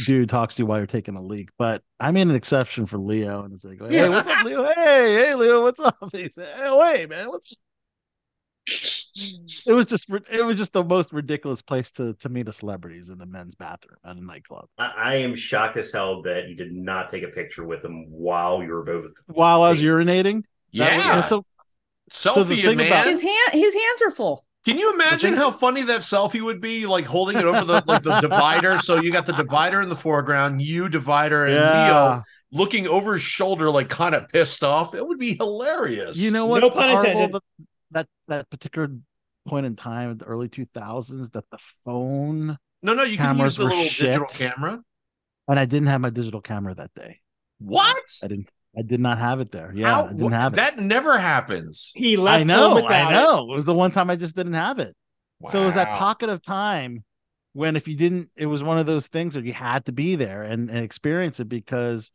dude 0.07 0.29
talks 0.29 0.57
to 0.57 0.63
you 0.63 0.67
while 0.67 0.79
you're 0.79 0.87
taking 0.87 1.17
a 1.17 1.23
leak. 1.23 1.51
But 1.59 1.83
I 2.01 2.11
made 2.11 2.23
an 2.29 2.35
exception 2.35 2.87
for 2.87 2.99
Leo, 2.99 3.45
and 3.45 3.53
it's 3.53 3.65
like, 3.65 3.81
hey, 3.81 4.09
what's 4.09 4.29
up, 4.29 4.45
Leo? 4.45 4.65
Hey, 4.65 5.15
hey, 5.27 5.35
Leo, 5.35 5.63
what's 5.63 5.81
up? 5.81 5.97
He 6.13 6.29
said, 6.29 6.57
hey, 6.57 6.77
wait, 6.79 7.09
man, 7.11 7.29
what's 7.29 7.57
it 9.67 9.73
was 9.73 9.87
just 9.87 10.07
it 10.31 10.45
was 10.45 10.57
just 10.57 10.73
the 10.73 10.83
most 10.83 11.13
ridiculous 11.13 11.63
place 11.63 11.91
to 11.93 12.15
to 12.15 12.29
meet 12.29 12.49
a 12.49 12.53
celebrity 12.53 12.97
is 12.97 13.11
in 13.11 13.19
the 13.19 13.27
men's 13.27 13.55
bathroom 13.55 13.97
at 14.05 14.17
a 14.17 14.25
nightclub. 14.25 14.67
I, 14.77 14.93
I 14.97 15.15
am 15.17 15.35
shocked 15.37 15.77
as 15.77 15.93
hell 15.93 16.21
that 16.23 16.49
you 16.49 16.57
did 16.57 16.73
not 16.73 17.09
take 17.09 17.23
a 17.23 17.29
picture 17.29 17.65
with 17.65 17.85
him 17.85 18.11
while 18.11 18.63
you 18.65 18.73
were 18.73 18.83
both. 18.83 19.13
While 19.29 19.63
I 19.63 19.69
was 19.71 19.81
urinating, 19.81 20.43
that 20.75 20.97
was- 20.97 21.05
Yeah. 21.07 21.23
so 21.23 21.45
so 22.11 22.45
the 22.45 22.55
Selfie, 22.57 22.63
thing 22.63 22.77
man. 22.79 22.87
about- 22.89 23.07
His 23.07 23.21
hand, 23.21 23.53
his 23.53 23.75
hands 23.75 24.03
are 24.07 24.11
full. 24.13 24.46
Can 24.67 24.79
you 24.79 24.93
imagine 24.93 25.35
how 25.35 25.53
funny 25.53 25.83
that 25.85 26.01
selfie 26.01 26.43
would 26.43 26.61
be? 26.61 26.87
Like 26.87 27.07
holding 27.07 27.37
it 27.37 27.45
over 27.45 27.65
the 27.65 27.85
like 27.87 28.03
the 28.03 28.21
divider. 28.21 28.81
So 28.81 29.01
you 29.01 29.13
got 29.13 29.25
the 29.25 29.33
divider 29.33 29.81
in 29.81 29.89
the 29.89 29.95
foreground, 29.97 30.61
you 30.61 30.89
divider, 30.89 31.45
and 31.45 31.55
Leo 31.55 31.61
yeah, 31.63 32.23
looking 32.51 32.89
over 32.89 33.13
his 33.13 33.23
shoulder, 33.23 33.71
like 33.71 33.89
kind 33.89 34.13
of 34.13 34.29
pissed 34.29 34.65
off. 34.65 34.93
It 34.93 35.07
would 35.07 35.21
be 35.21 35.37
hilarious. 35.37 36.17
you 36.17 36.33
know 36.33 36.47
what? 36.47 36.63
No 36.63 36.71
pun 36.71 36.91
intended. 36.91 37.33
that, 37.33 37.43
that 37.93 38.09
that 38.27 38.51
particular 38.51 38.91
point 39.47 39.67
in 39.67 39.77
time, 39.77 40.11
in 40.11 40.19
the 40.19 40.25
early 40.25 40.49
two 40.49 40.67
thousands, 40.75 41.31
that 41.31 41.49
the 41.51 41.59
phone 41.85 42.59
no, 42.83 42.95
no, 42.95 43.05
you 43.05 43.19
can 43.19 43.39
use 43.39 43.57
the 43.57 43.65
were 43.65 43.71
little 43.71 43.85
digital 43.85 44.27
camera. 44.27 44.83
and 45.49 45.61
I 45.61 45.65
didn't 45.65 45.89
have 45.89 46.01
my 46.01 46.11
digital 46.11 46.41
camera 46.41 46.75
that 46.75 46.93
day. 46.95 47.21
What? 47.59 47.97
I 48.23 48.27
didn't. 48.27 48.49
I 48.77 48.83
did 48.83 49.01
not 49.01 49.19
have 49.19 49.41
it 49.41 49.51
there. 49.53 49.73
Yeah, 49.75 49.95
How- 49.95 50.05
I 50.07 50.13
didn't 50.13 50.33
have 50.33 50.53
it. 50.53 50.57
That 50.57 50.79
never 50.79 51.19
happens. 51.19 51.93
he 51.95 52.17
left 52.17 52.41
I 52.41 52.45
know. 52.45 52.75
home 52.75 52.87
I 52.87 53.09
it. 53.09 53.13
know. 53.13 53.51
It. 53.53 53.55
was 53.57 53.65
the 53.65 53.75
one 53.75 53.91
time 53.91 54.11
I 54.11 54.17
just 54.17 54.37
didn't 54.37 54.53
have 54.53 54.79
it. 54.79 54.95
Wow. 55.41 55.51
So 55.51 55.63
it 55.63 55.67
was 55.67 55.75
that 55.75 55.97
pocket 55.99 56.29
of 56.29 56.43
time 56.43 57.05
when 57.53 57.75
if 57.77 57.89
you 57.89 57.97
didn't, 57.97 58.31
it 58.37 58.47
was 58.47 58.63
one 58.63 58.79
of 58.79 58.87
those 58.87 59.09
things 59.09 59.35
where 59.35 59.45
you 59.45 59.53
had 59.53 59.87
to 59.87 59.93
be 59.93 60.15
there 60.17 60.43
and, 60.43 60.69
and 60.69 60.79
experience 60.79 61.41
it 61.41 61.49
because 61.49 62.11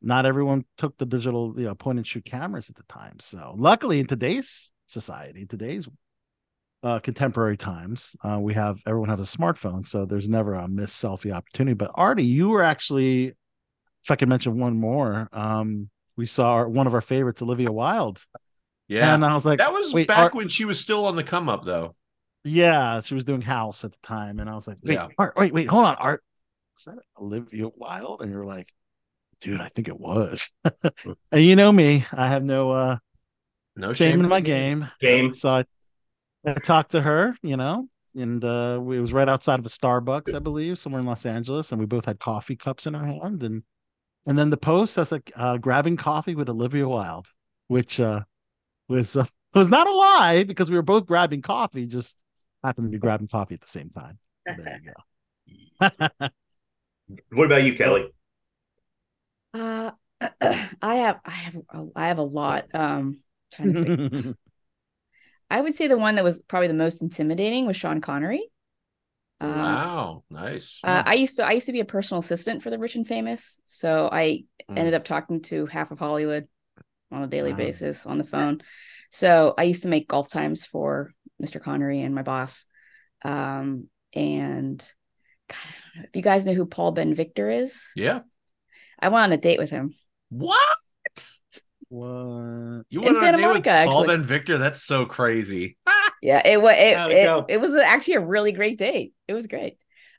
not 0.00 0.26
everyone 0.26 0.64
took 0.78 0.96
the 0.96 1.06
digital, 1.06 1.54
you 1.56 1.64
know, 1.64 1.74
point 1.74 1.98
and 1.98 2.06
shoot 2.06 2.24
cameras 2.24 2.70
at 2.70 2.76
the 2.76 2.82
time. 2.84 3.16
So 3.20 3.54
luckily 3.56 4.00
in 4.00 4.06
today's 4.06 4.72
society, 4.86 5.44
today's 5.46 5.86
uh, 6.82 6.98
contemporary 6.98 7.56
times, 7.56 8.14
uh, 8.22 8.38
we 8.40 8.52
have 8.54 8.78
everyone 8.86 9.08
has 9.08 9.20
a 9.20 9.36
smartphone, 9.38 9.86
so 9.86 10.04
there's 10.04 10.28
never 10.28 10.54
a 10.54 10.68
missed 10.68 11.02
selfie 11.02 11.32
opportunity. 11.32 11.72
But 11.74 11.90
Artie, 11.94 12.24
you 12.24 12.50
were 12.50 12.62
actually, 12.62 13.32
if 14.04 14.10
I 14.10 14.16
could 14.16 14.28
mention 14.28 14.58
one 14.58 14.78
more, 14.78 15.28
um, 15.32 15.88
we 16.16 16.26
saw 16.26 16.52
our, 16.52 16.68
one 16.68 16.86
of 16.86 16.94
our 16.94 17.00
favorites, 17.00 17.42
Olivia 17.42 17.72
Wilde, 17.72 18.22
Yeah. 18.88 19.14
and 19.14 19.24
I 19.24 19.34
was 19.34 19.46
like, 19.46 19.58
that 19.58 19.72
was 19.72 19.92
wait, 19.92 20.08
back 20.08 20.18
Art- 20.18 20.34
when 20.34 20.48
she 20.48 20.64
was 20.64 20.78
still 20.78 21.06
on 21.06 21.16
the 21.16 21.24
come 21.24 21.48
up, 21.48 21.64
though. 21.64 21.94
Yeah, 22.44 23.00
she 23.00 23.14
was 23.14 23.24
doing 23.24 23.40
House 23.40 23.84
at 23.84 23.92
the 23.92 23.98
time, 24.02 24.38
and 24.38 24.50
I 24.50 24.54
was 24.54 24.68
like, 24.68 24.76
"Wait, 24.82 24.94
Yeah. 24.94 25.08
Art, 25.18 25.34
wait, 25.36 25.54
wait, 25.54 25.66
hold 25.66 25.86
on, 25.86 25.94
Art, 25.96 26.22
is 26.76 26.84
that 26.84 26.98
Olivia 27.18 27.68
Wilde?" 27.74 28.20
And 28.20 28.30
you're 28.30 28.44
like, 28.44 28.70
"Dude, 29.40 29.62
I 29.62 29.68
think 29.68 29.88
it 29.88 29.98
was." 29.98 30.50
and 31.32 31.42
you 31.42 31.56
know 31.56 31.72
me, 31.72 32.04
I 32.12 32.28
have 32.28 32.44
no 32.44 32.70
uh 32.70 32.98
No 33.76 33.94
shame 33.94 34.10
shame 34.12 34.20
in 34.20 34.28
my 34.28 34.40
game. 34.42 34.90
Game. 35.00 35.32
So 35.32 35.48
I, 35.54 35.64
I 36.44 36.52
talked 36.52 36.90
to 36.92 37.00
her, 37.00 37.34
you 37.42 37.56
know, 37.56 37.88
and 38.14 38.44
uh 38.44 38.78
we 38.82 38.98
it 38.98 39.00
was 39.00 39.14
right 39.14 39.28
outside 39.28 39.58
of 39.58 39.64
a 39.64 39.70
Starbucks, 39.70 40.34
I 40.34 40.38
believe, 40.38 40.78
somewhere 40.78 41.00
in 41.00 41.06
Los 41.06 41.24
Angeles, 41.24 41.72
and 41.72 41.80
we 41.80 41.86
both 41.86 42.04
had 42.04 42.18
coffee 42.20 42.56
cups 42.56 42.86
in 42.86 42.94
our 42.94 43.06
hand, 43.06 43.42
and 43.42 43.62
and 44.26 44.38
then 44.38 44.50
the 44.50 44.56
post 44.56 44.96
that's 44.96 45.12
like 45.12 45.32
uh, 45.36 45.56
grabbing 45.58 45.96
coffee 45.96 46.34
with 46.34 46.48
Olivia 46.48 46.88
Wilde, 46.88 47.28
which 47.68 48.00
uh 48.00 48.22
was 48.88 49.16
uh, 49.16 49.26
was 49.54 49.68
not 49.68 49.88
a 49.88 49.92
lie 49.92 50.44
because 50.44 50.70
we 50.70 50.76
were 50.76 50.82
both 50.82 51.06
grabbing 51.06 51.42
coffee, 51.42 51.86
just 51.86 52.24
happened 52.62 52.86
to 52.86 52.90
be 52.90 52.98
grabbing 52.98 53.28
coffee 53.28 53.54
at 53.54 53.60
the 53.60 53.66
same 53.66 53.90
time. 53.90 54.18
So 54.46 54.62
there 54.62 54.80
you 54.82 54.92
go. 56.20 56.28
What 57.32 57.46
about 57.46 57.64
you, 57.64 57.74
Kelly? 57.74 58.08
Uh, 59.52 59.90
I 60.82 60.96
have, 60.96 61.20
I 61.24 61.30
have, 61.30 61.56
a, 61.56 61.84
I 61.94 62.08
have 62.08 62.18
a 62.18 62.22
lot. 62.22 62.66
Um, 62.74 63.20
trying 63.52 63.74
to 63.74 63.84
pick. 63.84 64.34
I 65.50 65.60
would 65.60 65.74
say 65.74 65.86
the 65.86 65.98
one 65.98 66.14
that 66.14 66.24
was 66.24 66.40
probably 66.48 66.68
the 66.68 66.74
most 66.74 67.02
intimidating 67.02 67.66
was 67.66 67.76
Sean 67.76 68.00
Connery. 68.00 68.42
Um, 69.44 69.58
Wow. 69.58 70.24
Nice. 70.30 70.80
Uh, 70.82 71.02
I 71.04 71.14
used 71.14 71.36
to 71.36 71.46
I 71.46 71.52
used 71.52 71.66
to 71.66 71.72
be 71.72 71.80
a 71.80 71.84
personal 71.84 72.20
assistant 72.20 72.62
for 72.62 72.70
the 72.70 72.78
rich 72.78 72.94
and 72.94 73.06
famous, 73.06 73.60
so 73.64 74.08
I 74.10 74.44
Mm. 74.70 74.78
ended 74.78 74.94
up 74.94 75.04
talking 75.04 75.42
to 75.42 75.66
half 75.66 75.90
of 75.90 75.98
Hollywood 75.98 76.46
on 77.12 77.22
a 77.22 77.26
daily 77.26 77.50
Wow. 77.52 77.58
basis 77.58 78.06
on 78.06 78.18
the 78.18 78.24
phone. 78.24 78.62
So 79.10 79.54
I 79.56 79.64
used 79.64 79.82
to 79.82 79.88
make 79.88 80.08
golf 80.08 80.28
times 80.28 80.64
for 80.64 81.12
Mr. 81.38 81.60
Connery 81.60 82.00
and 82.00 82.14
my 82.14 82.22
boss, 82.22 82.64
um, 83.22 83.88
and 84.14 84.78
God, 85.48 86.08
you 86.14 86.22
guys 86.22 86.46
know 86.46 86.54
who 86.54 86.66
Paul 86.66 86.92
Ben 86.92 87.14
Victor 87.14 87.50
is? 87.50 87.82
Yeah. 87.94 88.20
I 88.98 89.08
went 89.08 89.24
on 89.24 89.32
a 89.32 89.36
date 89.36 89.58
with 89.58 89.70
him. 89.70 89.94
What? 90.30 90.76
What? 91.88 92.84
You 92.90 93.02
In 93.02 93.02
went 93.02 93.16
on 93.16 93.28
a 93.28 93.32
Santa 93.32 93.38
date 93.38 93.50
with 93.52 93.64
Monica, 93.64 93.70
Paul 93.82 94.04
actually. 94.04 94.06
Ben 94.06 94.22
Victor? 94.22 94.58
That's 94.58 94.82
so 94.82 95.06
crazy. 95.06 95.76
Yeah, 96.20 96.40
it 96.44 96.60
was 96.60 96.74
it, 96.76 97.04
it 97.10 97.44
it, 97.48 97.60
was 97.60 97.74
actually 97.74 98.14
a 98.14 98.20
really 98.20 98.52
great 98.52 98.78
date. 98.78 99.12
It 99.28 99.34
was 99.34 99.46
great. 99.46 99.76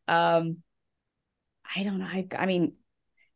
Um, 0.07 0.57
I 1.75 1.83
don't 1.83 1.99
know. 1.99 2.05
I, 2.05 2.27
I 2.37 2.45
mean, 2.45 2.73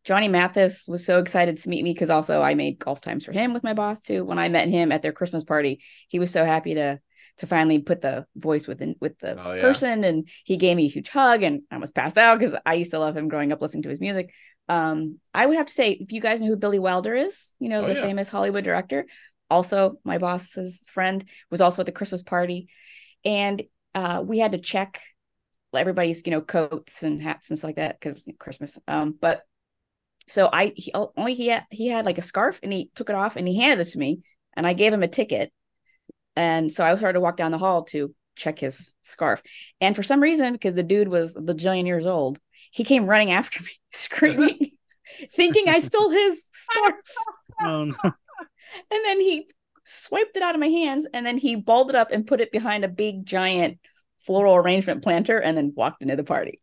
Johnny 0.06 0.28
Mathis 0.28 0.88
was 0.88 1.06
so 1.06 1.20
excited 1.20 1.58
to 1.60 1.70
meet 1.70 1.84
me 1.84 1.94
because 1.94 2.10
also 2.10 2.42
I 2.42 2.56
made 2.56 2.80
golf 2.80 3.02
times 3.02 3.26
for 3.26 3.32
him 3.32 3.54
with 3.54 3.64
my 3.64 3.74
boss 3.74 4.04
too. 4.04 4.24
When 4.26 4.40
I 4.40 4.50
met 4.50 4.70
him 4.70 4.92
at 4.92 5.02
their 5.02 5.12
Christmas 5.14 5.44
party, 5.44 5.82
he 6.08 6.20
was 6.20 6.32
so 6.32 6.46
happy 6.46 6.76
to 6.76 7.00
to 7.40 7.48
finally 7.48 7.80
put 7.80 8.02
the 8.02 8.26
voice 8.36 8.68
with 8.68 8.80
the 8.80 8.96
with 9.02 9.18
the 9.20 9.40
Oh, 9.40 9.54
yeah. 9.54 9.62
person, 9.62 10.04
and 10.04 10.30
he 10.44 10.58
gave 10.58 10.78
me 10.78 10.86
a 10.86 10.90
huge 10.90 11.10
hug, 11.10 11.44
and 11.44 11.64
I 11.72 11.78
was 11.78 11.92
passed 11.92 12.18
out 12.18 12.40
because 12.40 12.56
I 12.66 12.76
used 12.76 12.92
to 12.92 13.00
love 13.00 13.18
him 13.18 13.30
growing 13.30 13.52
up 13.52 13.62
listening 13.62 13.84
to 13.84 13.90
his 13.90 14.02
music. 14.02 14.34
Um, 14.70 15.20
I 15.34 15.46
would 15.46 15.58
have 15.58 15.66
to 15.66 15.74
say, 15.74 15.92
if 15.92 16.12
you 16.12 16.22
guys 16.22 16.40
know 16.40 16.48
who 16.48 16.56
Billy 16.56 16.80
Wilder 16.80 17.16
is, 17.16 17.54
you 17.60 17.70
know 17.70 17.84
Oh, 17.84 17.88
the 17.88 17.96
yeah. 17.96 18.06
famous 18.06 18.30
Hollywood 18.30 18.64
director. 18.64 19.06
Also, 19.50 20.00
my 20.04 20.20
boss's 20.20 20.84
friend 20.94 21.26
was 21.50 21.60
also 21.60 21.82
at 21.82 21.88
the 21.88 21.92
Christmas 21.92 22.22
party, 22.22 22.70
and 23.26 23.64
uh, 23.96 24.24
we 24.26 24.40
had 24.40 24.52
to 24.52 24.60
check 24.60 25.02
everybody's 25.76 26.24
you 26.26 26.32
know 26.32 26.42
coats 26.42 27.04
and 27.04 27.22
hats 27.22 27.50
and 27.50 27.58
stuff 27.60 27.70
like 27.70 27.76
that 27.78 28.00
because 28.00 28.28
Christmas. 28.40 28.78
Um, 28.88 29.16
but 29.20 29.42
so 30.28 30.50
I 30.52 30.74
he, 30.76 30.94
only 30.94 31.34
he 31.34 31.48
had 31.48 31.66
he 31.72 31.88
had 31.88 32.06
like 32.06 32.18
a 32.18 32.24
scarf 32.24 32.60
and 32.62 32.72
he 32.72 32.92
took 32.96 33.10
it 33.10 33.16
off 33.16 33.36
and 33.36 33.48
he 33.48 33.58
handed 33.58 33.88
it 33.88 33.92
to 33.92 33.98
me 34.00 34.22
and 34.56 34.68
I 34.68 34.74
gave 34.74 34.94
him 34.94 35.04
a 35.04 35.08
ticket, 35.08 35.52
and 36.36 36.72
so 36.72 36.86
I 36.86 36.96
started 36.96 37.14
to 37.14 37.22
walk 37.22 37.38
down 37.38 37.52
the 37.52 37.58
hall 37.58 37.84
to 37.86 38.14
check 38.36 38.60
his 38.60 38.94
scarf, 39.04 39.42
and 39.82 39.96
for 39.96 40.04
some 40.04 40.22
reason 40.22 40.54
because 40.54 40.76
the 40.76 40.84
dude 40.84 41.08
was 41.08 41.36
a 41.36 41.42
bajillion 41.42 41.88
years 41.88 42.06
old, 42.06 42.40
he 42.72 42.84
came 42.84 43.06
running 43.06 43.32
after 43.32 43.64
me 43.64 43.70
screaming, 43.92 44.72
thinking 45.32 45.68
I 45.70 45.80
stole 45.80 46.10
his 46.10 46.48
scarf. 46.52 46.96
Oh, 47.62 47.84
no. 47.86 47.96
And 48.92 49.04
then 49.04 49.20
he 49.20 49.50
swiped 49.84 50.38
it 50.38 50.44
out 50.44 50.54
of 50.54 50.62
my 50.62 50.68
hands 50.68 51.08
and 51.12 51.26
then 51.26 51.40
he 51.40 51.56
balled 51.56 51.90
it 51.90 51.96
up 51.96 52.12
and 52.12 52.28
put 52.28 52.40
it 52.40 52.52
behind 52.52 52.86
a 52.86 52.88
big 52.88 53.26
giant 53.26 53.80
floral 54.20 54.56
arrangement 54.56 55.02
planter 55.02 55.40
and 55.40 55.58
then 55.58 55.74
walked 55.76 56.04
into 56.04 56.16
the 56.16 56.24
party. 56.24 56.62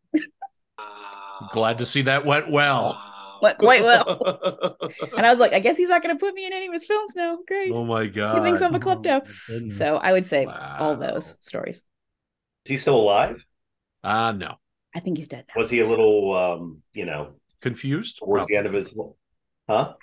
Glad 1.53 1.79
to 1.79 1.87
see 1.87 2.03
that 2.03 2.25
went 2.25 2.49
well. 2.51 3.03
Went 3.43 3.59
quite 3.59 3.83
well. 3.83 4.77
And 5.17 5.27
I 5.27 5.31
was 5.31 5.41
like, 5.41 5.53
I 5.53 5.59
guess 5.59 5.77
he's 5.77 5.89
not 5.89 6.03
going 6.03 6.15
to 6.15 6.19
put 6.19 6.33
me 6.35 6.47
in 6.47 6.53
any 6.53 6.69
of 6.69 6.73
his 6.73 6.85
films 6.87 7.15
now. 7.17 7.39
Great. 7.47 7.73
Oh 7.73 7.85
my 7.85 8.07
God. 8.07 8.39
he 8.39 8.45
thinks 8.45 8.63
I'm 8.63 8.75
a 8.75 8.79
klepto. 8.79 9.21
Goodness. 9.49 9.77
So 9.77 9.97
I 9.97 10.13
would 10.13 10.25
say 10.25 10.45
all 10.47 10.95
those 10.97 11.37
stories. 11.41 11.79
Is 11.79 11.83
he 12.71 12.77
still 12.77 13.01
alive? 13.01 13.45
Uh 14.05 14.33
no. 14.33 14.55
I 14.97 15.01
think 15.01 15.18
he's 15.18 15.28
dead 15.28 15.44
now. 15.49 15.55
Was 15.61 15.70
he 15.70 15.80
a 15.80 15.88
little, 15.88 16.34
um, 16.34 16.82
you 16.92 17.05
know, 17.07 17.34
Confused? 17.61 18.18
towards 18.18 18.47
the 18.49 18.57
end 18.57 18.66
of 18.66 18.72
his, 18.72 18.94
huh? 19.68 19.94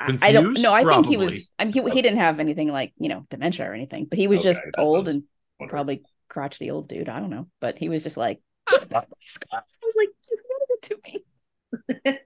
I- 0.00 0.06
I 0.22 0.32
don't 0.32 0.46
Confused? 0.46 0.62
know. 0.62 0.72
I 0.72 0.84
think 0.84 1.06
he 1.06 1.16
was, 1.16 1.50
I 1.58 1.64
mean, 1.64 1.72
he, 1.74 1.80
he 1.90 2.02
didn't 2.02 2.18
have 2.18 2.38
anything 2.40 2.68
like, 2.68 2.92
you 2.98 3.08
know, 3.08 3.26
dementia 3.30 3.68
or 3.70 3.74
anything, 3.74 4.06
but 4.06 4.18
he 4.18 4.28
was 4.28 4.40
Okay, 4.40 4.42
just 4.42 4.66
that's 4.74 4.92
what 4.92 5.00
I 5.00 5.02
old 5.02 5.08
and 5.08 5.24
wondering. 5.58 5.68
probably 5.68 6.04
crotchety 6.28 6.70
old 6.70 6.88
dude. 6.88 7.08
I 7.08 7.20
don't 7.20 7.30
know. 7.30 7.48
But 7.60 7.78
he 7.78 7.88
was 7.88 8.02
just 8.02 8.16
like, 8.16 8.40
"Give 8.68 8.88
back 8.88 9.08
my 9.10 9.16
scarf." 9.20 9.64
I 9.82 9.86
was 9.86 9.94
like, 9.96 10.08
you 10.30 10.38
handed 10.50 10.70
it 10.70 10.82
to 10.82 11.00
me. 11.04 12.22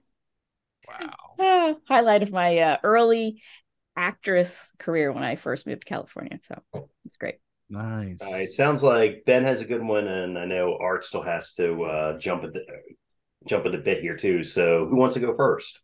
Wow. 0.87 1.37
Ah, 1.39 1.75
highlight 1.87 2.23
of 2.23 2.31
my 2.31 2.57
uh, 2.59 2.77
early 2.83 3.41
actress 3.95 4.71
career 4.79 5.11
when 5.11 5.23
I 5.23 5.35
first 5.37 5.67
moved 5.67 5.81
to 5.83 5.87
California. 5.89 6.39
So 6.43 6.61
it's 7.05 7.17
great. 7.17 7.39
Nice. 7.71 8.17
All 8.21 8.33
right, 8.33 8.49
sounds 8.49 8.83
like 8.83 9.23
Ben 9.25 9.45
has 9.45 9.61
a 9.61 9.65
good 9.65 9.81
one, 9.81 10.05
and 10.05 10.37
I 10.37 10.43
know 10.43 10.77
Art 10.77 11.05
still 11.05 11.21
has 11.21 11.53
to 11.53 11.83
uh, 11.85 12.19
jump 12.19 12.43
at 12.43 12.51
the 12.51 12.65
jump 13.47 13.65
at 13.65 13.71
the 13.71 13.77
bit 13.77 14.01
here 14.01 14.17
too. 14.17 14.43
So, 14.43 14.85
who 14.87 14.97
wants 14.97 15.13
to 15.13 15.21
go 15.21 15.33
first? 15.37 15.79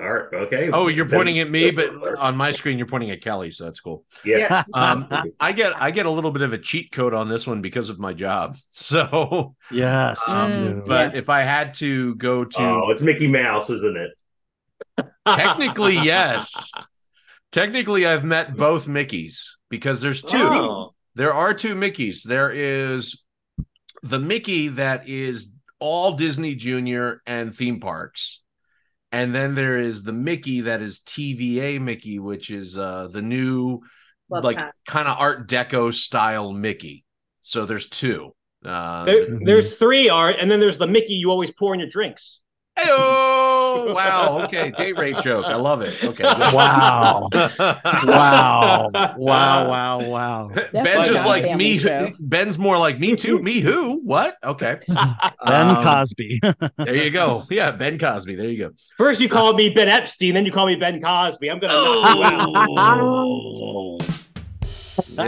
All 0.00 0.12
right, 0.12 0.32
okay. 0.32 0.70
Oh, 0.72 0.86
you're 0.86 1.04
Ben- 1.04 1.18
pointing 1.18 1.38
at 1.40 1.50
me, 1.50 1.72
but 1.72 1.90
on 2.16 2.36
my 2.36 2.52
screen 2.52 2.78
you're 2.78 2.86
pointing 2.86 3.10
at 3.10 3.20
Kelly, 3.22 3.50
so 3.50 3.64
that's 3.64 3.80
cool. 3.80 4.04
yeah. 4.24 4.62
Um, 4.72 5.08
I 5.40 5.50
get 5.50 5.82
I 5.82 5.90
get 5.90 6.06
a 6.06 6.10
little 6.10 6.30
bit 6.30 6.42
of 6.42 6.52
a 6.52 6.58
cheat 6.58 6.92
code 6.92 7.12
on 7.12 7.28
this 7.28 7.44
one 7.44 7.60
because 7.60 7.90
of 7.90 7.98
my 7.98 8.12
job. 8.12 8.56
So, 8.70 9.56
yes, 9.72 10.22
um, 10.28 10.52
do. 10.52 10.82
but 10.86 11.16
if 11.16 11.28
I 11.28 11.42
had 11.42 11.74
to 11.74 12.14
go 12.14 12.44
to 12.44 12.60
Oh, 12.62 12.90
it's 12.90 13.02
Mickey 13.02 13.26
Mouse, 13.26 13.68
isn't 13.68 13.96
it? 13.96 15.06
technically, 15.26 15.94
yes. 15.94 16.72
Technically, 17.50 18.06
I've 18.06 18.22
met 18.22 18.56
both 18.56 18.86
Mickeys 18.86 19.55
because 19.70 20.00
there's 20.00 20.22
two. 20.22 20.36
Oh. 20.38 20.94
There 21.14 21.32
are 21.32 21.54
two 21.54 21.74
Mickeys. 21.74 22.22
There 22.22 22.50
is 22.50 23.24
the 24.02 24.18
Mickey 24.18 24.68
that 24.68 25.08
is 25.08 25.52
all 25.78 26.12
Disney 26.16 26.54
Junior 26.54 27.22
and 27.26 27.54
theme 27.54 27.80
parks. 27.80 28.42
And 29.12 29.34
then 29.34 29.54
there 29.54 29.78
is 29.78 30.02
the 30.02 30.12
Mickey 30.12 30.62
that 30.62 30.82
is 30.82 31.00
TVA 31.00 31.80
Mickey, 31.80 32.18
which 32.18 32.50
is 32.50 32.76
uh 32.78 33.08
the 33.08 33.22
new 33.22 33.80
Love 34.28 34.44
like 34.44 34.58
kind 34.86 35.06
of 35.08 35.16
art 35.18 35.48
deco 35.48 35.94
style 35.94 36.52
Mickey. 36.52 37.04
So 37.40 37.64
there's 37.64 37.88
two. 37.88 38.34
Uh 38.64 39.04
There, 39.04 39.26
Mhm. 39.26 39.46
there's 39.46 39.76
three 39.76 40.08
art, 40.08 40.36
and 40.40 40.50
then 40.50 40.60
there's 40.60 40.78
the 40.78 40.86
Mickey 40.86 41.14
you 41.14 41.30
always 41.30 41.50
pour 41.52 41.72
in 41.74 41.80
your 41.80 41.88
drinks. 41.88 42.40
Hey-oh! 42.76 43.35
Wow, 43.94 44.42
okay, 44.44 44.70
date 44.76 44.98
rape 44.98 45.18
joke. 45.22 45.44
I 45.46 45.56
love 45.56 45.82
it. 45.82 46.02
Okay. 46.02 46.24
Wow. 46.52 47.28
wow. 47.32 48.90
Wow. 49.16 49.68
Wow. 49.68 50.00
Wow. 50.08 50.50
Ben's 50.72 51.08
just 51.08 51.26
like 51.26 51.56
me. 51.56 51.78
show. 51.78 52.12
Ben's 52.20 52.58
more 52.58 52.78
like 52.78 52.98
me 52.98 53.16
too. 53.16 53.38
Me 53.40 53.60
who? 53.60 54.00
What? 54.04 54.36
Okay. 54.44 54.78
Ben 54.88 55.68
Um, 55.68 55.76
Cosby. 55.82 56.40
There 56.78 56.94
you 56.94 57.10
go. 57.10 57.44
Yeah, 57.50 57.72
Ben 57.72 57.98
Cosby. 57.98 58.34
There 58.36 58.48
you 58.48 58.58
go. 58.68 58.70
First 58.96 59.20
you 59.20 59.28
called 59.28 59.56
me 59.56 59.70
Ben 59.70 59.88
Epstein, 59.88 60.34
then 60.34 60.46
you 60.46 60.52
call 60.52 60.66
me 60.66 60.76
Ben 60.76 61.00
Cosby. 61.02 61.50
I'm 61.50 61.58
gonna 61.58 61.72
Oh. 61.76 62.50
knock 62.64 62.68
you 62.68 62.78
out. 62.78 63.98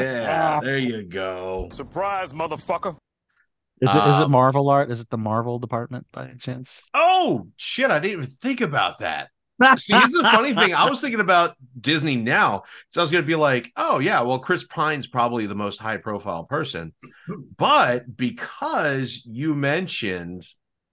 Yeah, 0.01 0.61
there 0.63 0.79
you 0.79 1.03
go. 1.03 1.69
Surprise, 1.73 2.33
motherfucker. 2.33 2.97
Is 3.81 3.95
it 3.95 4.07
is 4.07 4.19
it 4.19 4.25
Um, 4.25 4.31
Marvel 4.33 4.69
art? 4.71 4.91
Is 4.91 5.01
it 5.01 5.11
the 5.11 5.19
Marvel 5.19 5.59
department 5.59 6.07
by 6.13 6.29
any 6.29 6.39
chance? 6.39 6.83
Oh 6.95 7.49
shit! 7.57 7.91
I 7.91 7.99
didn't 8.01 8.19
even 8.19 8.31
think 8.43 8.61
about 8.61 8.99
that. 8.99 9.29
See, 9.77 9.93
here's 9.93 10.13
the 10.13 10.23
funny 10.23 10.55
thing. 10.55 10.73
I 10.73 10.89
was 10.89 11.01
thinking 11.01 11.21
about 11.21 11.57
Disney 11.81 12.17
now, 12.17 12.63
so 12.91 13.01
I 13.01 13.03
was 13.05 13.11
going 13.11 13.23
to 13.25 13.27
be 13.27 13.35
like, 13.35 13.73
"Oh 13.77 13.99
yeah, 13.99 14.21
well, 14.23 14.39
Chris 14.39 14.65
Pine's 14.65 15.07
probably 15.09 15.47
the 15.47 15.55
most 15.57 15.81
high-profile 15.81 16.45
person," 16.45 16.93
but 17.57 18.17
because 18.17 19.23
you 19.27 19.55
mentioned, 19.55 20.45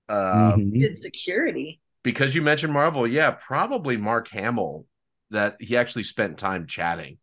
uh, 0.09 0.53
Mhm. 0.55 0.79
Did 0.79 0.97
security. 0.97 1.79
because 2.03 2.33
you 2.36 2.41
mentioned 2.41 2.73
Marvel, 2.73 3.07
yeah, 3.07 3.31
probably 3.31 3.97
Mark 3.97 4.27
Hamill. 4.29 4.86
That 5.31 5.57
he 5.59 5.75
actually 5.75 6.03
spent 6.03 6.38
time 6.38 6.67
chatting 6.67 7.17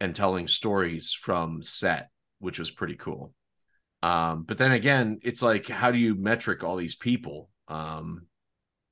and 0.00 0.14
telling 0.14 0.46
stories 0.48 1.12
from 1.12 1.62
set, 1.62 2.10
which 2.40 2.58
was 2.58 2.70
pretty 2.70 2.94
cool. 2.94 3.32
Um, 4.02 4.44
but 4.44 4.58
then 4.58 4.72
again, 4.72 5.18
it's 5.22 5.42
like, 5.42 5.68
how 5.68 5.90
do 5.90 5.98
you 5.98 6.14
metric 6.14 6.62
all 6.64 6.76
these 6.76 6.94
people? 6.94 7.50
Um, 7.68 8.26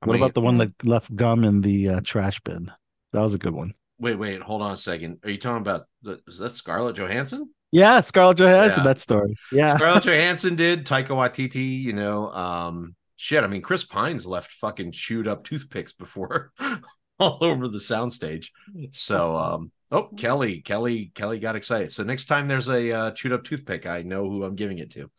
I 0.02 0.06
What 0.06 0.14
mean- 0.14 0.22
about 0.22 0.34
the 0.34 0.40
one 0.40 0.58
that 0.58 0.72
left 0.84 1.14
gum 1.14 1.44
in 1.44 1.60
the 1.60 1.88
uh, 1.88 2.00
trash 2.04 2.40
bin? 2.40 2.70
That 3.12 3.20
was 3.20 3.34
a 3.34 3.38
good 3.38 3.54
one. 3.54 3.74
Wait, 3.98 4.16
wait, 4.16 4.42
hold 4.42 4.60
on 4.62 4.72
a 4.72 4.76
second. 4.76 5.18
Are 5.24 5.30
you 5.30 5.38
talking 5.38 5.62
about 5.62 5.86
the, 6.02 6.20
is 6.26 6.38
that 6.38 6.50
Scarlett 6.50 6.96
Johansson? 6.96 7.48
Yeah, 7.72 8.00
Scarlett 8.00 8.38
Johansson. 8.38 8.84
Yeah. 8.84 8.88
That 8.92 9.00
story. 9.00 9.34
Yeah. 9.52 9.76
Scarlett 9.76 10.04
Johansson 10.04 10.54
did, 10.56 10.86
Taika 10.86 11.08
Waititi, 11.08 11.80
you 11.80 11.92
know, 11.94 12.30
um, 12.32 12.94
shit. 13.16 13.42
I 13.42 13.46
mean, 13.46 13.62
Chris 13.62 13.84
Pines 13.84 14.26
left 14.26 14.50
fucking 14.50 14.92
chewed 14.92 15.26
up 15.26 15.44
toothpicks 15.44 15.92
before 15.94 16.52
all 17.18 17.38
over 17.40 17.68
the 17.68 17.78
soundstage. 17.78 18.48
So, 18.92 19.36
um, 19.36 19.72
oh, 19.92 20.04
Kelly, 20.16 20.60
Kelly, 20.60 21.10
Kelly 21.14 21.38
got 21.38 21.56
excited. 21.56 21.92
So 21.92 22.02
next 22.02 22.26
time 22.26 22.48
there's 22.48 22.68
a 22.68 22.92
uh, 22.92 23.10
chewed 23.12 23.32
up 23.32 23.44
toothpick, 23.44 23.86
I 23.86 24.02
know 24.02 24.28
who 24.28 24.44
I'm 24.44 24.54
giving 24.56 24.78
it 24.78 24.90
to. 24.92 25.10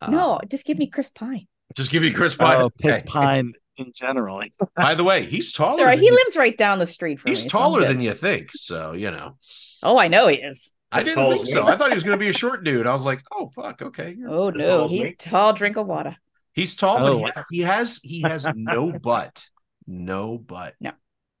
Uh, 0.00 0.10
no, 0.10 0.40
just 0.50 0.64
give 0.66 0.78
me 0.78 0.86
Chris 0.86 1.10
Pine. 1.10 1.46
just 1.74 1.90
give 1.90 2.02
me 2.02 2.10
Chris 2.12 2.34
Pine. 2.36 2.60
Oh, 2.60 2.70
Chris 2.80 2.98
Okay. 2.98 3.06
Pine 3.06 3.52
in 3.76 3.92
general. 3.94 4.42
By 4.76 4.94
the 4.94 5.04
way, 5.04 5.24
he's 5.26 5.52
taller. 5.52 5.78
Sorry, 5.78 5.96
than 5.96 6.02
he 6.02 6.08
you- 6.08 6.14
lives 6.14 6.36
right 6.36 6.56
down 6.56 6.78
the 6.78 6.86
street 6.86 7.20
from 7.20 7.30
He's 7.30 7.44
me. 7.44 7.48
so 7.50 7.58
taller 7.58 7.80
good. 7.80 7.90
than 7.90 8.00
you 8.00 8.14
think. 8.14 8.50
So 8.54 8.92
you 8.92 9.10
know. 9.10 9.36
Oh, 9.82 9.98
I 9.98 10.08
know 10.08 10.28
he 10.28 10.36
is. 10.36 10.72
I 10.92 11.00
As 11.00 11.04
didn't 11.06 11.28
think 11.28 11.42
as 11.42 11.52
so. 11.52 11.64
I 11.66 11.76
thought 11.76 11.88
he 11.90 11.94
was 11.96 12.04
going 12.04 12.16
to 12.18 12.24
be 12.24 12.28
a 12.28 12.32
short 12.32 12.62
dude. 12.64 12.86
I 12.86 12.92
was 12.92 13.04
like, 13.04 13.20
oh 13.32 13.50
fuck, 13.54 13.82
okay. 13.82 14.16
Oh 14.28 14.48
As 14.50 14.60
tall 14.62 14.78
no, 14.82 14.88
he's 14.88 15.02
me? 15.10 15.14
tall. 15.18 15.52
Drink 15.52 15.76
of 15.76 15.86
water. 15.86 16.16
He's 16.52 16.76
tall, 16.76 17.04
Oh, 17.04 17.22
but 17.22 17.44
he, 17.50 17.56
he 17.56 17.62
has 17.62 17.98
he 18.02 18.22
has 18.22 18.46
no 18.54 18.92
butt, 19.02 19.44
no 19.88 20.38
butt. 20.38 20.74
No. 20.80 20.92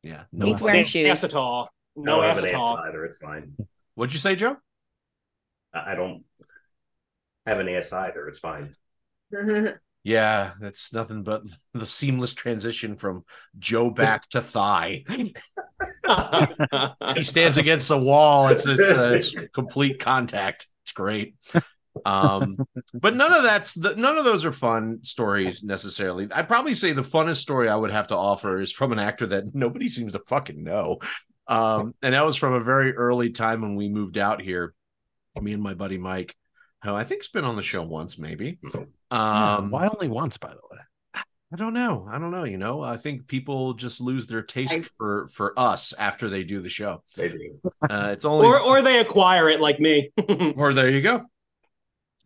Yeah, 0.02 0.24
no. 0.32 0.46
He's 0.46 0.56
butt. 0.56 0.64
wearing 0.64 0.84
shoes. 0.84 1.06
Acetol. 1.06 1.66
I 1.66 1.68
No 1.96 2.20
I 2.20 2.26
don't 2.26 2.36
have 2.36 2.44
an 2.44 2.50
acetol. 2.50 2.78
either. 2.86 3.04
It's 3.04 3.18
fine. 3.18 3.56
What'd 3.94 4.12
you 4.12 4.20
say, 4.20 4.36
Joe? 4.36 4.56
I 5.72 5.92
I 5.92 5.94
don't 5.94 6.24
have 7.46 7.58
an 7.58 7.68
ass 7.68 7.92
either. 7.92 8.28
It's 8.28 8.38
fine. 8.38 8.74
Yeah, 10.06 10.52
that's 10.60 10.92
nothing 10.92 11.22
but 11.22 11.44
the 11.72 11.86
seamless 11.86 12.34
transition 12.34 12.96
from 12.96 13.24
Joe 13.58 13.88
back 13.88 14.28
to 14.28 14.42
thigh. 14.42 15.02
he 17.14 17.22
stands 17.22 17.56
against 17.56 17.88
the 17.88 17.98
wall. 17.98 18.48
It's 18.48 18.66
it's, 18.66 18.82
uh, 18.82 19.14
it's 19.16 19.34
complete 19.54 19.98
contact. 19.98 20.66
It's 20.84 20.92
great. 20.92 21.36
Um, 22.04 22.58
but 22.92 23.16
none 23.16 23.32
of 23.32 23.44
that's 23.44 23.74
the, 23.74 23.96
none 23.96 24.18
of 24.18 24.26
those 24.26 24.44
are 24.44 24.52
fun 24.52 24.98
stories 25.02 25.64
necessarily. 25.64 26.28
I'd 26.30 26.48
probably 26.48 26.74
say 26.74 26.92
the 26.92 27.00
funnest 27.02 27.36
story 27.36 27.70
I 27.70 27.76
would 27.76 27.90
have 27.90 28.08
to 28.08 28.16
offer 28.16 28.60
is 28.60 28.72
from 28.72 28.92
an 28.92 28.98
actor 28.98 29.26
that 29.28 29.54
nobody 29.54 29.88
seems 29.88 30.12
to 30.12 30.18
fucking 30.18 30.62
know. 30.62 30.98
Um, 31.46 31.94
and 32.02 32.14
that 32.14 32.24
was 32.24 32.36
from 32.36 32.54
a 32.54 32.60
very 32.60 32.94
early 32.94 33.30
time 33.30 33.60
when 33.60 33.76
we 33.76 33.88
moved 33.88 34.18
out 34.18 34.40
here. 34.40 34.74
Me 35.40 35.52
and 35.52 35.62
my 35.62 35.74
buddy 35.74 35.98
Mike, 35.98 36.34
who 36.82 36.94
I 36.94 37.04
think's 37.04 37.28
been 37.28 37.44
on 37.44 37.56
the 37.56 37.62
show 37.62 37.82
once, 37.82 38.18
maybe. 38.18 38.58
Um, 39.10 39.70
why 39.70 39.88
only 39.88 40.08
once, 40.08 40.36
by 40.36 40.50
the 40.50 40.60
way? 40.70 40.78
I 41.52 41.56
don't 41.56 41.74
know. 41.74 42.08
I 42.10 42.18
don't 42.18 42.30
know. 42.30 42.44
You 42.44 42.56
know, 42.58 42.82
I 42.82 42.96
think 42.96 43.26
people 43.28 43.74
just 43.74 44.00
lose 44.00 44.26
their 44.26 44.42
taste 44.42 44.90
for 44.96 45.28
for 45.32 45.58
us 45.58 45.92
after 45.92 46.28
they 46.28 46.42
do 46.42 46.60
the 46.60 46.68
show. 46.68 47.02
They 47.16 47.28
do. 47.28 47.60
Uh, 47.88 48.10
it's 48.12 48.24
only 48.24 48.46
or 48.46 48.60
or 48.60 48.82
they 48.82 48.98
acquire 48.98 49.48
it 49.48 49.60
like 49.60 49.78
me. 49.78 50.10
or 50.56 50.72
there 50.72 50.90
you 50.90 51.00
go. 51.02 51.26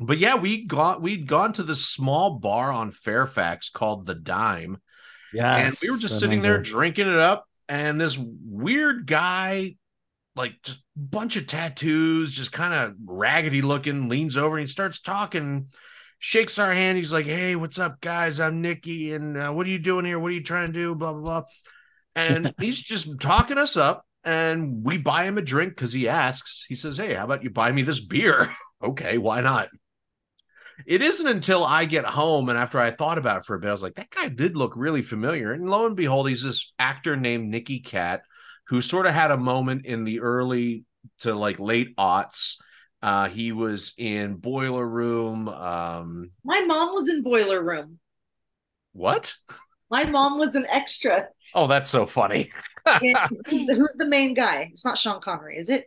But 0.00 0.18
yeah, 0.18 0.36
we 0.36 0.64
got 0.64 1.02
we'd 1.02 1.26
gone 1.26 1.52
to 1.54 1.62
this 1.62 1.84
small 1.84 2.38
bar 2.38 2.70
on 2.70 2.90
Fairfax 2.90 3.70
called 3.70 4.06
the 4.06 4.14
Dime, 4.14 4.78
Yeah, 5.32 5.56
and 5.56 5.74
we 5.82 5.90
were 5.90 5.98
just 5.98 6.18
sitting 6.18 6.40
there 6.40 6.62
drinking 6.62 7.08
it 7.08 7.18
up, 7.18 7.47
and 7.68 8.00
this 8.00 8.16
weird 8.18 9.06
guy, 9.06 9.76
like 10.34 10.54
just 10.62 10.82
bunch 10.96 11.36
of 11.36 11.46
tattoos, 11.46 12.30
just 12.30 12.52
kind 12.52 12.74
of 12.74 12.94
raggedy 13.04 13.62
looking, 13.62 14.08
leans 14.08 14.36
over 14.36 14.56
and 14.56 14.66
he 14.66 14.70
starts 14.70 15.00
talking, 15.00 15.68
shakes 16.18 16.58
our 16.58 16.72
hand. 16.72 16.98
He's 16.98 17.12
like, 17.12 17.26
"Hey, 17.26 17.56
what's 17.56 17.78
up, 17.78 18.00
guys? 18.00 18.40
I'm 18.40 18.60
Nicky, 18.60 19.12
and 19.12 19.36
uh, 19.36 19.52
what 19.52 19.66
are 19.66 19.70
you 19.70 19.78
doing 19.78 20.04
here? 20.04 20.18
What 20.18 20.28
are 20.28 20.34
you 20.34 20.42
trying 20.42 20.68
to 20.68 20.72
do? 20.72 20.94
Blah 20.94 21.12
blah 21.12 21.22
blah." 21.22 21.42
And 22.14 22.52
he's 22.60 22.80
just 22.80 23.20
talking 23.20 23.58
us 23.58 23.76
up, 23.76 24.04
and 24.24 24.84
we 24.84 24.98
buy 24.98 25.24
him 25.24 25.38
a 25.38 25.42
drink 25.42 25.74
because 25.74 25.92
he 25.92 26.08
asks. 26.08 26.64
He 26.68 26.74
says, 26.74 26.96
"Hey, 26.96 27.14
how 27.14 27.24
about 27.24 27.44
you 27.44 27.50
buy 27.50 27.72
me 27.72 27.82
this 27.82 28.00
beer?" 28.00 28.54
okay, 28.82 29.18
why 29.18 29.40
not? 29.40 29.68
It 30.86 31.02
isn't 31.02 31.26
until 31.26 31.64
I 31.64 31.84
get 31.84 32.04
home 32.04 32.48
and 32.48 32.58
after 32.58 32.78
I 32.78 32.90
thought 32.90 33.18
about 33.18 33.38
it 33.38 33.44
for 33.44 33.56
a 33.56 33.58
bit, 33.60 33.68
I 33.68 33.72
was 33.72 33.82
like, 33.82 33.96
that 33.96 34.10
guy 34.10 34.28
did 34.28 34.56
look 34.56 34.72
really 34.76 35.02
familiar. 35.02 35.52
And 35.52 35.68
lo 35.68 35.86
and 35.86 35.96
behold, 35.96 36.28
he's 36.28 36.42
this 36.42 36.72
actor 36.78 37.16
named 37.16 37.48
Nicky 37.48 37.80
Katt 37.80 38.22
who 38.68 38.80
sort 38.80 39.06
of 39.06 39.14
had 39.14 39.30
a 39.30 39.36
moment 39.36 39.86
in 39.86 40.04
the 40.04 40.20
early 40.20 40.84
to 41.20 41.34
like 41.34 41.58
late 41.58 41.96
aughts. 41.96 42.56
Uh, 43.02 43.28
he 43.28 43.52
was 43.52 43.94
in 43.96 44.34
Boiler 44.34 44.86
Room. 44.86 45.48
Um, 45.48 46.30
My 46.44 46.60
mom 46.66 46.94
was 46.94 47.08
in 47.08 47.22
Boiler 47.22 47.62
Room. 47.62 47.98
what? 48.92 49.34
My 49.90 50.04
mom 50.04 50.38
was 50.38 50.54
an 50.54 50.66
extra. 50.68 51.28
Oh, 51.54 51.66
that's 51.66 51.88
so 51.88 52.04
funny. 52.06 52.50
Who's, 52.84 53.66
the, 53.66 53.74
who's 53.74 53.94
the 53.98 54.06
main 54.06 54.34
guy? 54.34 54.68
It's 54.70 54.84
not 54.84 54.98
Sean 54.98 55.20
Connery, 55.20 55.56
is 55.56 55.70
it? 55.70 55.86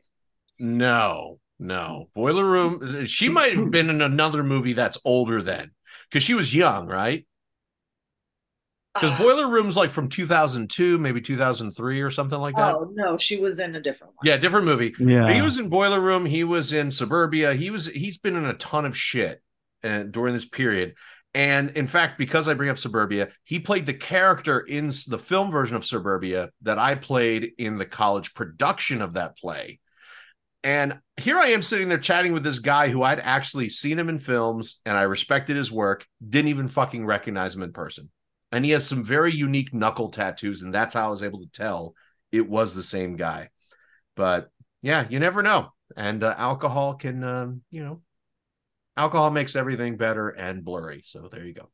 No, 0.58 1.40
no. 1.62 2.10
Boiler 2.16 2.46
Room. 2.46 3.06
She 3.06 3.30
might 3.30 3.56
have 3.56 3.72
been 3.72 3.90
in 3.90 4.02
another 4.02 4.44
movie 4.44 4.74
that's 4.74 4.98
older 5.06 5.42
then 5.42 5.72
because 6.10 6.24
she 6.24 6.34
was 6.34 6.54
young, 6.54 6.88
right? 6.88 7.26
Because 8.94 9.12
Uh, 9.12 9.18
Boiler 9.20 9.48
Room's 9.48 9.78
like 9.78 9.92
from 9.92 10.10
2002, 10.10 10.98
maybe 10.98 11.22
2003 11.22 12.02
or 12.02 12.12
something 12.12 12.40
like 12.40 12.56
that. 12.56 12.74
Oh 12.76 12.92
no, 12.94 13.18
she 13.18 13.40
was 13.40 13.60
in 13.60 13.76
a 13.76 13.80
different 13.80 14.16
one. 14.16 14.26
Yeah, 14.26 14.38
different 14.38 14.66
movie. 14.66 14.94
Yeah, 15.00 15.28
But 15.28 15.36
he 15.36 15.42
was 15.42 15.60
in 15.60 15.70
Boiler 15.70 16.02
Room. 16.02 16.26
He 16.26 16.44
was 16.44 16.74
in 16.74 16.92
Suburbia. 16.92 17.54
He 17.54 17.70
was 17.70 17.86
he's 17.86 18.18
been 18.18 18.36
in 18.36 18.46
a 18.46 18.56
ton 18.56 18.86
of 18.86 18.98
shit 18.98 19.42
uh, 19.84 20.04
during 20.04 20.34
this 20.34 20.48
period. 20.48 20.96
And 21.34 21.70
in 21.78 21.88
fact, 21.88 22.18
because 22.18 22.50
I 22.50 22.56
bring 22.56 22.70
up 22.70 22.78
Suburbia, 22.78 23.30
he 23.46 23.60
played 23.60 23.86
the 23.86 23.94
character 23.94 24.60
in 24.60 24.88
the 25.08 25.18
film 25.20 25.52
version 25.52 25.78
of 25.78 25.86
Suburbia 25.86 26.50
that 26.64 26.78
I 26.78 26.96
played 26.96 27.54
in 27.58 27.78
the 27.78 27.86
college 27.86 28.34
production 28.34 29.02
of 29.02 29.14
that 29.14 29.38
play. 29.38 29.80
And 30.64 31.00
here 31.22 31.38
I 31.38 31.48
am 31.48 31.62
sitting 31.62 31.90
there 31.90 31.98
chatting 31.98 32.34
with 32.34 32.44
this 32.44 32.60
guy 32.60 32.90
who 32.90 33.04
I'd 33.04 33.20
actually 33.20 33.70
seen 33.70 33.98
him 34.00 34.10
in 34.10 34.20
films 34.20 34.80
and 34.86 34.98
I 34.98 35.04
respected 35.04 35.56
his 35.56 35.72
work, 35.72 36.06
didn't 36.28 36.50
even 36.50 36.68
fucking 36.68 37.06
recognize 37.06 37.56
him 37.56 37.64
in 37.64 37.74
person. 37.74 38.10
And 38.52 38.66
he 38.66 38.72
has 38.72 38.86
some 38.86 39.04
very 39.04 39.34
unique 39.34 39.74
knuckle 39.74 40.10
tattoos, 40.10 40.62
and 40.62 40.74
that's 40.74 40.94
how 40.94 41.08
I 41.08 41.10
was 41.10 41.24
able 41.24 41.40
to 41.40 41.52
tell 41.52 41.96
it 42.32 42.50
was 42.50 42.76
the 42.76 42.84
same 42.84 43.16
guy. 43.16 43.50
But 44.16 44.50
yeah, 44.82 45.06
you 45.10 45.20
never 45.20 45.42
know. 45.42 45.70
And 45.96 46.24
uh, 46.24 46.36
alcohol 46.38 46.96
can, 46.96 47.24
um, 47.24 47.62
you 47.72 47.84
know, 47.84 48.02
alcohol 48.98 49.32
makes 49.32 49.56
everything 49.56 49.98
better 49.98 50.30
and 50.30 50.66
blurry. 50.66 51.02
So 51.04 51.30
there 51.32 51.46
you 51.46 51.54
go. 51.54 51.70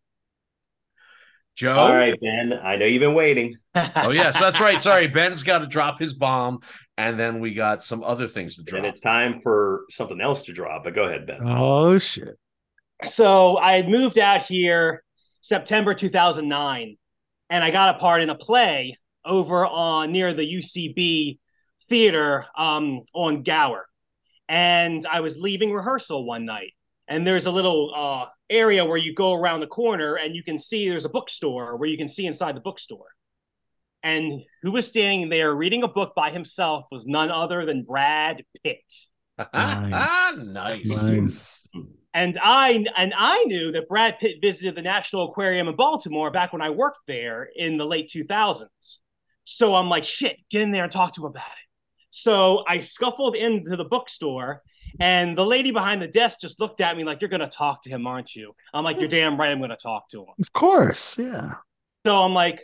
Joe. 1.58 1.74
All 1.74 1.96
right, 1.96 2.14
Ben. 2.22 2.54
I 2.54 2.76
know 2.76 2.86
you've 2.86 3.02
been 3.02 3.16
waiting. 3.16 3.58
Oh 3.96 4.10
yes, 4.10 4.40
that's 4.40 4.60
right. 4.60 4.82
Sorry, 4.82 5.08
Ben's 5.08 5.44
got 5.44 5.60
to 5.60 5.68
drop 5.68 6.00
his 6.00 6.16
bomb, 6.16 6.62
and 6.98 7.20
then 7.20 7.40
we 7.40 7.54
got 7.54 7.84
some 7.84 8.04
other 8.04 8.28
things 8.28 8.56
to 8.56 8.64
drop. 8.64 8.80
And 8.80 8.88
it's 8.88 9.00
time 9.00 9.40
for 9.40 9.86
something 9.92 10.20
else 10.20 10.44
to 10.46 10.54
drop. 10.54 10.84
But 10.84 10.96
go 10.96 11.04
ahead, 11.04 11.28
Ben. 11.28 11.40
Oh 11.44 12.00
shit! 12.00 12.40
so 13.04 13.58
I 13.58 13.76
had 13.76 13.88
moved 13.88 14.18
out 14.18 14.44
here 14.46 15.04
September 15.42 15.94
2009, 15.94 16.98
and 17.52 17.64
I 17.64 17.70
got 17.70 17.96
a 17.96 18.00
part 18.00 18.24
in 18.24 18.32
a 18.32 18.36
play 18.36 18.98
over 19.24 19.66
on 19.66 20.12
near 20.12 20.34
the 20.34 20.42
UCB 20.42 21.38
theater 21.88 22.46
um, 22.58 23.02
on 23.14 23.44
Gower. 23.44 23.86
And 24.50 25.06
I 25.06 25.20
was 25.20 25.38
leaving 25.38 25.72
rehearsal 25.72 26.26
one 26.26 26.46
night, 26.46 26.74
and 27.08 27.28
there's 27.28 27.46
a 27.46 27.52
little 27.52 27.94
uh, 27.96 28.26
area 28.50 28.86
where 28.86 28.98
you 28.98 29.14
go 29.14 29.34
around 29.34 29.60
the 29.60 29.68
corner 29.68 30.16
and 30.16 30.36
you 30.36 30.44
can 30.44 30.58
see 30.58 30.88
there's 30.88 31.06
a 31.06 31.10
bookstore 31.10 31.78
where 31.78 31.90
you 31.90 31.98
can 31.98 32.08
see 32.08 32.26
inside 32.26 32.56
the 32.56 32.62
bookstore. 32.62 33.08
And 34.04 34.42
who 34.62 34.72
was 34.72 34.88
standing 34.88 35.30
there 35.30 35.54
reading 35.54 35.84
a 35.84 35.88
book 35.88 36.14
by 36.16 36.30
himself 36.30 36.86
was 36.92 37.06
none 37.06 37.30
other 37.32 37.66
than 37.66 37.84
Brad 37.84 38.44
Pitt. 38.64 38.84
nice. 39.54 40.52
Nice. 40.54 40.86
Nice. 40.86 41.68
And 42.14 42.40
I 42.42 42.86
and 42.96 43.14
I 43.16 43.44
knew 43.44 43.72
that 43.74 43.88
Brad 43.88 44.18
Pitt 44.20 44.38
visited 44.42 44.76
the 44.76 44.82
National 44.82 45.30
Aquarium 45.30 45.68
in 45.68 45.76
Baltimore 45.76 46.32
back 46.32 46.52
when 46.52 46.62
I 46.62 46.72
worked 46.72 47.02
there 47.06 47.48
in 47.56 47.78
the 47.78 47.86
late 47.86 48.10
2000s. 48.10 48.68
So 49.44 49.76
I'm 49.76 49.88
like, 49.88 50.04
shit, 50.04 50.38
get 50.50 50.62
in 50.62 50.72
there 50.72 50.84
and 50.84 50.92
talk 50.92 51.14
to 51.14 51.22
him 51.22 51.28
about 51.28 51.46
it. 51.46 51.68
So 52.10 52.60
I 52.68 52.80
scuffled 52.80 53.36
into 53.36 53.76
the 53.76 53.86
bookstore, 53.86 54.64
and 55.00 55.38
the 55.38 55.46
lady 55.46 55.72
behind 55.72 56.02
the 56.02 56.08
desk 56.08 56.40
just 56.42 56.60
looked 56.60 56.82
at 56.82 56.96
me 56.96 57.04
like, 57.04 57.22
"You're 57.22 57.30
gonna 57.30 57.50
talk 57.50 57.84
to 57.84 57.90
him, 57.90 58.08
aren't 58.08 58.36
you?" 58.36 58.54
I'm 58.74 58.84
like, 58.84 59.00
"You're 59.00 59.10
damn 59.10 59.38
right, 59.40 59.52
I'm 59.52 59.62
gonna 59.62 59.78
talk 59.78 60.10
to 60.10 60.22
him." 60.22 60.34
Of 60.40 60.54
course, 60.54 61.18
yeah. 61.18 61.54
So 62.06 62.18
I'm 62.18 62.34
like, 62.34 62.64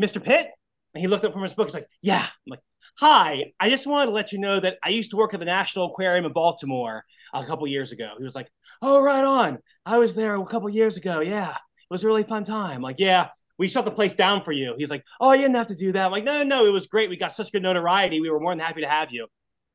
Mr. 0.00 0.22
Pitt? 0.22 0.50
And 0.94 1.00
he 1.00 1.08
looked 1.08 1.24
up 1.24 1.32
from 1.32 1.42
his 1.42 1.54
book. 1.54 1.68
He's 1.68 1.74
like, 1.74 1.88
Yeah. 2.02 2.22
I'm 2.24 2.50
like, 2.50 2.60
Hi, 2.98 3.52
I 3.60 3.68
just 3.68 3.86
wanted 3.86 4.06
to 4.06 4.12
let 4.12 4.32
you 4.32 4.38
know 4.38 4.58
that 4.58 4.78
I 4.82 4.88
used 4.88 5.10
to 5.10 5.16
work 5.16 5.34
at 5.34 5.40
the 5.40 5.46
National 5.46 5.86
Aquarium 5.86 6.24
in 6.24 6.32
Baltimore 6.32 7.04
a 7.34 7.44
couple 7.44 7.66
years 7.66 7.92
ago. 7.92 8.10
He 8.16 8.24
was 8.24 8.34
like, 8.34 8.50
Oh, 8.82 9.02
right 9.02 9.24
on. 9.24 9.58
I 9.84 9.98
was 9.98 10.14
there 10.14 10.34
a 10.34 10.46
couple 10.46 10.68
years 10.68 10.96
ago. 10.96 11.20
Yeah. 11.20 11.50
It 11.50 11.90
was 11.90 12.04
a 12.04 12.06
really 12.06 12.24
fun 12.24 12.44
time. 12.44 12.76
I'm 12.76 12.82
like, 12.82 12.96
Yeah, 12.98 13.28
we 13.58 13.68
shut 13.68 13.84
the 13.84 13.90
place 13.90 14.14
down 14.14 14.42
for 14.42 14.52
you. 14.52 14.74
He's 14.76 14.90
like, 14.90 15.04
Oh, 15.20 15.32
you 15.32 15.42
didn't 15.42 15.56
have 15.56 15.68
to 15.68 15.76
do 15.76 15.92
that. 15.92 16.06
I'm 16.06 16.12
like, 16.12 16.24
No, 16.24 16.42
no, 16.42 16.66
it 16.66 16.70
was 16.70 16.86
great. 16.86 17.10
We 17.10 17.16
got 17.16 17.32
such 17.34 17.52
good 17.52 17.62
notoriety. 17.62 18.20
We 18.20 18.30
were 18.30 18.40
more 18.40 18.52
than 18.52 18.58
happy 18.58 18.80
to 18.82 18.88
have 18.88 19.12
you. 19.12 19.28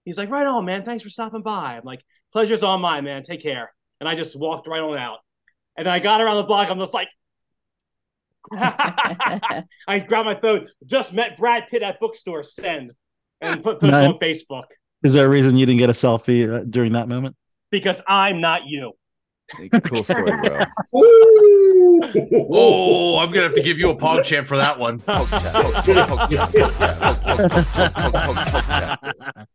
He's 0.06 0.18
like, 0.18 0.30
Right 0.30 0.48
on, 0.48 0.66
man. 0.66 0.84
Thanks 0.84 1.04
for 1.04 1.10
stopping 1.10 1.42
by. 1.42 1.76
I'm 1.78 1.84
like, 1.84 2.04
Pleasure's 2.34 2.64
all 2.64 2.78
mine, 2.78 3.04
man. 3.04 3.24
Take 3.24 3.42
care. 3.44 3.74
And 4.00 4.08
I 4.10 4.16
just 4.16 4.38
walked 4.38 4.68
right 4.68 4.82
on 4.82 4.98
out. 4.98 5.20
And 5.78 5.86
then 5.86 5.94
I 5.94 6.00
got 6.00 6.22
around 6.22 6.38
the 6.38 6.44
block. 6.44 6.70
I'm 6.70 6.80
just 6.80 6.94
like, 6.94 7.08
I 8.54 10.00
grabbed 10.08 10.26
my 10.26 10.36
phone. 10.36 10.68
Just 10.86 11.14
met 11.14 11.38
Brad 11.38 11.68
Pitt 11.70 11.84
at 11.84 12.00
bookstore. 12.00 12.44
Send 12.44 12.94
and 13.42 13.64
put, 13.64 13.80
put 13.80 13.90
it 13.90 13.92
Nice. 13.92 14.08
on 14.10 14.20
Facebook 14.20 14.64
Is 15.04 15.14
there 15.14 15.26
a 15.26 15.30
reason 15.30 15.58
you 15.58 15.66
didn't 15.66 15.80
get 15.80 15.90
a 15.90 15.94
selfie 15.94 16.52
uh, 16.52 16.64
during 16.70 16.94
that 16.94 17.08
moment? 17.08 17.36
because 17.72 18.02
I'm 18.08 18.42
not 18.42 18.66
you. 18.66 18.92
Cool 19.86 20.04
story, 20.04 20.32
bro. 20.32 20.60
Oh, 22.50 23.20
I'm 23.20 23.30
gonna 23.32 23.44
have 23.44 23.56
to 23.56 23.64
give 23.64 23.78
you 23.78 23.90
a 23.90 23.96
pog 23.96 24.24
champ 24.24 24.48
for 24.48 24.58
that 24.58 24.80
one. 24.80 25.02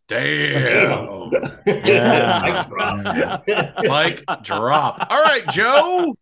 Damn. 0.08 1.30
Yeah. 1.66 3.42
Mike, 3.84 4.24
drop. 4.42 5.06
All 5.10 5.22
right, 5.22 5.46
Joe. 5.48 6.16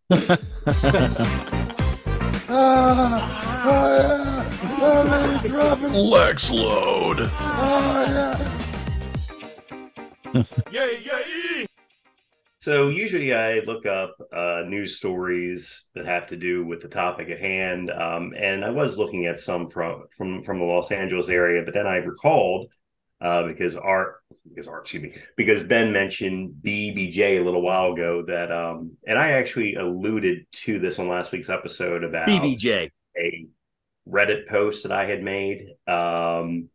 Lex 5.93 6.51
load. 6.51 7.31
Yeah, 10.71 10.87
yeah. 11.03 11.67
So 12.65 12.89
usually 12.89 13.35
I 13.35 13.59
look 13.59 13.85
up 13.85 14.17
uh, 14.35 14.63
news 14.67 14.97
stories 14.97 15.89
that 15.95 16.07
have 16.07 16.29
to 16.29 16.37
do 16.37 16.65
with 16.65 16.81
the 16.81 16.89
topic 16.89 17.29
at 17.29 17.39
hand, 17.39 17.91
um, 17.91 18.33
and 18.35 18.65
I 18.65 18.71
was 18.71 18.97
looking 18.97 19.27
at 19.27 19.39
some 19.39 19.69
from 19.69 20.05
from 20.17 20.43
from 20.43 20.61
the 20.61 20.65
Los 20.65 20.91
Angeles 20.91 21.29
area, 21.29 21.63
but 21.63 21.75
then 21.75 21.87
I 21.87 21.97
recalled 21.97 22.71
uh, 23.21 23.43
because 23.43 23.77
Art 23.77 24.15
because 24.49 24.67
Art 24.67 24.85
excuse 24.85 25.03
me 25.03 25.15
because 25.37 25.63
Ben 25.63 25.93
mentioned 25.93 26.55
BBJ 26.65 27.39
a 27.39 27.45
little 27.45 27.61
while 27.61 27.93
ago 27.93 28.25
that 28.29 28.51
um, 28.51 28.93
and 29.07 29.19
I 29.19 29.33
actually 29.33 29.75
alluded 29.75 30.47
to 30.65 30.79
this 30.79 30.99
on 30.99 31.07
last 31.07 31.33
week's 31.33 31.51
episode 31.51 32.03
about 32.03 32.29
BBJ. 32.29 32.89
a 33.19 33.47
Reddit 34.09 34.49
post 34.49 34.85
that 34.85 34.93
I 34.93 35.05
had 35.05 35.23
made 35.23 35.67
um, 35.87 36.71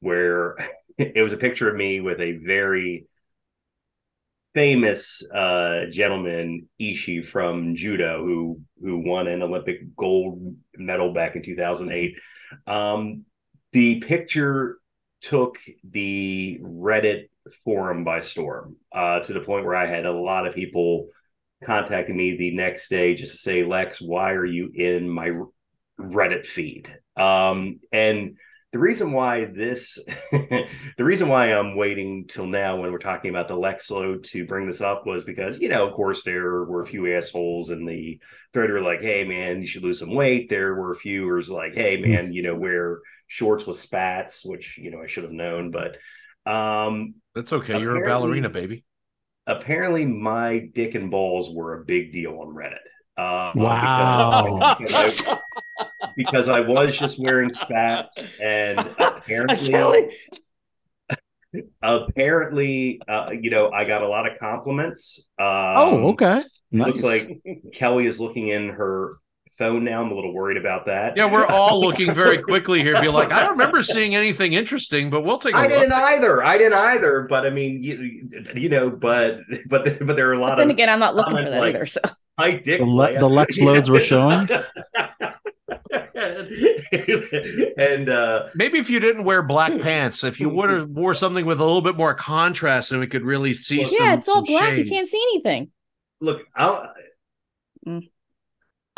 where 0.00 0.56
it 0.96 1.22
was 1.22 1.34
a 1.34 1.36
picture 1.36 1.68
of 1.68 1.76
me 1.76 2.00
with 2.00 2.22
a 2.22 2.38
very 2.38 3.06
famous 4.56 5.22
uh, 5.34 5.84
gentleman 5.90 6.66
Ishii 6.80 7.26
from 7.26 7.74
judo 7.74 8.24
who 8.24 8.62
who 8.80 9.00
won 9.04 9.28
an 9.28 9.42
Olympic 9.42 9.94
gold 9.94 10.56
medal 10.78 11.12
back 11.12 11.36
in 11.36 11.42
2008. 11.42 12.18
Um, 12.66 13.26
the 13.72 14.00
picture 14.00 14.78
took 15.20 15.58
the 15.84 16.58
Reddit 16.62 17.28
forum 17.64 18.02
by 18.02 18.20
storm 18.20 18.74
uh, 18.92 19.20
to 19.20 19.34
the 19.34 19.40
point 19.40 19.66
where 19.66 19.74
I 19.74 19.86
had 19.86 20.06
a 20.06 20.12
lot 20.12 20.46
of 20.46 20.54
people 20.54 21.08
contacting 21.62 22.16
me 22.16 22.38
the 22.38 22.56
next 22.56 22.88
day 22.88 23.14
just 23.14 23.32
to 23.32 23.38
say, 23.38 23.62
Lex, 23.62 24.00
why 24.00 24.32
are 24.32 24.46
you 24.46 24.70
in 24.74 25.06
my 25.06 25.32
Reddit 26.00 26.46
feed? 26.46 26.88
Um, 27.14 27.80
and 27.92 28.38
the 28.76 28.82
reason 28.82 29.10
why 29.10 29.46
this, 29.46 29.98
the 30.32 30.68
reason 30.98 31.30
why 31.30 31.46
I'm 31.46 31.76
waiting 31.76 32.26
till 32.26 32.46
now 32.46 32.76
when 32.76 32.92
we're 32.92 32.98
talking 32.98 33.30
about 33.30 33.48
the 33.48 33.56
Lex 33.56 33.90
load 33.90 34.24
to 34.24 34.44
bring 34.44 34.66
this 34.66 34.82
up 34.82 35.06
was 35.06 35.24
because, 35.24 35.58
you 35.58 35.70
know, 35.70 35.88
of 35.88 35.94
course, 35.94 36.22
there 36.24 36.62
were 36.64 36.82
a 36.82 36.86
few 36.86 37.10
assholes 37.16 37.70
in 37.70 37.86
the 37.86 38.20
thread 38.52 38.68
were 38.68 38.82
like, 38.82 39.00
hey, 39.00 39.24
man, 39.24 39.62
you 39.62 39.66
should 39.66 39.82
lose 39.82 40.00
some 40.00 40.14
weight. 40.14 40.50
There 40.50 40.74
were 40.74 40.92
a 40.92 40.96
few 40.96 41.22
who 41.22 41.36
was 41.36 41.48
like, 41.48 41.74
hey, 41.74 41.96
man, 41.96 42.34
you 42.34 42.42
know, 42.42 42.54
wear 42.54 43.00
shorts 43.28 43.66
with 43.66 43.78
spats, 43.78 44.44
which, 44.44 44.76
you 44.76 44.90
know, 44.90 45.00
I 45.00 45.06
should 45.06 45.24
have 45.24 45.32
known. 45.32 45.70
But 45.70 45.96
um, 46.44 47.14
that's 47.34 47.54
okay. 47.54 47.80
You're 47.80 48.04
a 48.04 48.06
ballerina, 48.06 48.50
baby. 48.50 48.84
Apparently, 49.46 50.04
my 50.04 50.58
dick 50.58 50.94
and 50.94 51.10
balls 51.10 51.48
were 51.48 51.80
a 51.80 51.84
big 51.86 52.12
deal 52.12 52.38
on 52.40 52.54
Reddit. 52.54 52.76
Uh, 53.16 53.52
Wow. 53.54 54.76
Because, 54.78 55.16
because 55.16 55.28
I, 55.28 55.38
because 56.16 56.48
I 56.48 56.60
was 56.60 56.96
just 56.98 57.18
wearing 57.18 57.52
spats, 57.52 58.18
and 58.42 58.78
apparently, 58.98 60.10
apparently, 61.82 63.00
uh, 63.06 63.30
you 63.30 63.50
know, 63.50 63.70
I 63.70 63.84
got 63.84 64.02
a 64.02 64.08
lot 64.08 64.30
of 64.30 64.38
compliments. 64.38 65.24
Um, 65.38 65.46
oh, 65.46 66.08
okay. 66.10 66.42
Nice. 66.72 66.86
Looks 66.86 67.02
like 67.02 67.42
Kelly 67.74 68.06
is 68.06 68.20
looking 68.20 68.48
in 68.48 68.70
her 68.70 69.14
phone 69.58 69.84
now. 69.84 70.02
I'm 70.02 70.10
a 70.10 70.14
little 70.14 70.32
worried 70.32 70.56
about 70.56 70.86
that. 70.86 71.16
Yeah, 71.16 71.30
we're 71.30 71.46
all 71.46 71.80
looking 71.86 72.12
very 72.14 72.38
quickly 72.38 72.82
here. 72.82 73.00
Be 73.00 73.08
like, 73.08 73.32
I 73.32 73.40
don't 73.40 73.52
remember 73.52 73.82
seeing 73.82 74.14
anything 74.14 74.52
interesting, 74.52 75.10
but 75.10 75.22
we'll 75.22 75.38
take 75.38 75.54
a 75.54 75.58
I 75.58 75.62
look. 75.62 75.70
didn't 75.70 75.92
either. 75.92 76.44
I 76.44 76.58
didn't 76.58 76.74
either. 76.74 77.22
But 77.22 77.46
I 77.46 77.50
mean, 77.50 77.82
you, 77.82 78.28
you 78.54 78.68
know, 78.68 78.90
but 78.90 79.40
but 79.68 80.04
but 80.06 80.16
there 80.16 80.28
are 80.30 80.34
a 80.34 80.38
lot 80.38 80.50
But 80.50 80.56
then 80.56 80.70
of 80.70 80.74
again, 80.74 80.88
I'm 80.88 80.98
not 81.00 81.14
looking 81.16 81.36
for 81.36 81.44
comments 81.44 81.54
that 81.54 81.60
like, 81.60 81.74
either. 81.74 81.86
So 81.86 82.00
I 82.38 82.50
dick 82.52 82.80
The 82.80 82.86
le- 82.86 83.18
the 83.18 83.28
Lex 83.28 83.60
loads 83.60 83.90
were 83.90 84.00
showing? 84.00 84.48
and 87.78 88.08
uh 88.08 88.48
Maybe 88.54 88.78
if 88.78 88.88
you 88.90 89.00
didn't 89.00 89.24
wear 89.24 89.42
black 89.42 89.80
pants, 89.80 90.24
if 90.24 90.40
you 90.40 90.48
would 90.48 90.70
have 90.70 90.88
wore 90.88 91.14
something 91.14 91.44
with 91.44 91.60
a 91.60 91.64
little 91.64 91.82
bit 91.82 91.96
more 91.96 92.14
contrast, 92.14 92.92
and 92.92 93.00
we 93.00 93.06
could 93.06 93.22
really 93.22 93.54
see. 93.54 93.78
Well, 93.78 93.86
some, 93.86 93.98
yeah, 94.00 94.14
it's 94.14 94.28
all 94.28 94.36
some 94.36 94.44
black. 94.44 94.76
You 94.76 94.86
can't 94.86 95.08
see 95.08 95.20
anything. 95.32 95.70
look, 96.20 96.42
I'll, 96.54 96.92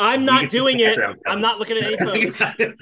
I'm 0.01 0.25
not 0.25 0.51
doing 0.51 0.79
it. 0.81 0.97
background 0.97 1.19
I'm 1.27 1.41
not 1.41 1.59
looking 1.59 1.77
at 1.79 1.85
any 1.85 2.31
photos. 2.31 2.75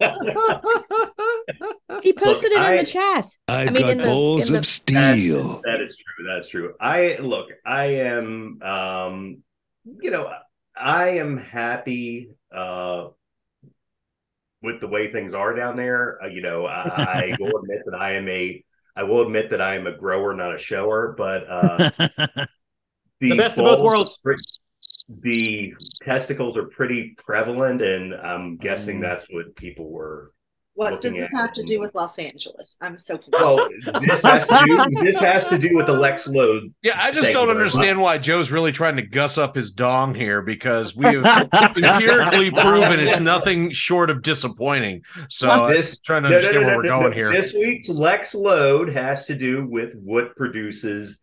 He 2.02 2.12
posted 2.12 2.52
it 2.52 2.56
in 2.56 2.62
I- 2.62 2.76
the 2.78 2.86
chat. 2.86 3.26
I've 3.48 3.68
I 3.68 3.70
mean, 3.70 3.82
got 3.82 3.90
in 3.90 3.98
the- 3.98 4.04
balls 4.06 4.46
in 4.46 4.52
the- 4.52 4.58
of 4.60 4.66
steel. 4.66 5.60
that 5.64 5.80
is 5.80 5.96
true. 5.96 6.26
That's 6.26 6.48
true. 6.48 6.74
I 6.80 7.16
look, 7.18 7.48
I 7.64 7.84
am 7.84 8.60
um 8.62 9.42
you 10.00 10.10
know, 10.10 10.32
I 10.76 11.10
am 11.18 11.36
happy 11.38 12.30
uh 12.54 13.08
with 14.62 14.80
the 14.80 14.88
way 14.88 15.12
things 15.12 15.34
are 15.34 15.54
down 15.54 15.76
there. 15.76 16.18
Uh, 16.22 16.28
you 16.28 16.40
know, 16.40 16.66
I, 16.66 17.32
I 17.32 17.36
will 17.40 17.58
admit 17.62 17.82
that 17.86 17.96
I 17.98 18.14
am 18.14 18.28
a 18.28 18.64
I 18.96 19.02
will 19.04 19.22
admit 19.22 19.50
that 19.50 19.60
I 19.60 19.76
am 19.76 19.86
a 19.86 19.96
grower, 19.96 20.34
not 20.34 20.54
a 20.54 20.58
shower, 20.58 21.14
but 21.16 21.44
uh 21.48 21.90
The 23.20 23.36
best 23.36 23.58
of 23.58 23.64
both 23.64 23.80
worlds. 23.80 24.18
pre- 24.18 24.36
the 25.20 25.74
testicles 26.04 26.56
are 26.56 26.64
pretty 26.66 27.14
prevalent, 27.18 27.82
and 27.82 28.14
I'm 28.14 28.56
guessing 28.56 28.98
Mm. 28.98 29.02
that's 29.02 29.26
what 29.30 29.54
people 29.56 29.90
were. 29.90 30.32
What 30.74 31.02
does 31.02 31.12
this 31.12 31.30
at 31.34 31.38
have 31.38 31.50
it 31.50 31.54
to 31.56 31.62
do 31.64 31.80
with 31.80 31.94
Los 31.94 32.18
Angeles? 32.18 32.78
I'm 32.80 32.98
so 32.98 33.18
confused. 33.18 33.44
Well, 33.44 33.68
this 34.08 34.22
has 34.22 34.48
to 34.48 34.64
do. 34.66 35.04
This 35.04 35.18
has 35.20 35.48
to 35.50 35.58
do 35.58 35.76
with 35.76 35.84
the 35.84 35.92
Lex 35.92 36.26
load. 36.26 36.72
Yeah, 36.82 36.94
I 36.96 37.10
just 37.12 37.30
don't 37.30 37.50
understand 37.50 38.00
why 38.00 38.16
Joe's 38.16 38.50
really 38.50 38.72
trying 38.72 38.96
to 38.96 39.02
guss 39.02 39.36
up 39.36 39.54
his 39.54 39.70
dong 39.70 40.14
here 40.14 40.40
because 40.40 40.96
we 40.96 41.04
have 41.04 41.48
empirically 41.76 42.50
proven 42.52 43.00
it's 43.00 43.20
nothing 43.20 43.70
short 43.70 44.08
of 44.08 44.22
disappointing. 44.22 45.02
So 45.28 45.50
I'm 45.50 45.70
This- 45.74 45.88
just 45.90 46.04
trying 46.06 46.22
to 46.22 46.30
No, 46.30 46.36
no, 46.36 46.40
understand 46.46 46.54
no, 46.54 46.66
where 46.68 46.70
no, 46.72 46.76
we're 46.78 46.82
no, 46.84 46.98
going 47.00 47.10
no. 47.10 47.16
here. 47.16 47.32
This 47.32 47.52
week's 47.52 47.90
Lex 47.90 48.34
load 48.34 48.88
has 48.88 49.26
to 49.26 49.34
do 49.34 49.66
with 49.66 49.94
what 50.02 50.34
produces 50.36 51.18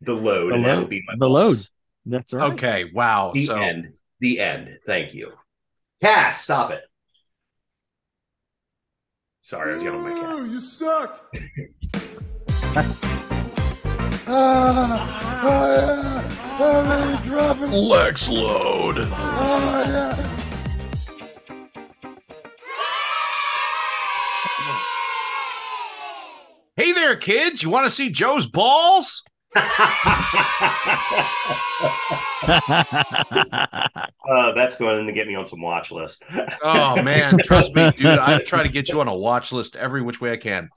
the 0.00 0.14
load, 0.14 0.52
The 0.54 0.56
load. 0.56 0.88
be 0.88 1.02
my 1.06 1.14
The 1.18 1.28
load. 1.28 1.58
That's 2.06 2.32
right. 2.32 2.52
Okay, 2.54 2.90
wow. 2.94 3.32
The 3.34 3.44
so 3.44 3.56
end. 3.56 3.92
The 4.20 4.40
end. 4.40 4.78
Thank 4.86 5.14
you. 5.14 5.32
Cass, 6.02 6.42
stop 6.42 6.70
it. 6.70 6.82
Sorry, 9.42 9.72
I 9.72 9.74
was 9.74 9.82
getting 9.84 9.98
on 10.00 10.10
my 10.10 10.20
cat. 10.20 10.30
Oh, 10.30 10.44
you 10.44 10.60
suck. 10.60 11.34
Ah, 14.28 15.40
ah, 15.44 15.76
yeah. 15.76 16.26
I'm 16.58 16.88
really 16.88 17.22
dropping. 17.22 17.70
Lex 17.70 18.28
load. 18.28 18.96
Oh, 18.98 19.84
yeah. 19.86 20.36
Hey 26.74 26.92
there, 26.92 27.14
kids. 27.14 27.62
You 27.62 27.70
want 27.70 27.84
to 27.84 27.90
see 27.90 28.10
Joe's 28.10 28.46
balls? 28.46 29.22
Uh, 34.28 34.52
that's 34.54 34.76
going 34.76 35.06
to 35.06 35.12
get 35.12 35.26
me 35.26 35.34
on 35.34 35.46
some 35.46 35.60
watch 35.60 35.90
list. 35.90 36.24
Oh 36.62 37.00
man, 37.02 37.38
trust 37.44 37.74
me, 37.74 37.90
dude. 37.92 38.06
I 38.06 38.38
try 38.40 38.62
to 38.62 38.68
get 38.68 38.88
you 38.88 39.00
on 39.00 39.08
a 39.08 39.16
watch 39.16 39.52
list 39.52 39.76
every 39.76 40.02
which 40.02 40.20
way 40.20 40.32
I 40.32 40.36
can. 40.36 40.68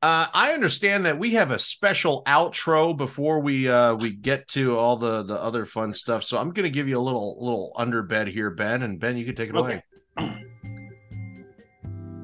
Uh, 0.00 0.26
I 0.32 0.52
understand 0.52 1.06
that 1.06 1.18
we 1.18 1.30
have 1.30 1.50
a 1.50 1.58
special 1.58 2.22
outro 2.26 2.96
before 2.96 3.40
we 3.40 3.68
uh, 3.68 3.94
we 3.94 4.12
get 4.12 4.46
to 4.48 4.76
all 4.76 4.96
the 4.96 5.22
the 5.22 5.40
other 5.40 5.64
fun 5.64 5.94
stuff. 5.94 6.24
So 6.24 6.38
I'm 6.38 6.50
going 6.50 6.64
to 6.64 6.70
give 6.70 6.88
you 6.88 6.98
a 6.98 7.02
little 7.02 7.36
little 7.40 7.72
underbed 7.76 8.28
here, 8.28 8.50
Ben, 8.50 8.82
and 8.82 8.98
Ben, 9.00 9.16
you 9.16 9.24
can 9.24 9.34
take 9.34 9.50
it 9.50 9.56
away. 9.56 9.82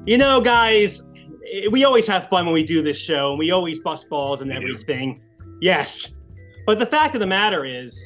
You 0.05 0.17
know, 0.17 0.41
guys, 0.41 1.03
we 1.71 1.83
always 1.83 2.07
have 2.07 2.29
fun 2.29 2.45
when 2.45 2.53
we 2.53 2.63
do 2.63 2.81
this 2.81 2.97
show, 2.97 3.31
and 3.31 3.39
we 3.39 3.51
always 3.51 3.79
bust 3.79 4.09
balls 4.09 4.41
and 4.41 4.49
We 4.49 4.59
do. 4.59 4.73
everything. 4.73 5.21
Yes. 5.61 6.13
But 6.65 6.79
the 6.79 6.85
fact 6.85 7.15
of 7.15 7.21
the 7.21 7.27
matter 7.27 7.65
is, 7.65 7.97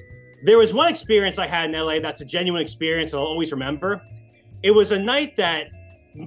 there 0.46 0.58
was 0.58 0.74
one 0.74 0.90
experience 0.90 1.40
I 1.40 1.48
had 1.48 1.70
in 1.70 1.80
LA 1.80 2.00
that's 2.00 2.22
a 2.22 2.26
genuine 2.26 2.62
experience 2.62 3.14
I'll 3.14 3.22
always 3.22 3.52
remember. 3.52 4.02
It 4.62 4.72
was 4.72 4.92
a 4.92 5.00
night 5.00 5.36
that 5.38 5.68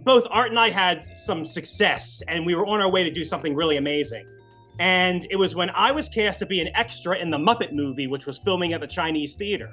both 0.04 0.26
Art 0.30 0.50
and 0.50 0.58
I 0.58 0.70
had 0.70 1.18
some 1.18 1.44
success, 1.44 2.22
and 2.28 2.44
we 2.44 2.54
were 2.54 2.66
on 2.66 2.80
our 2.80 2.90
way 2.90 3.04
to 3.04 3.10
do 3.10 3.24
something 3.24 3.54
really 3.54 3.76
amazing. 3.76 4.26
And 4.78 5.26
it 5.30 5.36
was 5.36 5.54
when 5.54 5.70
I 5.70 5.90
was 5.90 6.08
cast 6.08 6.38
to 6.40 6.46
be 6.46 6.60
an 6.60 6.68
extra 6.74 7.16
in 7.18 7.30
the 7.30 7.38
Muppet 7.38 7.72
movie, 7.72 8.06
which 8.06 8.26
was 8.26 8.38
filming 8.38 8.72
at 8.72 8.80
the 8.80 8.86
Chinese 8.86 9.36
Theater. 9.36 9.70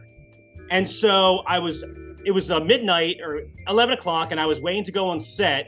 And 0.72 0.88
so 0.88 1.40
I 1.48 1.60
was, 1.60 1.84
it 2.26 2.32
was 2.32 2.50
midnight 2.50 3.18
or 3.22 3.42
11 3.68 3.98
o'clock, 3.98 4.32
and 4.32 4.40
I 4.40 4.46
was 4.46 4.62
waiting 4.62 4.84
to 4.86 4.92
go 4.92 5.10
on 5.10 5.20
set. 5.20 5.68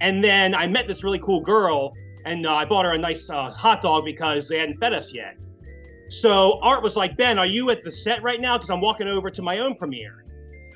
And 0.00 0.22
then 0.22 0.54
I 0.54 0.66
met 0.66 0.88
this 0.88 1.04
really 1.04 1.20
cool 1.20 1.40
girl, 1.40 1.92
and 2.24 2.46
uh, 2.46 2.54
I 2.54 2.64
bought 2.64 2.84
her 2.84 2.92
a 2.92 2.98
nice 2.98 3.28
uh, 3.30 3.50
hot 3.50 3.82
dog 3.82 4.04
because 4.04 4.48
they 4.48 4.58
hadn't 4.58 4.78
fed 4.78 4.92
us 4.92 5.12
yet. 5.12 5.36
So 6.10 6.60
Art 6.60 6.82
was 6.82 6.96
like, 6.96 7.16
Ben, 7.16 7.38
are 7.38 7.46
you 7.46 7.70
at 7.70 7.84
the 7.84 7.90
set 7.90 8.22
right 8.22 8.40
now? 8.40 8.58
Because 8.58 8.70
I'm 8.70 8.80
walking 8.80 9.08
over 9.08 9.30
to 9.30 9.42
my 9.42 9.60
own 9.60 9.74
premiere. 9.74 10.24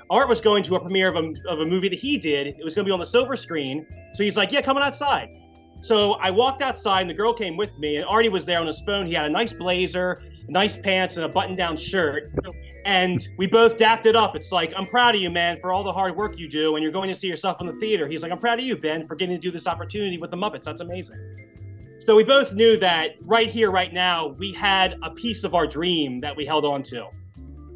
Art 0.09 0.29
was 0.29 0.41
going 0.41 0.63
to 0.63 0.75
a 0.75 0.79
premiere 0.79 1.09
of 1.09 1.15
a, 1.15 1.33
of 1.49 1.59
a 1.59 1.65
movie 1.65 1.89
that 1.89 1.99
he 1.99 2.17
did. 2.17 2.47
It 2.47 2.63
was 2.63 2.73
going 2.73 2.85
to 2.85 2.89
be 2.89 2.93
on 2.93 2.99
the 2.99 3.05
silver 3.05 3.35
screen. 3.35 3.85
So 4.13 4.23
he's 4.23 4.37
like, 4.37 4.51
Yeah, 4.51 4.61
come 4.61 4.77
on 4.77 4.83
outside. 4.83 5.29
So 5.81 6.13
I 6.13 6.31
walked 6.31 6.61
outside, 6.61 7.01
and 7.01 7.09
the 7.09 7.13
girl 7.13 7.33
came 7.33 7.55
with 7.55 7.69
me, 7.77 7.97
and 7.97 8.05
Artie 8.05 8.29
was 8.29 8.45
there 8.45 8.59
on 8.59 8.67
his 8.67 8.81
phone. 8.81 9.05
He 9.05 9.13
had 9.13 9.25
a 9.25 9.29
nice 9.29 9.53
blazer, 9.53 10.23
nice 10.47 10.75
pants, 10.75 11.17
and 11.17 11.25
a 11.25 11.29
button 11.29 11.55
down 11.55 11.77
shirt. 11.77 12.31
And 12.85 13.27
we 13.37 13.47
both 13.47 13.75
dapped 13.75 14.05
it 14.05 14.15
up. 14.15 14.35
It's 14.35 14.51
like, 14.51 14.71
I'm 14.75 14.87
proud 14.87 15.15
of 15.15 15.21
you, 15.21 15.29
man, 15.29 15.59
for 15.59 15.73
all 15.73 15.83
the 15.83 15.91
hard 15.91 16.15
work 16.15 16.37
you 16.39 16.47
do, 16.47 16.75
and 16.75 16.83
you're 16.83 16.91
going 16.91 17.09
to 17.09 17.15
see 17.15 17.27
yourself 17.27 17.59
in 17.59 17.67
the 17.67 17.73
theater. 17.73 18.07
He's 18.07 18.23
like, 18.23 18.31
I'm 18.31 18.39
proud 18.39 18.59
of 18.59 18.65
you, 18.65 18.77
Ben, 18.77 19.05
for 19.05 19.15
getting 19.15 19.35
to 19.35 19.41
do 19.41 19.51
this 19.51 19.67
opportunity 19.67 20.17
with 20.17 20.31
the 20.31 20.37
Muppets. 20.37 20.63
That's 20.63 20.81
amazing. 20.81 21.17
So 22.05 22.15
we 22.15 22.23
both 22.23 22.53
knew 22.53 22.77
that 22.77 23.15
right 23.21 23.49
here, 23.49 23.69
right 23.69 23.91
now, 23.91 24.27
we 24.27 24.53
had 24.53 24.97
a 25.03 25.11
piece 25.11 25.43
of 25.43 25.53
our 25.53 25.67
dream 25.67 26.21
that 26.21 26.33
we 26.33 26.45
held 26.45 26.63
on 26.63 26.81
to. 26.83 27.07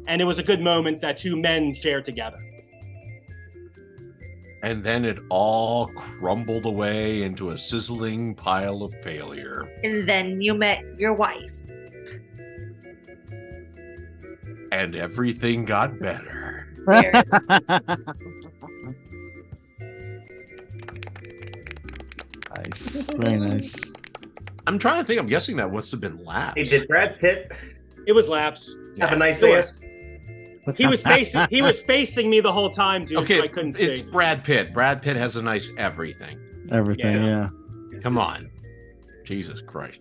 And 0.06 0.22
it 0.22 0.24
was 0.24 0.38
a 0.38 0.42
good 0.42 0.62
moment 0.62 1.02
that 1.02 1.18
two 1.18 1.36
men 1.36 1.74
shared 1.74 2.06
together. 2.06 2.38
And 4.62 4.82
then 4.82 5.04
it 5.04 5.18
all 5.28 5.88
crumbled 5.88 6.64
away 6.64 7.24
into 7.24 7.50
a 7.50 7.58
sizzling 7.58 8.34
pile 8.34 8.82
of 8.82 8.94
failure. 9.02 9.68
And 9.84 10.08
then 10.08 10.40
you 10.40 10.54
met 10.54 10.82
your 10.98 11.12
wife. 11.12 11.50
And 14.72 14.96
everything 14.96 15.66
got 15.66 16.00
better. 16.00 16.66
Nice. 22.56 23.06
Very 23.14 23.38
nice. 23.38 23.92
I'm 24.66 24.78
trying 24.78 25.02
to 25.02 25.06
think. 25.06 25.20
I'm 25.20 25.26
guessing 25.28 25.56
that 25.56 25.70
must 25.70 25.90
have 25.90 26.00
been 26.00 26.24
laps. 26.24 26.54
Hey, 26.56 26.64
did 26.64 26.88
Brad 26.88 27.18
Pitt 27.20 27.52
It 28.06 28.12
was 28.12 28.28
laps. 28.28 28.74
Have 28.98 29.12
a 29.12 29.16
nice 29.16 29.42
It 29.42 29.50
ass. 29.50 29.80
He 30.76 30.86
was 30.86 31.02
facing. 31.02 31.46
He 31.50 31.60
was 31.60 31.80
facing 31.80 32.30
me 32.30 32.40
the 32.40 32.52
whole 32.52 32.70
time, 32.70 33.04
dude. 33.04 33.18
Okay, 33.18 33.38
so 33.38 33.44
I 33.44 33.48
couldn't 33.48 33.74
see. 33.74 33.90
it's 33.90 34.00
Brad 34.00 34.42
Pitt. 34.42 34.72
Brad 34.72 35.02
Pitt 35.02 35.16
has 35.16 35.36
a 35.36 35.42
nice 35.42 35.70
everything. 35.76 36.38
Everything, 36.70 37.24
yeah. 37.24 37.50
Come 38.02 38.16
on, 38.16 38.50
Jesus 39.24 39.60
Christ, 39.60 40.00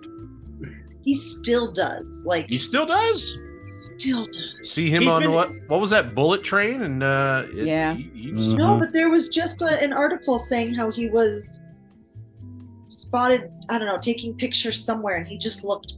He 1.03 1.13
still 1.13 1.74
does. 1.74 2.24
Like 2.26 2.47
he 2.47 2.57
still 2.57 2.86
does. 2.86 3.38
Still 3.66 4.26
does. 4.28 4.70
See 4.72 4.89
him 4.89 5.03
He's 5.03 5.12
on 5.12 5.22
been- 5.22 5.32
what? 5.32 5.51
What 5.68 5.80
was 5.80 5.89
that 5.91 6.14
bullet 6.16 6.43
train? 6.43 6.82
And 6.82 7.03
uh, 7.03 7.43
it- 7.55 7.68
Yeah. 7.68 7.93
he- 7.95 8.09
he- 8.14 8.32
Mhm. 8.32 8.57
No, 8.57 8.78
but 8.80 8.91
there 8.93 9.09
was 9.09 9.30
just 9.30 9.62
a, 9.62 9.82
an 9.82 9.93
article 9.93 10.39
saying 10.39 10.74
how 10.74 10.89
he 10.91 11.09
was 11.09 11.59
spotted, 12.88 13.49
I 13.70 13.78
don't 13.80 13.88
know, 13.88 13.97
taking 13.97 14.34
pictures 14.36 14.84
somewhere 14.84 15.18
and 15.18 15.28
he 15.28 15.38
just 15.38 15.64
looked 15.64 15.93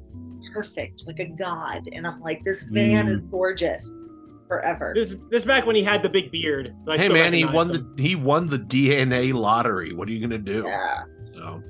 perfect, 0.54 1.06
like 1.08 1.20
a 1.20 1.26
god. 1.26 1.90
And 1.92 2.06
I'm 2.06 2.22
like, 2.22 2.44
this 2.44 2.70
man 2.70 3.08
Mm. 3.08 3.16
is 3.16 3.24
gorgeous 3.24 4.04
forever. 4.48 4.94
This 4.96 5.16
this 5.32 5.44
back 5.44 5.66
when 5.66 5.76
he 5.76 5.84
had 5.84 6.04
the 6.04 6.10
big 6.10 6.32
beard. 6.32 6.76
but 6.86 7.00
I 7.00 7.04
hey 7.04 7.10
man, 7.10 7.34
he 7.34 7.46
won 7.46 7.70
him. 7.74 7.94
the 7.96 8.04
he 8.04 8.16
won 8.16 8.48
the 8.48 8.60
DNA 8.60 9.34
lottery. 9.34 9.94
What 9.94 10.08
are 10.08 10.12
you 10.12 10.20
gonna 10.22 10.38
do? 10.38 10.64
Yeah. 10.68 11.04
So 11.34 11.64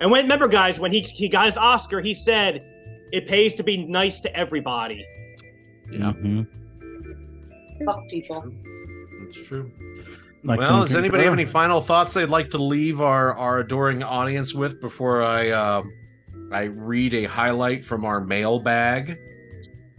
And 0.00 0.10
when 0.10 0.24
remember, 0.24 0.48
guys, 0.48 0.78
when 0.78 0.92
he 0.92 1.00
he 1.00 1.28
got 1.28 1.46
his 1.46 1.56
Oscar, 1.56 2.00
he 2.02 2.12
said, 2.12 2.62
"It 3.14 3.26
pays 3.28 3.54
to 3.54 3.62
be 3.62 3.76
nice 3.86 4.20
to 4.22 4.36
everybody." 4.36 5.04
yeah, 5.90 6.12
Mhm. 6.12 6.46
Fuck 7.84 8.08
people. 8.08 8.44
that's 9.22 9.46
true. 9.46 9.70
Like 10.42 10.58
well, 10.60 10.80
does 10.82 10.90
Kim 10.90 10.98
anybody 10.98 11.24
have 11.24 11.32
any 11.32 11.44
final 11.44 11.80
thoughts 11.80 12.12
they'd 12.14 12.26
like 12.26 12.50
to 12.50 12.58
leave 12.58 13.00
our 13.00 13.34
our 13.34 13.60
adoring 13.60 14.02
audience 14.02 14.54
with 14.54 14.80
before 14.80 15.22
I 15.22 15.50
uh, 15.50 15.82
I 16.52 16.64
read 16.64 17.14
a 17.14 17.24
highlight 17.24 17.84
from 17.84 18.04
our 18.04 18.20
mailbag? 18.20 19.18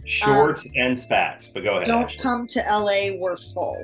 Short 0.04 0.60
and 0.76 0.96
spats, 0.96 1.48
but 1.52 1.64
go 1.64 1.76
ahead. 1.76 1.86
Don't 1.88 2.04
Ashley. 2.04 2.22
come 2.22 2.46
to 2.46 2.60
LA, 2.70 3.10
we're 3.18 3.36
full. 3.36 3.82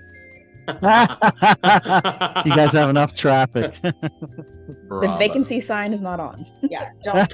you 0.68 2.56
guys 2.56 2.72
have 2.72 2.88
enough 2.90 3.14
traffic. 3.14 3.74
The 4.88 5.16
vacancy 5.18 5.58
sign 5.58 5.92
is 5.92 6.00
not 6.00 6.20
on. 6.20 6.46
Yeah, 6.62 6.90
don't. 7.02 7.32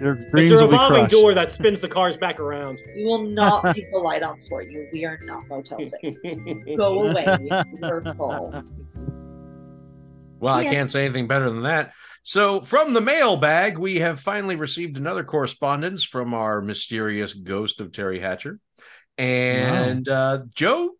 Your 0.00 0.14
it's 0.14 0.30
dreams 0.30 0.50
a 0.50 0.54
will 0.54 0.68
be 0.68 0.72
revolving 0.72 1.06
door 1.06 1.34
that 1.34 1.52
spins 1.52 1.80
the 1.80 1.88
cars 1.88 2.16
back 2.16 2.40
around. 2.40 2.82
we 2.96 3.04
will 3.04 3.24
not 3.24 3.74
keep 3.74 3.90
the 3.92 3.98
light 3.98 4.22
on 4.22 4.40
for 4.48 4.62
you. 4.62 4.88
We 4.92 5.04
are 5.04 5.18
not 5.22 5.46
Motel 5.48 5.78
6. 5.82 6.20
Go 6.76 7.08
away. 7.08 7.38
We're 7.80 8.02
full. 8.14 8.64
Well, 10.40 10.54
I 10.54 10.64
can't 10.64 10.90
say 10.90 11.04
anything 11.04 11.26
better 11.26 11.48
than 11.48 11.62
that. 11.62 11.92
So, 12.22 12.62
from 12.62 12.94
the 12.94 13.00
mailbag, 13.00 13.78
we 13.78 13.96
have 14.00 14.18
finally 14.18 14.56
received 14.56 14.96
another 14.96 15.24
correspondence 15.24 16.04
from 16.04 16.34
our 16.34 16.60
mysterious 16.60 17.34
ghost 17.34 17.80
of 17.80 17.92
Terry 17.92 18.18
Hatcher. 18.18 18.58
And 19.18 20.08
uh, 20.08 20.40
Joe, 20.54 20.92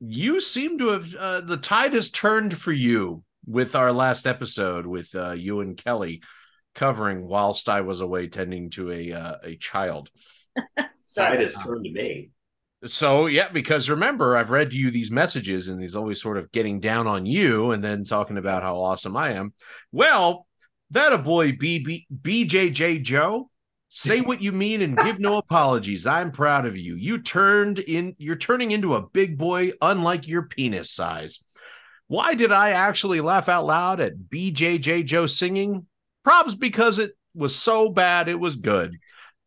you 0.00 0.40
seem 0.40 0.78
to 0.78 0.88
have 0.88 1.14
uh, 1.14 1.40
the 1.40 1.56
tide 1.56 1.94
has 1.94 2.10
turned 2.10 2.56
for 2.56 2.72
you 2.72 3.24
with 3.46 3.74
our 3.74 3.92
last 3.92 4.26
episode 4.26 4.86
with 4.86 5.14
uh, 5.14 5.32
you 5.32 5.60
and 5.60 5.76
Kelly 5.76 6.22
covering 6.74 7.26
whilst 7.26 7.68
I 7.68 7.80
was 7.80 8.00
away 8.00 8.28
tending 8.28 8.70
to 8.70 8.90
a 8.90 9.12
uh, 9.12 9.36
a 9.42 9.56
child. 9.56 10.10
Side 11.06 11.42
is 11.42 11.54
turned 11.54 11.84
to 11.84 11.92
me. 11.92 12.30
So 12.86 13.26
yeah, 13.26 13.48
because 13.50 13.90
remember, 13.90 14.36
I've 14.36 14.50
read 14.50 14.72
you 14.72 14.90
these 14.90 15.10
messages, 15.10 15.68
and 15.68 15.80
he's 15.80 15.96
always 15.96 16.22
sort 16.22 16.38
of 16.38 16.50
getting 16.52 16.80
down 16.80 17.06
on 17.06 17.26
you, 17.26 17.72
and 17.72 17.84
then 17.84 18.04
talking 18.04 18.38
about 18.38 18.62
how 18.62 18.76
awesome 18.78 19.16
I 19.16 19.32
am. 19.32 19.52
Well, 19.92 20.46
that 20.90 21.12
a 21.12 21.18
boy, 21.18 21.52
BB, 21.52 22.06
BJJ 22.22 23.02
Joe. 23.02 23.50
Say 23.92 24.20
what 24.20 24.40
you 24.40 24.52
mean 24.52 24.82
and 24.82 24.96
give 24.96 25.18
no 25.18 25.36
apologies. 25.36 26.06
I'm 26.06 26.30
proud 26.30 26.64
of 26.64 26.76
you. 26.76 26.94
You 26.94 27.20
turned 27.20 27.80
in. 27.80 28.14
You're 28.18 28.36
turning 28.36 28.70
into 28.70 28.94
a 28.94 29.02
big 29.02 29.36
boy, 29.36 29.72
unlike 29.82 30.28
your 30.28 30.42
penis 30.42 30.92
size. 30.92 31.42
Why 32.06 32.34
did 32.34 32.52
I 32.52 32.70
actually 32.70 33.20
laugh 33.20 33.48
out 33.48 33.66
loud 33.66 34.00
at 34.00 34.16
BJJ 34.16 35.04
Joe 35.06 35.26
singing? 35.26 35.86
Probs 36.30 36.58
because 36.58 36.98
it 36.98 37.12
was 37.34 37.56
so 37.56 37.90
bad 37.90 38.28
it 38.28 38.38
was 38.38 38.56
good. 38.56 38.94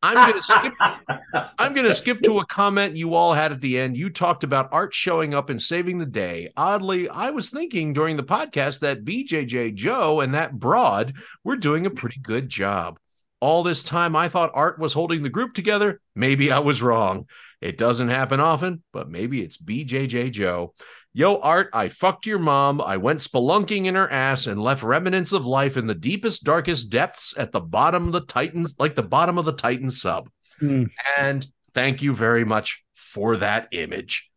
I'm 0.02 0.16
gonna 0.16 0.44
skip. 0.44 0.74
I'm 1.58 1.74
going 1.74 1.88
to 1.88 1.96
skip 1.96 2.22
to 2.22 2.40
a 2.40 2.46
comment 2.46 2.98
you 2.98 3.16
all 3.16 3.34
had 3.34 3.52
at 3.52 3.62
the 3.62 3.80
end. 3.80 3.98
You 3.98 4.10
talked 4.10 4.44
about 4.44 4.70
art 4.72 4.94
showing 4.94 5.34
up 5.34 5.50
and 5.50 5.62
saving 5.62 5.98
the 5.98 6.06
day. 6.06 6.52
Oddly, 6.56 7.10
I 7.10 7.32
was 7.32 7.50
thinking 7.50 7.94
during 7.94 8.18
the 8.18 8.24
podcast 8.24 8.82
that 8.82 9.04
BJJ 9.04 9.74
Joe 9.76 10.20
and 10.20 10.34
that 10.34 10.60
broad 10.60 11.14
were 11.44 11.56
doing 11.56 11.86
a 11.86 11.92
pretty 11.92 12.20
good 12.22 12.50
job. 12.50 13.00
All 13.40 13.64
this 13.64 13.84
time, 13.84 14.16
I 14.16 14.30
thought 14.30 14.52
art 14.54 14.78
was 14.78 14.94
holding 14.94 15.24
the 15.24 15.30
group 15.30 15.54
together. 15.54 16.02
Maybe 16.16 16.52
I 16.52 16.60
was 16.60 16.84
wrong. 16.84 17.26
It 17.62 17.78
doesn't 17.78 18.10
happen 18.10 18.40
often, 18.40 18.84
but 18.92 19.10
maybe 19.10 19.42
it's 19.42 19.58
BJJ 19.58 20.32
Joe. 20.32 20.74
Yo, 21.16 21.38
Art, 21.38 21.70
I 21.74 21.90
fucked 21.90 22.26
your 22.26 22.40
mom. 22.40 22.82
I 22.82 22.98
went 22.98 23.20
spelunking 23.20 23.86
in 23.86 23.94
her 23.94 24.12
ass 24.12 24.48
and 24.48 24.60
left 24.60 24.82
remnants 24.82 25.32
of 25.32 25.46
life 25.46 25.78
in 25.78 25.86
the 25.86 25.94
deepest, 25.94 26.44
darkest 26.44 26.90
depths 26.90 27.38
at 27.38 27.52
the 27.52 27.60
bottom 27.60 28.08
of 28.08 28.14
the 28.14 28.22
Titans, 28.22 28.74
like 28.80 28.96
the 28.96 29.04
bottom 29.04 29.38
of 29.38 29.46
the 29.46 29.54
Titan 29.54 29.92
sub. 29.92 30.30
Hmm. 30.60 30.86
And 31.18 31.46
thank 31.76 32.02
you 32.02 32.16
very 32.16 32.46
much 32.46 32.84
for 32.96 33.38
that 33.38 33.68
image. 33.72 34.28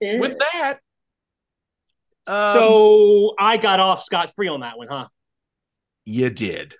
With 0.00 0.36
that, 0.38 0.80
um, 2.26 2.54
so 2.54 3.34
I 3.38 3.56
got 3.56 3.78
off 3.78 4.02
scot 4.02 4.32
free 4.34 4.48
on 4.48 4.60
that 4.60 4.76
one, 4.76 4.88
huh? 4.88 5.06
you 6.04 6.30
did. 6.30 6.74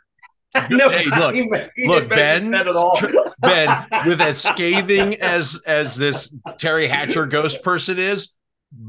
No, 0.71 0.91
Hey, 0.91 1.07
look, 1.07 1.35
he 1.35 1.49
didn't 1.49 1.71
look, 1.87 2.09
Ben, 2.09 2.55
at 2.55 2.69
all. 2.69 2.99
Ben, 3.41 3.87
with 4.07 4.21
as 4.21 4.43
scathing 4.43 5.15
as 5.21 5.61
as 5.67 5.97
this 5.97 6.35
Terry 6.59 6.87
Hatcher 6.89 7.27
ghost 7.27 7.63
person 7.63 7.99
is, 7.99 8.35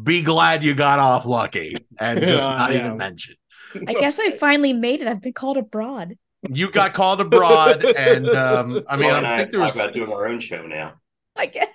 be 0.03 0.21
glad 0.23 0.63
you 0.63 0.75
got 0.75 0.99
off 0.99 1.25
lucky 1.25 1.75
and 1.99 2.19
just 2.21 2.47
Yeah, 2.47 2.55
not 2.55 2.71
yeah. 2.73 2.79
even 2.85 2.97
mention. 2.97 3.35
I 3.87 3.93
guess 3.93 4.19
I 4.19 4.31
finally 4.31 4.73
made 4.73 5.01
it. 5.01 5.07
I've 5.07 5.21
been 5.21 5.33
called 5.33 5.57
abroad. 5.57 6.15
You 6.49 6.69
got 6.69 6.93
called 6.93 7.21
abroad, 7.21 7.83
and 7.85 8.29
um, 8.29 8.83
I 8.89 8.97
mean, 8.97 9.07
Well, 9.07 9.17
and 9.17 9.27
I 9.27 9.35
I 9.35 9.37
think 9.39 9.51
there 9.51 9.61
was, 9.61 9.75
about 9.75 9.93
doing 9.93 10.11
our 10.11 10.27
own 10.27 10.39
show 10.41 10.65
now. 10.67 10.95
I 11.35 11.45
guess. 11.47 11.67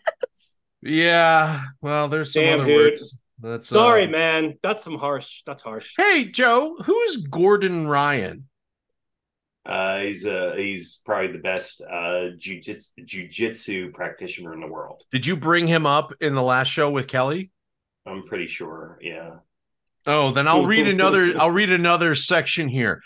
yeah. 0.82 1.62
Well, 1.80 2.08
there's 2.08 2.32
some 2.32 2.42
Damn, 2.42 2.54
other 2.60 2.64
dude. 2.66 2.76
words. 2.76 3.18
That's 3.40 3.68
Sorry, 3.68 4.04
uh, 4.04 4.10
man. 4.10 4.58
That's 4.62 4.82
some 4.84 4.98
harsh. 4.98 5.42
That's 5.46 5.62
harsh. 5.62 5.94
Hey, 5.96 6.24
Joe, 6.24 6.76
who's 6.84 7.18
Gordon 7.18 7.86
Ryan? 7.88 8.48
Uh, 9.68 10.00
he's 10.00 10.24
uh, 10.24 10.54
he's 10.56 11.00
probably 11.04 11.32
the 11.32 11.38
best 11.38 11.82
uh, 11.82 12.30
jujitsu, 12.38 12.86
jujitsu 13.04 13.92
practitioner 13.92 14.54
in 14.54 14.60
the 14.60 14.66
world. 14.66 15.02
Did 15.12 15.26
you 15.26 15.36
bring 15.36 15.66
him 15.66 15.84
up 15.84 16.12
in 16.22 16.34
the 16.34 16.42
last 16.42 16.68
show 16.68 16.90
with 16.90 17.06
Kelly? 17.06 17.50
I'm 18.06 18.22
pretty 18.22 18.46
sure. 18.46 18.98
Yeah. 19.02 19.36
Oh, 20.06 20.30
then 20.30 20.48
I'll 20.48 20.64
read 20.64 20.88
another. 20.94 21.34
I'll 21.38 21.50
read 21.50 21.70
another 21.70 22.14
section 22.14 22.68
here. 22.68 23.02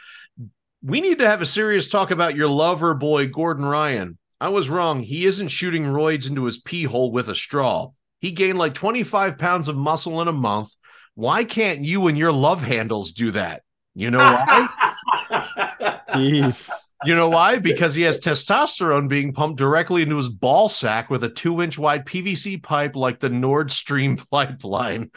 We 0.84 1.00
need 1.00 1.18
to 1.18 1.28
have 1.28 1.42
a 1.42 1.46
serious 1.46 1.88
talk 1.88 2.12
about 2.12 2.36
your 2.36 2.48
lover 2.48 2.94
boy, 2.94 3.28
Gordon 3.28 3.64
Ryan. 3.64 4.18
I 4.40 4.48
was 4.48 4.70
wrong. 4.70 5.00
He 5.00 5.26
isn't 5.26 5.48
shooting 5.48 5.84
roids 5.84 6.28
into 6.28 6.44
his 6.44 6.58
pee 6.60 6.84
hole 6.84 7.10
with 7.10 7.28
a 7.28 7.34
straw. 7.34 7.90
He 8.20 8.30
gained 8.30 8.58
like 8.58 8.74
25 8.74 9.36
pounds 9.38 9.68
of 9.68 9.76
muscle 9.76 10.20
in 10.22 10.28
a 10.28 10.32
month. 10.32 10.74
Why 11.14 11.44
can't 11.44 11.84
you 11.84 12.06
and 12.06 12.16
your 12.16 12.32
love 12.32 12.62
handles 12.62 13.12
do 13.12 13.32
that? 13.32 13.62
You 13.94 14.10
know 14.10 14.18
why? 14.46 14.68
Jeez. 15.12 16.70
You 17.04 17.14
know 17.14 17.28
why? 17.28 17.58
Because 17.58 17.94
he 17.94 18.02
has 18.02 18.20
testosterone 18.20 19.08
being 19.08 19.32
pumped 19.32 19.58
directly 19.58 20.02
into 20.02 20.16
his 20.16 20.28
ball 20.28 20.68
sack 20.68 21.10
with 21.10 21.24
a 21.24 21.28
two 21.28 21.60
inch 21.60 21.78
wide 21.78 22.06
PVC 22.06 22.62
pipe 22.62 22.94
like 22.94 23.20
the 23.20 23.28
Nord 23.28 23.72
Stream 23.72 24.16
pipeline. 24.30 25.10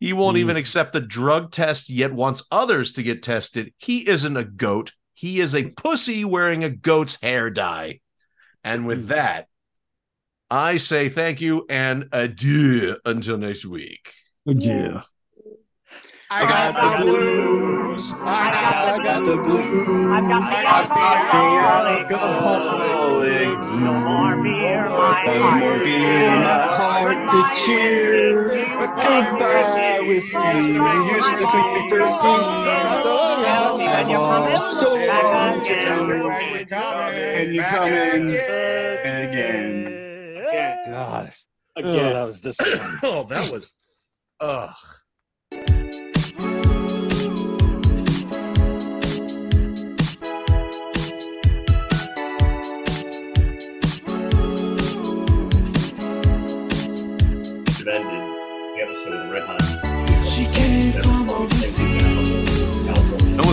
He 0.00 0.12
won't 0.12 0.36
even 0.36 0.56
accept 0.56 0.96
a 0.96 1.00
drug 1.00 1.50
test, 1.50 1.88
yet 1.88 2.12
wants 2.12 2.42
others 2.50 2.92
to 2.92 3.02
get 3.02 3.22
tested. 3.22 3.72
He 3.78 4.06
isn't 4.06 4.36
a 4.36 4.44
goat. 4.44 4.92
He 5.14 5.40
is 5.40 5.54
a 5.54 5.70
pussy 5.70 6.24
wearing 6.24 6.62
a 6.62 6.68
goat's 6.68 7.18
hair 7.22 7.48
dye. 7.48 8.00
And 8.62 8.86
with 8.86 9.04
Jeez. 9.04 9.08
that, 9.08 9.48
I 10.50 10.76
say 10.76 11.08
thank 11.08 11.40
you 11.40 11.64
and 11.70 12.08
adieu 12.12 12.96
until 13.04 13.38
next 13.38 13.64
week. 13.64 14.12
Yeah. 14.44 15.02
I 16.36 16.38
got 16.48 16.74
the 16.98 17.04
blues. 17.04 18.12
I 18.12 18.98
got 19.04 19.24
the 19.24 19.36
blues. 19.40 20.04
I've 20.04 20.28
got 20.28 20.50
the 20.50 20.56
alcoholic. 20.66 22.10
alcoholic. 22.10 23.58
No 23.80 23.92
more 24.00 24.34
beer, 24.42 24.88
my 24.88 25.22
No 25.26 25.32
heart. 25.42 25.60
more 25.60 25.78
beer, 25.78 26.36
my 26.36 26.66
heart 26.74 27.18
to 27.30 27.40
cheer. 27.64 28.48
But 28.80 28.90
goodbye 28.96 30.00
with 30.08 30.26
you. 30.32 30.42
Used 31.14 31.38
to 31.38 31.46
be 31.46 31.52
thirsty. 31.90 32.34
And 33.94 34.06
you're 34.10 34.18
coming 34.18 34.74
So 34.80 34.90
long. 34.96 35.54
And 37.14 37.54
you're 37.54 37.64
coming 37.64 38.30
again. 39.14 40.84
God. 40.88 41.30
Again. 41.76 41.94
Oh, 41.94 42.12
that 42.12 42.26
was 42.26 42.40
disappointing. 42.40 42.96
Oh, 43.04 43.22
that 43.28 43.52
was. 43.52 43.72
Ugh. 44.40 44.70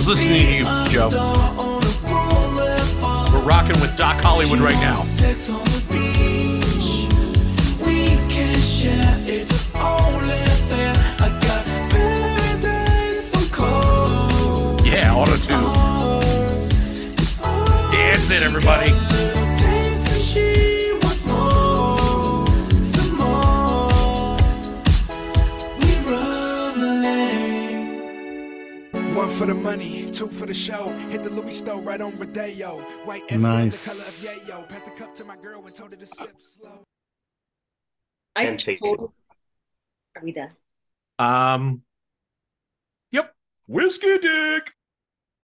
Listening 0.08 0.40
to 0.40 0.54
you, 0.58 0.64
Joe. 0.90 1.10
We're 3.32 3.40
rocking 3.44 3.80
with 3.82 3.96
Doc 3.98 4.24
Hollywood 4.24 4.60
right 4.60 4.76
now. 4.76 4.96
Sex 4.96 5.50
on 5.50 5.64
the 5.66 5.82
beach. 5.92 7.06
We 7.86 8.08
can 8.34 8.60
share. 8.60 9.16
It's 9.28 9.52
only 9.76 10.46
fair. 10.70 10.94
I 11.20 11.30
got 11.42 11.66
paradise 11.92 13.32
so 13.32 13.40
cold. 13.52 14.86
Yeah, 14.86 15.14
auto 15.14 15.36
tune. 15.36 15.62
Dance 17.92 18.32
it, 18.32 18.44
everybody. 18.44 19.11
For 29.42 29.48
the 29.48 29.56
money, 29.56 30.08
two 30.12 30.28
for 30.28 30.46
the 30.46 30.54
show. 30.54 30.90
Hit 31.10 31.24
the 31.24 31.30
Louis 31.32 31.58
store 31.58 31.82
right 31.82 32.00
on 32.00 32.16
Rodeo. 32.16 32.80
White 33.06 33.24
and 33.32 33.42
Nice. 33.42 34.22
the 34.28 34.30
color 34.46 34.60
of 34.60 34.68
yayo. 34.68 34.70
Pass 34.70 34.84
the 34.84 34.92
cup 34.92 35.16
to 35.16 35.26
my 35.26 35.36
girl 35.38 35.66
and 35.66 35.74
told 35.74 35.90
her 35.92 35.98
to 35.98 36.06
sip 36.06 36.40
slow. 36.40 36.84
I 38.36 38.44
And 38.44 38.60
take 38.60 38.80
Are 38.84 39.10
we 40.22 40.32
done? 40.32 40.52
Um, 41.18 41.82
yep. 43.10 43.34
Whiskey 43.68 44.20
dick. 44.20 44.74